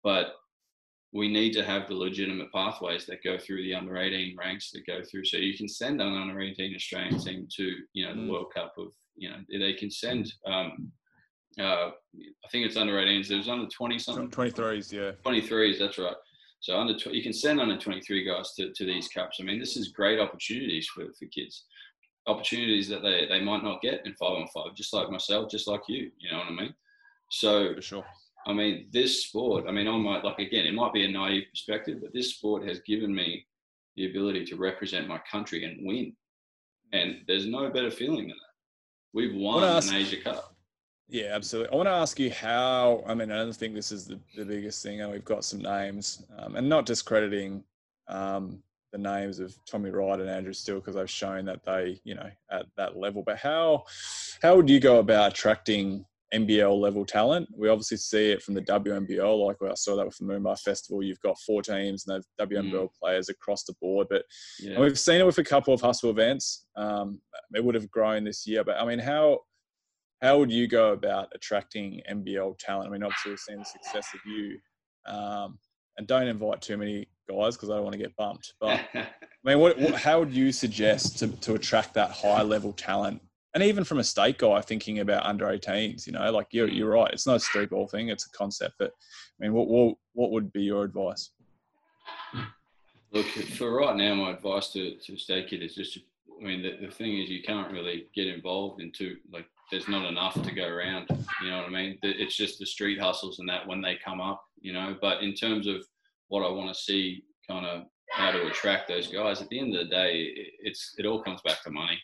But 0.03 0.33
we 1.13 1.29
need 1.29 1.53
to 1.53 1.65
have 1.65 1.89
the 1.89 1.95
legitimate 1.95 2.53
pathways 2.53 3.07
that 3.07 3.25
go 3.25 3.37
through 3.39 3.63
the 3.63 3.75
under 3.75 3.97
18 3.97 4.37
ranks 4.37 4.71
that 4.71 4.87
go 4.87 5.01
through 5.03 5.25
so 5.25 5.37
you 5.37 5.57
can 5.57 5.69
send 5.69 6.01
an 6.01 6.15
under 6.15 6.41
18 6.41 6.75
australian 6.75 7.19
team 7.19 7.49
to 7.57 7.77
you 7.93 8.07
know 8.07 8.15
the 8.15 8.21
mm. 8.21 8.31
world 8.31 8.53
cup 8.55 8.73
of 8.79 8.93
you 9.17 9.29
know 9.29 9.37
they 9.51 9.73
can 9.73 9.91
send 9.91 10.33
um 10.47 10.91
uh 11.59 11.91
i 12.45 12.49
think 12.53 12.65
it's 12.65 12.77
under 12.77 12.95
18s 12.95 13.29
there's 13.29 13.49
under 13.49 13.67
20 13.67 13.99
something 13.99 14.31
23s 14.31 14.93
yeah 14.93 15.11
23s 15.25 15.79
that's 15.79 15.99
right 15.99 16.15
so 16.61 16.79
under 16.79 16.95
you 17.11 17.23
can 17.23 17.33
send 17.33 17.61
under 17.61 17.77
23 17.77 18.25
guys 18.25 18.53
to, 18.55 18.73
to 18.73 18.85
these 18.85 19.09
cups 19.09 19.39
i 19.41 19.45
mean 19.45 19.59
this 19.59 19.77
is 19.77 19.89
great 19.89 20.21
opportunities 20.21 20.89
for, 20.89 21.05
for 21.19 21.27
kids 21.27 21.65
opportunities 22.27 22.89
that 22.89 23.03
they, 23.03 23.27
they 23.27 23.41
might 23.41 23.65
not 23.65 23.81
get 23.81 24.05
in 24.05 24.15
five 24.15 24.33
on 24.33 24.47
five 24.55 24.75
just 24.75 24.93
like 24.93 25.11
myself 25.11 25.51
just 25.51 25.67
like 25.67 25.81
you 25.89 26.11
you 26.19 26.31
know 26.31 26.39
what 26.39 26.49
i 26.49 26.51
mean 26.51 26.75
so 27.31 27.75
for 27.75 27.83
sure 27.83 28.05
I 28.47 28.53
mean, 28.53 28.87
this 28.93 29.25
sport, 29.25 29.67
I 29.69 29.73
mean, 29.73 29.87
I 29.87 29.97
might, 29.97 30.25
like, 30.25 30.39
again, 30.39 30.65
it 30.67 30.75
might 30.75 30.93
be 30.93 31.05
a 31.05 31.11
naive 31.11 31.45
perspective, 31.51 31.99
but 32.01 32.13
this 32.13 32.35
sport 32.35 32.67
has 32.67 32.81
given 32.81 33.15
me 33.15 33.47
the 33.97 34.09
ability 34.09 34.47
to 34.47 34.57
represent 34.57 35.09
my 35.09 35.21
country 35.31 35.65
and 35.65 35.87
win. 35.87 36.15
And 36.93 37.19
there's 37.27 37.47
no 37.47 37.69
better 37.71 37.91
feeling 37.91 38.29
than 38.29 38.29
that. 38.29 39.13
We've 39.13 39.35
won 39.35 39.65
an 39.65 39.95
Asia 39.95 40.23
Cup. 40.23 40.55
Yeah, 41.11 41.31
absolutely. 41.33 41.73
I 41.73 41.77
want 41.77 41.89
to 41.89 41.93
ask 41.93 42.21
you 42.21 42.31
how, 42.31 43.03
I 43.07 43.15
mean, 43.15 43.33
I 43.33 43.37
don't 43.37 43.53
think 43.55 43.75
this 43.75 43.91
is 43.91 44.07
the, 44.07 44.21
the 44.37 44.45
biggest 44.45 44.83
thing, 44.83 45.01
and 45.01 45.11
we've 45.11 45.25
got 45.25 45.45
some 45.45 45.61
names, 45.61 46.25
um, 46.39 46.55
and 46.55 46.69
not 46.69 46.87
discrediting 46.87 47.65
um, 48.07 48.63
the 48.93 48.99
names 48.99 49.41
of 49.41 49.57
Tommy 49.69 49.91
Wright 49.91 50.21
and 50.21 50.31
Andrew 50.31 50.53
Steel 50.53 50.77
because 50.77 50.97
I've 50.97 51.11
shown 51.11 51.45
that 51.47 51.65
they, 51.65 52.01
you 52.05 52.15
know, 52.15 52.31
at 52.53 52.67
that 52.77 52.97
level. 52.97 53.23
But 53.25 53.39
how 53.39 53.85
how 54.41 54.57
would 54.57 54.71
you 54.71 54.79
go 54.79 54.99
about 54.99 55.33
attracting 55.33 56.05
NBL 56.33 56.79
level 56.79 57.05
talent. 57.05 57.49
We 57.57 57.69
obviously 57.69 57.97
see 57.97 58.31
it 58.31 58.43
from 58.43 58.55
the 58.55 58.63
WNBL, 58.63 59.47
like 59.47 59.57
I 59.63 59.75
saw 59.75 59.97
that 59.97 60.07
with 60.07 60.17
the 60.19 60.25
Moomba 60.25 60.59
Festival. 60.59 61.03
You've 61.03 61.21
got 61.21 61.39
four 61.41 61.63
teams 61.63 62.07
and 62.07 62.23
they've 62.39 62.49
WNBL 62.49 62.73
mm. 62.73 62.95
players 63.01 63.29
across 63.29 63.65
the 63.65 63.75
board. 63.81 64.07
But 64.09 64.25
yeah. 64.61 64.79
we've 64.79 64.99
seen 64.99 65.21
it 65.21 65.27
with 65.27 65.39
a 65.39 65.45
couple 65.45 65.75
of 65.75 65.81
hustle 65.81 66.11
events. 66.11 66.67
Um, 66.77 67.21
it 67.55 67.65
would 67.65 67.75
have 67.75 67.91
grown 67.91 68.25
this 68.25 68.47
year. 68.47 68.63
But 68.63 68.81
I 68.81 68.85
mean, 68.85 69.01
how 69.01 69.41
how 70.23 70.39
would 70.39 70.51
you 70.51 70.67
go 70.69 70.93
about 70.93 71.29
attracting 71.35 72.03
NBL 72.11 72.59
talent? 72.59 72.89
I 72.89 72.93
mean, 72.93 73.03
obviously 73.03 73.33
we've 73.33 73.39
seen 73.39 73.59
the 73.59 73.65
success 73.65 74.09
of 74.15 74.21
you. 74.31 74.59
Um, 75.07 75.59
and 75.97 76.07
don't 76.07 76.29
invite 76.29 76.63
too 76.63 76.77
many 76.77 77.09
guys 77.29 77.57
because 77.57 77.71
I 77.71 77.75
don't 77.75 77.85
want 77.85 77.95
to 77.95 77.99
get 77.99 78.17
bumped. 78.17 78.55
But 78.61 78.81
I 78.95 79.07
mean, 79.45 79.59
what, 79.59 79.79
what, 79.79 79.95
how 79.95 80.21
would 80.21 80.33
you 80.33 80.53
suggest 80.53 81.19
to, 81.19 81.29
to 81.29 81.55
attract 81.55 81.95
that 81.95 82.11
high 82.11 82.43
level 82.43 82.73
talent 82.73 83.21
and 83.55 83.65
even 83.65 83.85
from 83.85 83.99
a 83.99 84.05
state 84.05 84.39
guy 84.39 84.61
thinking 84.61 85.01
about 85.01 85.27
under 85.27 85.47
18s, 85.47 86.07
you 86.07 86.13
know, 86.13 86.31
like 86.31 86.49
you're, 86.53 86.69
you're 86.69 86.91
right. 86.91 87.13
It's 87.13 87.27
not 87.27 87.37
a 87.37 87.41
street 87.41 87.71
ball 87.71 87.89
thing. 87.89 88.09
It's 88.09 88.27
a 88.27 88.31
concept. 88.31 88.75
But 88.79 88.93
I 88.93 89.45
mean, 89.45 89.53
what, 89.53 89.67
what, 89.67 89.97
what 90.13 90.31
would 90.31 90.53
be 90.53 90.63
your 90.63 90.85
advice? 90.85 91.31
Look, 93.13 93.27
for 93.27 93.73
right 93.73 93.97
now, 93.97 94.15
my 94.15 94.31
advice 94.31 94.73
to, 94.75 94.97
to 95.05 95.17
state 95.17 95.49
kid 95.49 95.63
is 95.63 95.75
just, 95.75 95.99
I 96.41 96.45
mean, 96.45 96.63
the, 96.63 96.87
the 96.87 96.93
thing 96.93 97.19
is 97.19 97.29
you 97.29 97.43
can't 97.43 97.73
really 97.73 98.07
get 98.15 98.29
involved 98.29 98.81
into 98.81 99.17
like, 99.33 99.47
there's 99.71 99.89
not 99.89 100.09
enough 100.09 100.35
to 100.43 100.55
go 100.55 100.67
around. 100.67 101.07
You 101.43 101.51
know 101.51 101.59
what 101.59 101.67
I 101.67 101.71
mean? 101.71 101.99
It's 102.03 102.37
just 102.37 102.59
the 102.59 102.67
street 102.67 103.01
hustles 103.01 103.39
and 103.39 103.49
that 103.49 103.67
when 103.67 103.81
they 103.81 103.99
come 104.05 104.21
up, 104.21 104.43
you 104.61 104.73
know, 104.73 104.97
but 105.01 105.23
in 105.23 105.35
terms 105.35 105.67
of 105.67 105.85
what 106.29 106.45
I 106.45 106.51
want 106.51 106.75
to 106.75 106.81
see 106.81 107.25
kind 107.49 107.67
of 107.67 107.85
how 108.11 108.33
to 108.33 108.47
attract 108.47 108.89
those 108.89 109.09
guys, 109.09 109.41
at 109.41 109.49
the 109.49 109.61
end 109.61 109.75
of 109.75 109.85
the 109.85 109.95
day, 109.95 110.33
it's, 110.61 110.95
it 110.99 111.07
all 111.07 111.23
comes 111.23 111.41
back 111.43 111.63
to 111.63 111.71
money 111.71 112.01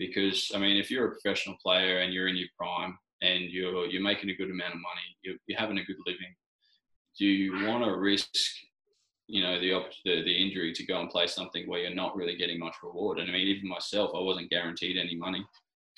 because 0.00 0.50
I 0.54 0.58
mean, 0.58 0.78
if 0.78 0.90
you're 0.90 1.06
a 1.06 1.10
professional 1.10 1.56
player 1.62 1.98
and 1.98 2.12
you're 2.12 2.26
in 2.26 2.36
your 2.36 2.48
prime 2.58 2.98
and 3.22 3.44
you're 3.44 3.86
you're 3.86 4.02
making 4.02 4.30
a 4.30 4.34
good 4.34 4.50
amount 4.50 4.74
of 4.74 4.80
money, 4.80 5.06
you're, 5.22 5.36
you're 5.46 5.60
having 5.60 5.78
a 5.78 5.84
good 5.84 5.98
living, 6.06 6.34
do 7.18 7.26
you 7.26 7.66
want 7.66 7.84
to 7.84 7.94
risk, 7.96 8.30
you 9.26 9.42
know, 9.42 9.60
the, 9.60 9.70
the 10.06 10.22
the 10.22 10.34
injury 10.34 10.72
to 10.72 10.86
go 10.86 11.00
and 11.00 11.10
play 11.10 11.26
something 11.26 11.68
where 11.68 11.80
you're 11.80 11.94
not 11.94 12.16
really 12.16 12.36
getting 12.36 12.58
much 12.58 12.74
reward? 12.82 13.18
And 13.18 13.28
I 13.28 13.32
mean, 13.32 13.46
even 13.46 13.68
myself, 13.68 14.10
I 14.14 14.20
wasn't 14.20 14.50
guaranteed 14.50 14.96
any 14.96 15.14
money. 15.14 15.44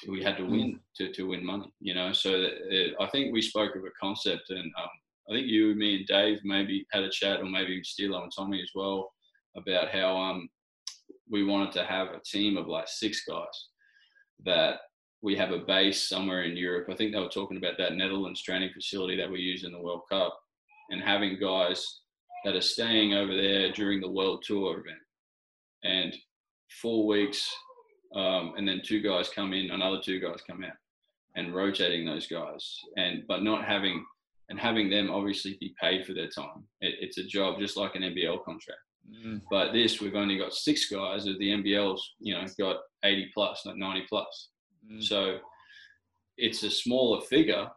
We 0.08 0.22
had 0.22 0.36
to 0.38 0.44
win 0.44 0.80
to, 0.96 1.12
to 1.12 1.28
win 1.28 1.44
money, 1.44 1.72
you 1.80 1.94
know. 1.94 2.12
So 2.12 2.40
that, 2.40 2.94
I 3.00 3.06
think 3.08 3.32
we 3.32 3.42
spoke 3.42 3.76
of 3.76 3.84
a 3.84 3.90
concept, 4.00 4.50
and 4.50 4.72
um, 4.78 4.88
I 5.30 5.34
think 5.34 5.46
you, 5.46 5.74
me, 5.74 5.96
and 5.96 6.06
Dave 6.06 6.38
maybe 6.44 6.86
had 6.90 7.04
a 7.04 7.10
chat, 7.10 7.40
or 7.40 7.44
maybe 7.44 7.80
Steelo 7.82 8.22
and 8.22 8.32
Tommy 8.34 8.60
as 8.60 8.70
well, 8.74 9.12
about 9.56 9.90
how 9.90 10.16
um, 10.16 10.48
we 11.30 11.44
wanted 11.44 11.72
to 11.72 11.84
have 11.84 12.08
a 12.08 12.20
team 12.24 12.56
of 12.56 12.66
like 12.66 12.88
six 12.88 13.24
guys 13.24 13.68
that 14.44 14.78
we 15.22 15.36
have 15.36 15.52
a 15.52 15.58
base 15.58 16.08
somewhere 16.08 16.42
in 16.42 16.56
Europe. 16.56 16.88
I 16.90 16.96
think 16.96 17.12
they 17.12 17.20
were 17.20 17.28
talking 17.28 17.56
about 17.56 17.78
that 17.78 17.94
Netherlands 17.94 18.42
training 18.42 18.70
facility 18.74 19.16
that 19.16 19.30
we 19.30 19.38
use 19.38 19.64
in 19.64 19.72
the 19.72 19.80
World 19.80 20.02
Cup 20.10 20.36
and 20.90 21.00
having 21.00 21.38
guys 21.40 22.00
that 22.44 22.56
are 22.56 22.60
staying 22.60 23.14
over 23.14 23.34
there 23.34 23.70
during 23.70 24.00
the 24.00 24.10
World 24.10 24.42
Tour 24.44 24.80
event. 24.80 24.98
And 25.84 26.14
four 26.80 27.06
weeks, 27.06 27.48
um, 28.14 28.54
and 28.56 28.66
then 28.66 28.82
two 28.84 29.00
guys 29.00 29.28
come 29.28 29.52
in, 29.52 29.70
another 29.70 30.00
two 30.02 30.20
guys 30.20 30.40
come 30.46 30.64
out, 30.64 30.76
and 31.36 31.54
rotating 31.54 32.06
those 32.06 32.26
guys, 32.26 32.78
and 32.96 33.24
but 33.26 33.42
not 33.42 33.64
having 33.64 34.04
and 34.48 34.58
having 34.60 34.90
them 34.90 35.10
obviously 35.10 35.56
be 35.60 35.74
paid 35.80 36.04
for 36.04 36.12
their 36.12 36.28
time. 36.28 36.64
It, 36.80 36.96
it's 37.00 37.18
a 37.18 37.24
job 37.24 37.58
just 37.58 37.76
like 37.76 37.94
an 37.94 38.02
NBL 38.02 38.44
contract. 38.44 38.80
Mm. 39.10 39.40
But 39.50 39.72
this, 39.72 40.00
we've 40.00 40.14
only 40.14 40.36
got 40.38 40.52
six 40.52 40.90
guys. 40.90 41.26
Of 41.26 41.38
the 41.38 41.48
NBL's, 41.48 42.12
you 42.20 42.34
know, 42.34 42.44
got 42.58 42.76
80 43.04 43.30
plus, 43.34 43.62
not 43.64 43.78
90 43.78 44.06
plus. 44.08 44.48
Mm. 44.90 45.02
So 45.02 45.38
it's 46.36 46.62
a 46.62 46.70
smaller 46.70 47.22
figure. 47.22 47.68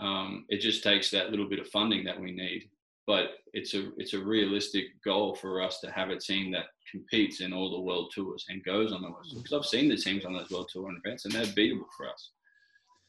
Um, 0.00 0.44
it 0.48 0.60
just 0.60 0.82
takes 0.82 1.10
that 1.10 1.30
little 1.30 1.48
bit 1.48 1.58
of 1.58 1.68
funding 1.68 2.04
that 2.04 2.20
we 2.20 2.32
need. 2.32 2.68
But 3.08 3.30
it's 3.54 3.74
a 3.74 3.90
it's 3.96 4.14
a 4.14 4.22
realistic 4.22 4.84
goal 5.04 5.34
for 5.34 5.60
us 5.60 5.80
to 5.80 5.90
have 5.90 6.10
a 6.10 6.18
team 6.18 6.52
that 6.52 6.66
competes 6.88 7.40
in 7.40 7.52
all 7.52 7.72
the 7.72 7.80
world 7.80 8.12
tours 8.14 8.44
and 8.48 8.62
goes 8.62 8.92
on 8.92 9.02
the 9.02 9.10
world 9.10 9.26
tours. 9.28 9.42
Because 9.42 9.58
I've 9.58 9.68
seen 9.68 9.88
the 9.88 9.96
teams 9.96 10.24
on 10.24 10.32
those 10.32 10.50
world 10.50 10.70
tour 10.72 10.88
events, 11.04 11.24
and 11.24 11.34
they're 11.34 11.44
beatable 11.46 11.90
for 11.96 12.08
us. 12.08 12.30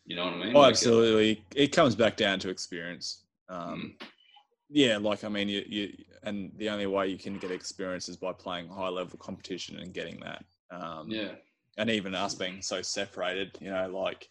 You 0.05 0.15
know 0.15 0.25
what 0.25 0.33
I 0.33 0.37
mean? 0.37 0.55
Oh, 0.55 0.61
like 0.61 0.71
absolutely. 0.71 1.31
It, 1.31 1.39
it 1.55 1.67
comes 1.71 1.95
back 1.95 2.17
down 2.17 2.39
to 2.39 2.49
experience. 2.49 3.25
Um, 3.49 3.93
mm 4.01 4.07
yeah, 4.69 4.97
like 4.97 5.23
I 5.23 5.29
mean, 5.29 5.49
you, 5.49 5.63
you 5.67 5.93
and 6.23 6.51
the 6.57 6.69
only 6.69 6.85
way 6.85 7.07
you 7.07 7.17
can 7.17 7.37
get 7.37 7.51
experience 7.51 8.07
is 8.07 8.17
by 8.17 8.33
playing 8.33 8.69
high 8.69 8.89
level 8.89 9.17
competition 9.17 9.79
and 9.79 9.93
getting 9.93 10.19
that. 10.19 10.45
Um, 10.71 11.09
yeah, 11.09 11.31
and 11.77 11.89
even 11.89 12.13
us 12.13 12.35
being 12.35 12.61
so 12.61 12.81
separated, 12.81 13.57
you 13.59 13.71
know, 13.71 13.89
like 13.89 14.29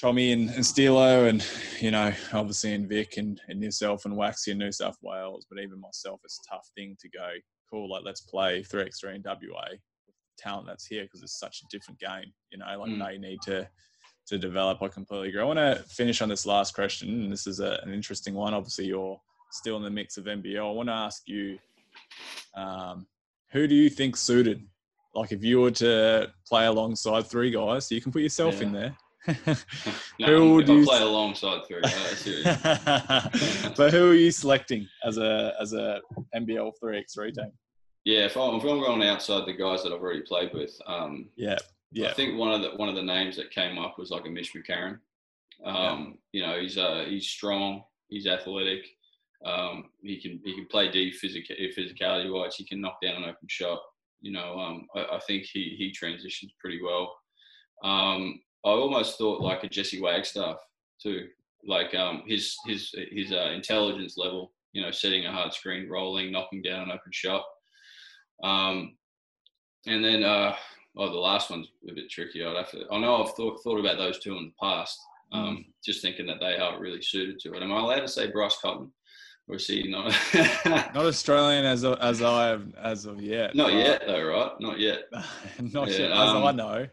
Tommy 0.00 0.32
and, 0.32 0.50
and 0.50 0.64
Steelo, 0.64 1.28
and 1.28 1.46
you 1.80 1.90
know, 1.90 2.12
obviously 2.32 2.74
in 2.74 2.88
Vic 2.88 3.16
and, 3.16 3.40
and 3.48 3.62
yourself 3.62 4.04
and 4.04 4.16
Waxy 4.16 4.50
in 4.50 4.58
New 4.58 4.72
South 4.72 4.96
Wales, 5.02 5.46
but 5.48 5.60
even 5.60 5.80
myself, 5.80 6.20
it's 6.24 6.40
a 6.44 6.54
tough 6.54 6.68
thing 6.76 6.96
to 7.00 7.08
go. 7.08 7.28
Cool, 7.70 7.90
like 7.90 8.02
let's 8.04 8.20
play 8.20 8.62
three 8.62 8.82
x 8.82 9.00
three 9.00 9.14
in 9.14 9.22
WA 9.24 9.70
with 9.70 10.14
talent 10.38 10.66
that's 10.66 10.86
here 10.86 11.04
because 11.04 11.22
it's 11.22 11.38
such 11.38 11.62
a 11.62 11.66
different 11.70 12.00
game. 12.00 12.32
You 12.50 12.58
know, 12.58 12.78
like 12.78 12.90
mm. 12.90 13.06
they 13.06 13.18
need 13.18 13.40
to 13.42 13.68
to 14.26 14.38
develop. 14.38 14.82
I 14.82 14.88
completely 14.88 15.28
agree. 15.28 15.40
I 15.40 15.44
want 15.44 15.58
to 15.58 15.84
finish 15.88 16.22
on 16.22 16.28
this 16.28 16.46
last 16.46 16.74
question, 16.74 17.08
and 17.08 17.32
this 17.32 17.46
is 17.46 17.60
a, 17.60 17.80
an 17.82 17.92
interesting 17.92 18.34
one. 18.34 18.54
Obviously, 18.54 18.86
you're 18.86 19.20
still 19.50 19.76
in 19.76 19.82
the 19.82 19.90
mix 19.90 20.16
of 20.16 20.24
NBL. 20.24 20.68
I 20.68 20.72
want 20.72 20.88
to 20.88 20.94
ask 20.94 21.22
you, 21.26 21.58
um, 22.56 23.06
who 23.50 23.66
do 23.66 23.74
you 23.74 23.90
think 23.90 24.16
suited? 24.16 24.66
Like, 25.14 25.30
if 25.30 25.44
you 25.44 25.60
were 25.60 25.70
to 25.72 26.32
play 26.46 26.66
alongside 26.66 27.26
three 27.26 27.50
guys, 27.50 27.88
so 27.88 27.94
you 27.94 28.00
can 28.00 28.12
put 28.12 28.22
yourself 28.22 28.56
yeah. 28.56 28.62
in 28.62 28.72
there. 28.72 28.96
No, 29.26 30.26
who 30.26 30.54
would 30.54 30.68
you 30.68 30.84
play 30.84 31.00
alongside 31.00 31.62
three 31.66 31.80
guys? 31.80 33.74
but 33.76 33.92
who 33.92 34.10
are 34.10 34.14
you 34.14 34.30
selecting 34.30 34.86
as 35.04 35.18
a 35.18 35.54
as 35.60 35.72
a 35.72 36.00
NBL 36.34 36.72
three 36.78 36.98
x 36.98 37.14
three 37.14 37.32
team? 37.32 37.50
Yeah, 38.04 38.26
if 38.26 38.36
I'm, 38.36 38.56
if 38.56 38.62
I'm 38.62 38.80
going 38.80 39.02
outside 39.02 39.46
the 39.46 39.54
guys 39.54 39.82
that 39.82 39.92
I've 39.92 40.02
already 40.02 40.20
played 40.20 40.52
with, 40.52 40.78
um, 40.86 41.30
yeah, 41.36 41.56
yeah. 41.92 42.08
I 42.08 42.12
think 42.12 42.38
one 42.38 42.52
of 42.52 42.60
the 42.60 42.76
one 42.76 42.88
of 42.88 42.96
the 42.96 43.02
names 43.02 43.36
that 43.36 43.50
came 43.50 43.78
up 43.78 43.98
was 43.98 44.10
like 44.10 44.26
a 44.26 44.30
Mitch 44.30 44.52
McCarron. 44.54 44.98
Um, 45.64 46.18
yeah. 46.32 46.40
You 46.40 46.46
know, 46.46 46.60
he's 46.60 46.76
uh, 46.76 47.04
he's 47.08 47.26
strong, 47.26 47.82
he's 48.08 48.26
athletic. 48.26 48.86
Um, 49.46 49.90
he 50.02 50.20
can 50.20 50.40
he 50.44 50.54
can 50.54 50.66
play 50.66 50.90
deep 50.90 51.14
physical 51.14 51.56
physicality 51.56 52.32
wise. 52.32 52.56
He 52.56 52.64
can 52.64 52.80
knock 52.80 52.98
down 53.02 53.22
an 53.22 53.24
open 53.28 53.48
shot. 53.48 53.80
you 54.20 54.32
know, 54.32 54.58
um, 54.58 54.86
I, 54.94 55.16
I, 55.16 55.20
think 55.26 55.44
he 55.44 55.74
he 55.78 55.90
transitions 55.92 56.52
pretty 56.60 56.80
well. 56.82 57.14
Um, 58.64 58.70
I 58.70 58.74
almost 58.74 59.18
thought 59.18 59.40
like 59.40 59.64
a 59.64 59.68
Jesse 59.68 60.00
Wagstaff 60.00 60.56
too, 61.02 61.26
like 61.66 61.94
um, 61.94 62.22
his 62.26 62.56
his 62.66 62.94
his 63.12 63.32
uh, 63.32 63.50
intelligence 63.54 64.16
level. 64.16 64.52
You 64.72 64.82
know, 64.82 64.90
setting 64.90 65.24
a 65.24 65.32
hard 65.32 65.54
screen, 65.54 65.88
rolling, 65.88 66.32
knocking 66.32 66.60
down 66.60 66.82
an 66.82 66.90
open 66.90 67.12
shot. 67.12 67.44
Um, 68.42 68.96
and 69.86 70.04
then, 70.04 70.24
uh, 70.24 70.56
oh, 70.96 71.10
the 71.10 71.16
last 71.16 71.48
one's 71.48 71.68
a 71.88 71.94
bit 71.94 72.10
tricky. 72.10 72.44
I'd 72.44 72.56
have 72.56 72.70
to. 72.72 72.84
I 72.90 72.98
know 72.98 73.22
I've 73.22 73.34
thought 73.34 73.62
thought 73.62 73.78
about 73.78 73.98
those 73.98 74.18
two 74.18 74.36
in 74.36 74.46
the 74.46 74.66
past. 74.66 74.98
Um, 75.32 75.58
mm. 75.58 75.64
Just 75.84 76.02
thinking 76.02 76.26
that 76.26 76.40
they 76.40 76.56
are 76.56 76.80
really 76.80 77.02
suited 77.02 77.38
to 77.40 77.54
it. 77.54 77.62
Am 77.62 77.72
I 77.72 77.78
allowed 77.78 78.00
to 78.00 78.08
say 78.08 78.30
Bryce 78.30 78.56
Cotton? 78.60 78.90
Or 79.48 79.56
is 79.56 79.66
he 79.66 79.88
not? 79.88 80.14
not 80.64 80.96
Australian 80.96 81.66
as 81.66 81.82
of, 81.82 81.98
as 82.00 82.22
I 82.22 82.48
have 82.48 82.74
as 82.76 83.04
of 83.04 83.20
yet. 83.20 83.54
Not 83.54 83.74
yet, 83.74 84.02
though, 84.06 84.24
right? 84.24 84.52
Not 84.58 84.80
yet. 84.80 85.02
not 85.60 85.90
yeah, 85.90 85.98
yet, 85.98 86.10
as 86.12 86.30
um, 86.30 86.44
I 86.44 86.52
know. 86.52 86.88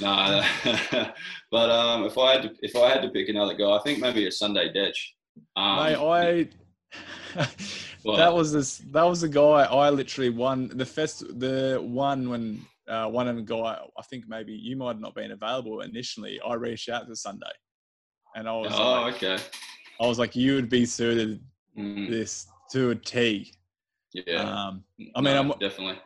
No, 0.00 0.42
but 1.50 1.70
um, 1.70 2.04
if 2.04 2.16
I 2.18 2.32
had 2.32 2.42
to, 2.42 2.52
if 2.62 2.74
I 2.76 2.88
had 2.88 3.02
to 3.02 3.10
pick 3.10 3.28
another 3.28 3.54
guy, 3.54 3.70
I 3.70 3.80
think 3.82 3.98
maybe 3.98 4.26
a 4.26 4.32
Sunday 4.32 4.72
Dech. 4.72 4.94
Um, 5.56 5.76
Mate, 5.76 5.96
I 5.96 6.48
that 8.16 8.32
was 8.32 8.52
this. 8.52 8.78
That 8.90 9.04
was 9.04 9.20
the 9.20 9.28
guy 9.28 9.64
I 9.64 9.90
literally 9.90 10.30
won 10.30 10.70
the 10.74 10.86
fest. 10.86 11.20
The 11.38 11.80
one 11.82 12.28
when 12.28 12.64
uh, 12.88 13.06
one 13.06 13.28
of 13.28 13.36
the 13.36 13.42
guy. 13.42 13.78
I 13.98 14.02
think 14.10 14.24
maybe 14.28 14.52
you 14.52 14.76
might 14.76 14.88
have 14.88 15.00
not 15.00 15.14
been 15.14 15.32
available 15.32 15.80
initially. 15.80 16.40
I 16.46 16.54
reached 16.54 16.88
out 16.88 17.06
to 17.06 17.16
Sunday, 17.16 17.46
and 18.34 18.48
I 18.48 18.52
was. 18.52 18.72
Oh, 18.74 19.02
like, 19.02 19.22
okay. 19.22 19.42
I 20.00 20.06
was 20.06 20.18
like, 20.18 20.34
you 20.34 20.54
would 20.54 20.68
be 20.68 20.84
suited 20.84 21.40
mm. 21.78 22.10
this 22.10 22.46
to 22.72 22.90
a 22.90 22.94
T. 22.94 23.52
Yeah. 24.12 24.42
Um, 24.42 24.84
I 25.14 25.20
mean, 25.20 25.34
no, 25.34 25.52
I'm 25.52 25.58
definitely. 25.58 25.98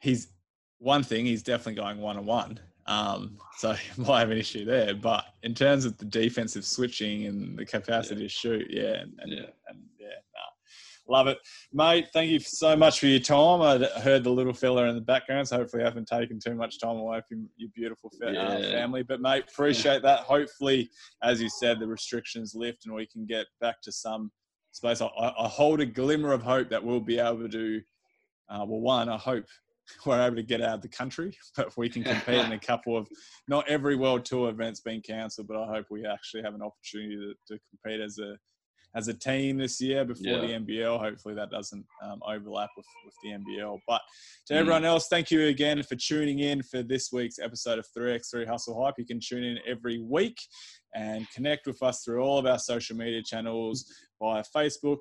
He's 0.00 0.28
one 0.78 1.02
thing. 1.02 1.26
He's 1.26 1.42
definitely 1.42 1.74
going 1.74 1.98
one 1.98 2.16
on 2.16 2.26
one. 2.26 2.60
Um, 2.86 3.38
so 3.56 3.74
might 3.96 4.20
have 4.20 4.30
an 4.30 4.38
issue 4.38 4.64
there. 4.64 4.94
But 4.94 5.24
in 5.42 5.54
terms 5.54 5.84
of 5.84 5.96
the 5.98 6.04
defensive 6.04 6.64
switching 6.64 7.26
and 7.26 7.58
the 7.58 7.64
capacity 7.64 8.22
yeah. 8.22 8.26
to 8.26 8.28
shoot, 8.28 8.66
yeah, 8.70 8.82
and, 8.82 9.12
and 9.18 9.32
yeah, 9.32 9.46
and 9.68 9.78
yeah, 9.98 10.08
nah. 10.08 11.12
love 11.12 11.26
it, 11.26 11.38
mate. 11.72 12.08
Thank 12.12 12.30
you 12.30 12.38
so 12.38 12.76
much 12.76 13.00
for 13.00 13.06
your 13.06 13.20
time. 13.20 13.62
I 13.62 13.84
heard 14.00 14.24
the 14.24 14.30
little 14.30 14.52
fella 14.52 14.84
in 14.84 14.94
the 14.94 15.00
background, 15.00 15.48
so 15.48 15.56
hopefully 15.56 15.82
I 15.82 15.86
haven't 15.86 16.08
taken 16.08 16.38
too 16.38 16.54
much 16.54 16.80
time 16.80 16.96
away 16.96 17.20
from 17.28 17.48
your 17.56 17.70
beautiful 17.74 18.10
fa- 18.20 18.28
uh, 18.28 18.32
yeah. 18.32 18.48
uh, 18.48 18.70
family. 18.70 19.02
But 19.02 19.20
mate, 19.20 19.44
appreciate 19.50 20.02
that. 20.02 20.20
Hopefully, 20.20 20.90
as 21.22 21.40
you 21.40 21.48
said, 21.48 21.80
the 21.80 21.88
restrictions 21.88 22.54
lift 22.54 22.86
and 22.86 22.94
we 22.94 23.06
can 23.06 23.26
get 23.26 23.46
back 23.60 23.80
to 23.82 23.92
some 23.92 24.30
space. 24.72 25.00
I, 25.00 25.06
I 25.06 25.48
hold 25.48 25.80
a 25.80 25.86
glimmer 25.86 26.32
of 26.32 26.42
hope 26.42 26.68
that 26.70 26.84
we'll 26.84 27.00
be 27.00 27.18
able 27.18 27.48
to. 27.48 27.80
Uh, 28.48 28.64
well, 28.64 28.80
one, 28.80 29.08
I 29.08 29.16
hope 29.16 29.44
we're 30.06 30.20
able 30.20 30.36
to 30.36 30.42
get 30.42 30.60
out 30.60 30.74
of 30.74 30.82
the 30.82 30.88
country, 30.88 31.36
but 31.56 31.76
we 31.76 31.88
can 31.88 32.02
compete 32.02 32.44
in 32.44 32.52
a 32.52 32.58
couple 32.66 32.96
of 32.96 33.08
not 33.48 33.68
every 33.68 33.96
world 33.96 34.24
tour 34.24 34.50
event's 34.50 34.80
been 34.80 35.00
cancelled, 35.00 35.48
but 35.48 35.56
I 35.56 35.66
hope 35.66 35.86
we 35.90 36.06
actually 36.06 36.42
have 36.42 36.54
an 36.54 36.62
opportunity 36.62 37.16
to, 37.16 37.54
to 37.54 37.60
compete 37.70 38.00
as 38.00 38.18
a 38.18 38.36
as 38.94 39.08
a 39.08 39.14
team 39.14 39.58
this 39.58 39.78
year 39.78 40.06
before 40.06 40.38
yeah. 40.38 40.40
the 40.40 40.46
NBL. 40.46 40.98
Hopefully 40.98 41.34
that 41.34 41.50
doesn't 41.50 41.84
um, 42.02 42.18
overlap 42.26 42.70
with, 42.78 42.86
with 43.04 43.14
the 43.22 43.30
NBL. 43.30 43.78
But 43.86 44.00
to 44.46 44.54
mm. 44.54 44.56
everyone 44.56 44.86
else, 44.86 45.08
thank 45.08 45.30
you 45.30 45.48
again 45.48 45.82
for 45.82 45.96
tuning 45.96 46.38
in 46.38 46.62
for 46.62 46.82
this 46.82 47.12
week's 47.12 47.38
episode 47.38 47.78
of 47.78 47.86
3x3 47.96 48.46
Hustle 48.46 48.82
Hype. 48.82 48.94
You 48.96 49.04
can 49.04 49.20
tune 49.20 49.44
in 49.44 49.58
every 49.66 49.98
week 49.98 50.40
and 50.94 51.28
connect 51.30 51.66
with 51.66 51.82
us 51.82 52.04
through 52.04 52.22
all 52.22 52.38
of 52.38 52.46
our 52.46 52.58
social 52.58 52.96
media 52.96 53.22
channels 53.22 53.84
via 54.18 54.42
Facebook, 54.56 55.00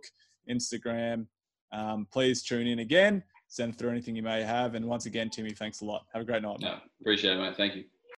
Instagram. 0.51 1.27
Um, 1.71 2.05
please 2.11 2.43
tune 2.43 2.67
in 2.67 2.79
again 2.79 3.23
send 3.47 3.77
through 3.77 3.91
anything 3.91 4.15
you 4.15 4.23
may 4.23 4.43
have. 4.43 4.75
And 4.75 4.85
once 4.85 5.05
again, 5.05 5.29
Timmy, 5.29 5.51
thanks 5.51 5.81
a 5.81 5.85
lot. 5.85 6.05
Have 6.13 6.21
a 6.21 6.25
great 6.25 6.41
night. 6.41 6.59
No, 6.59 6.77
appreciate 7.01 7.37
it, 7.37 7.39
mate. 7.39 7.55
Thank 7.55 7.75
you. 7.75 7.85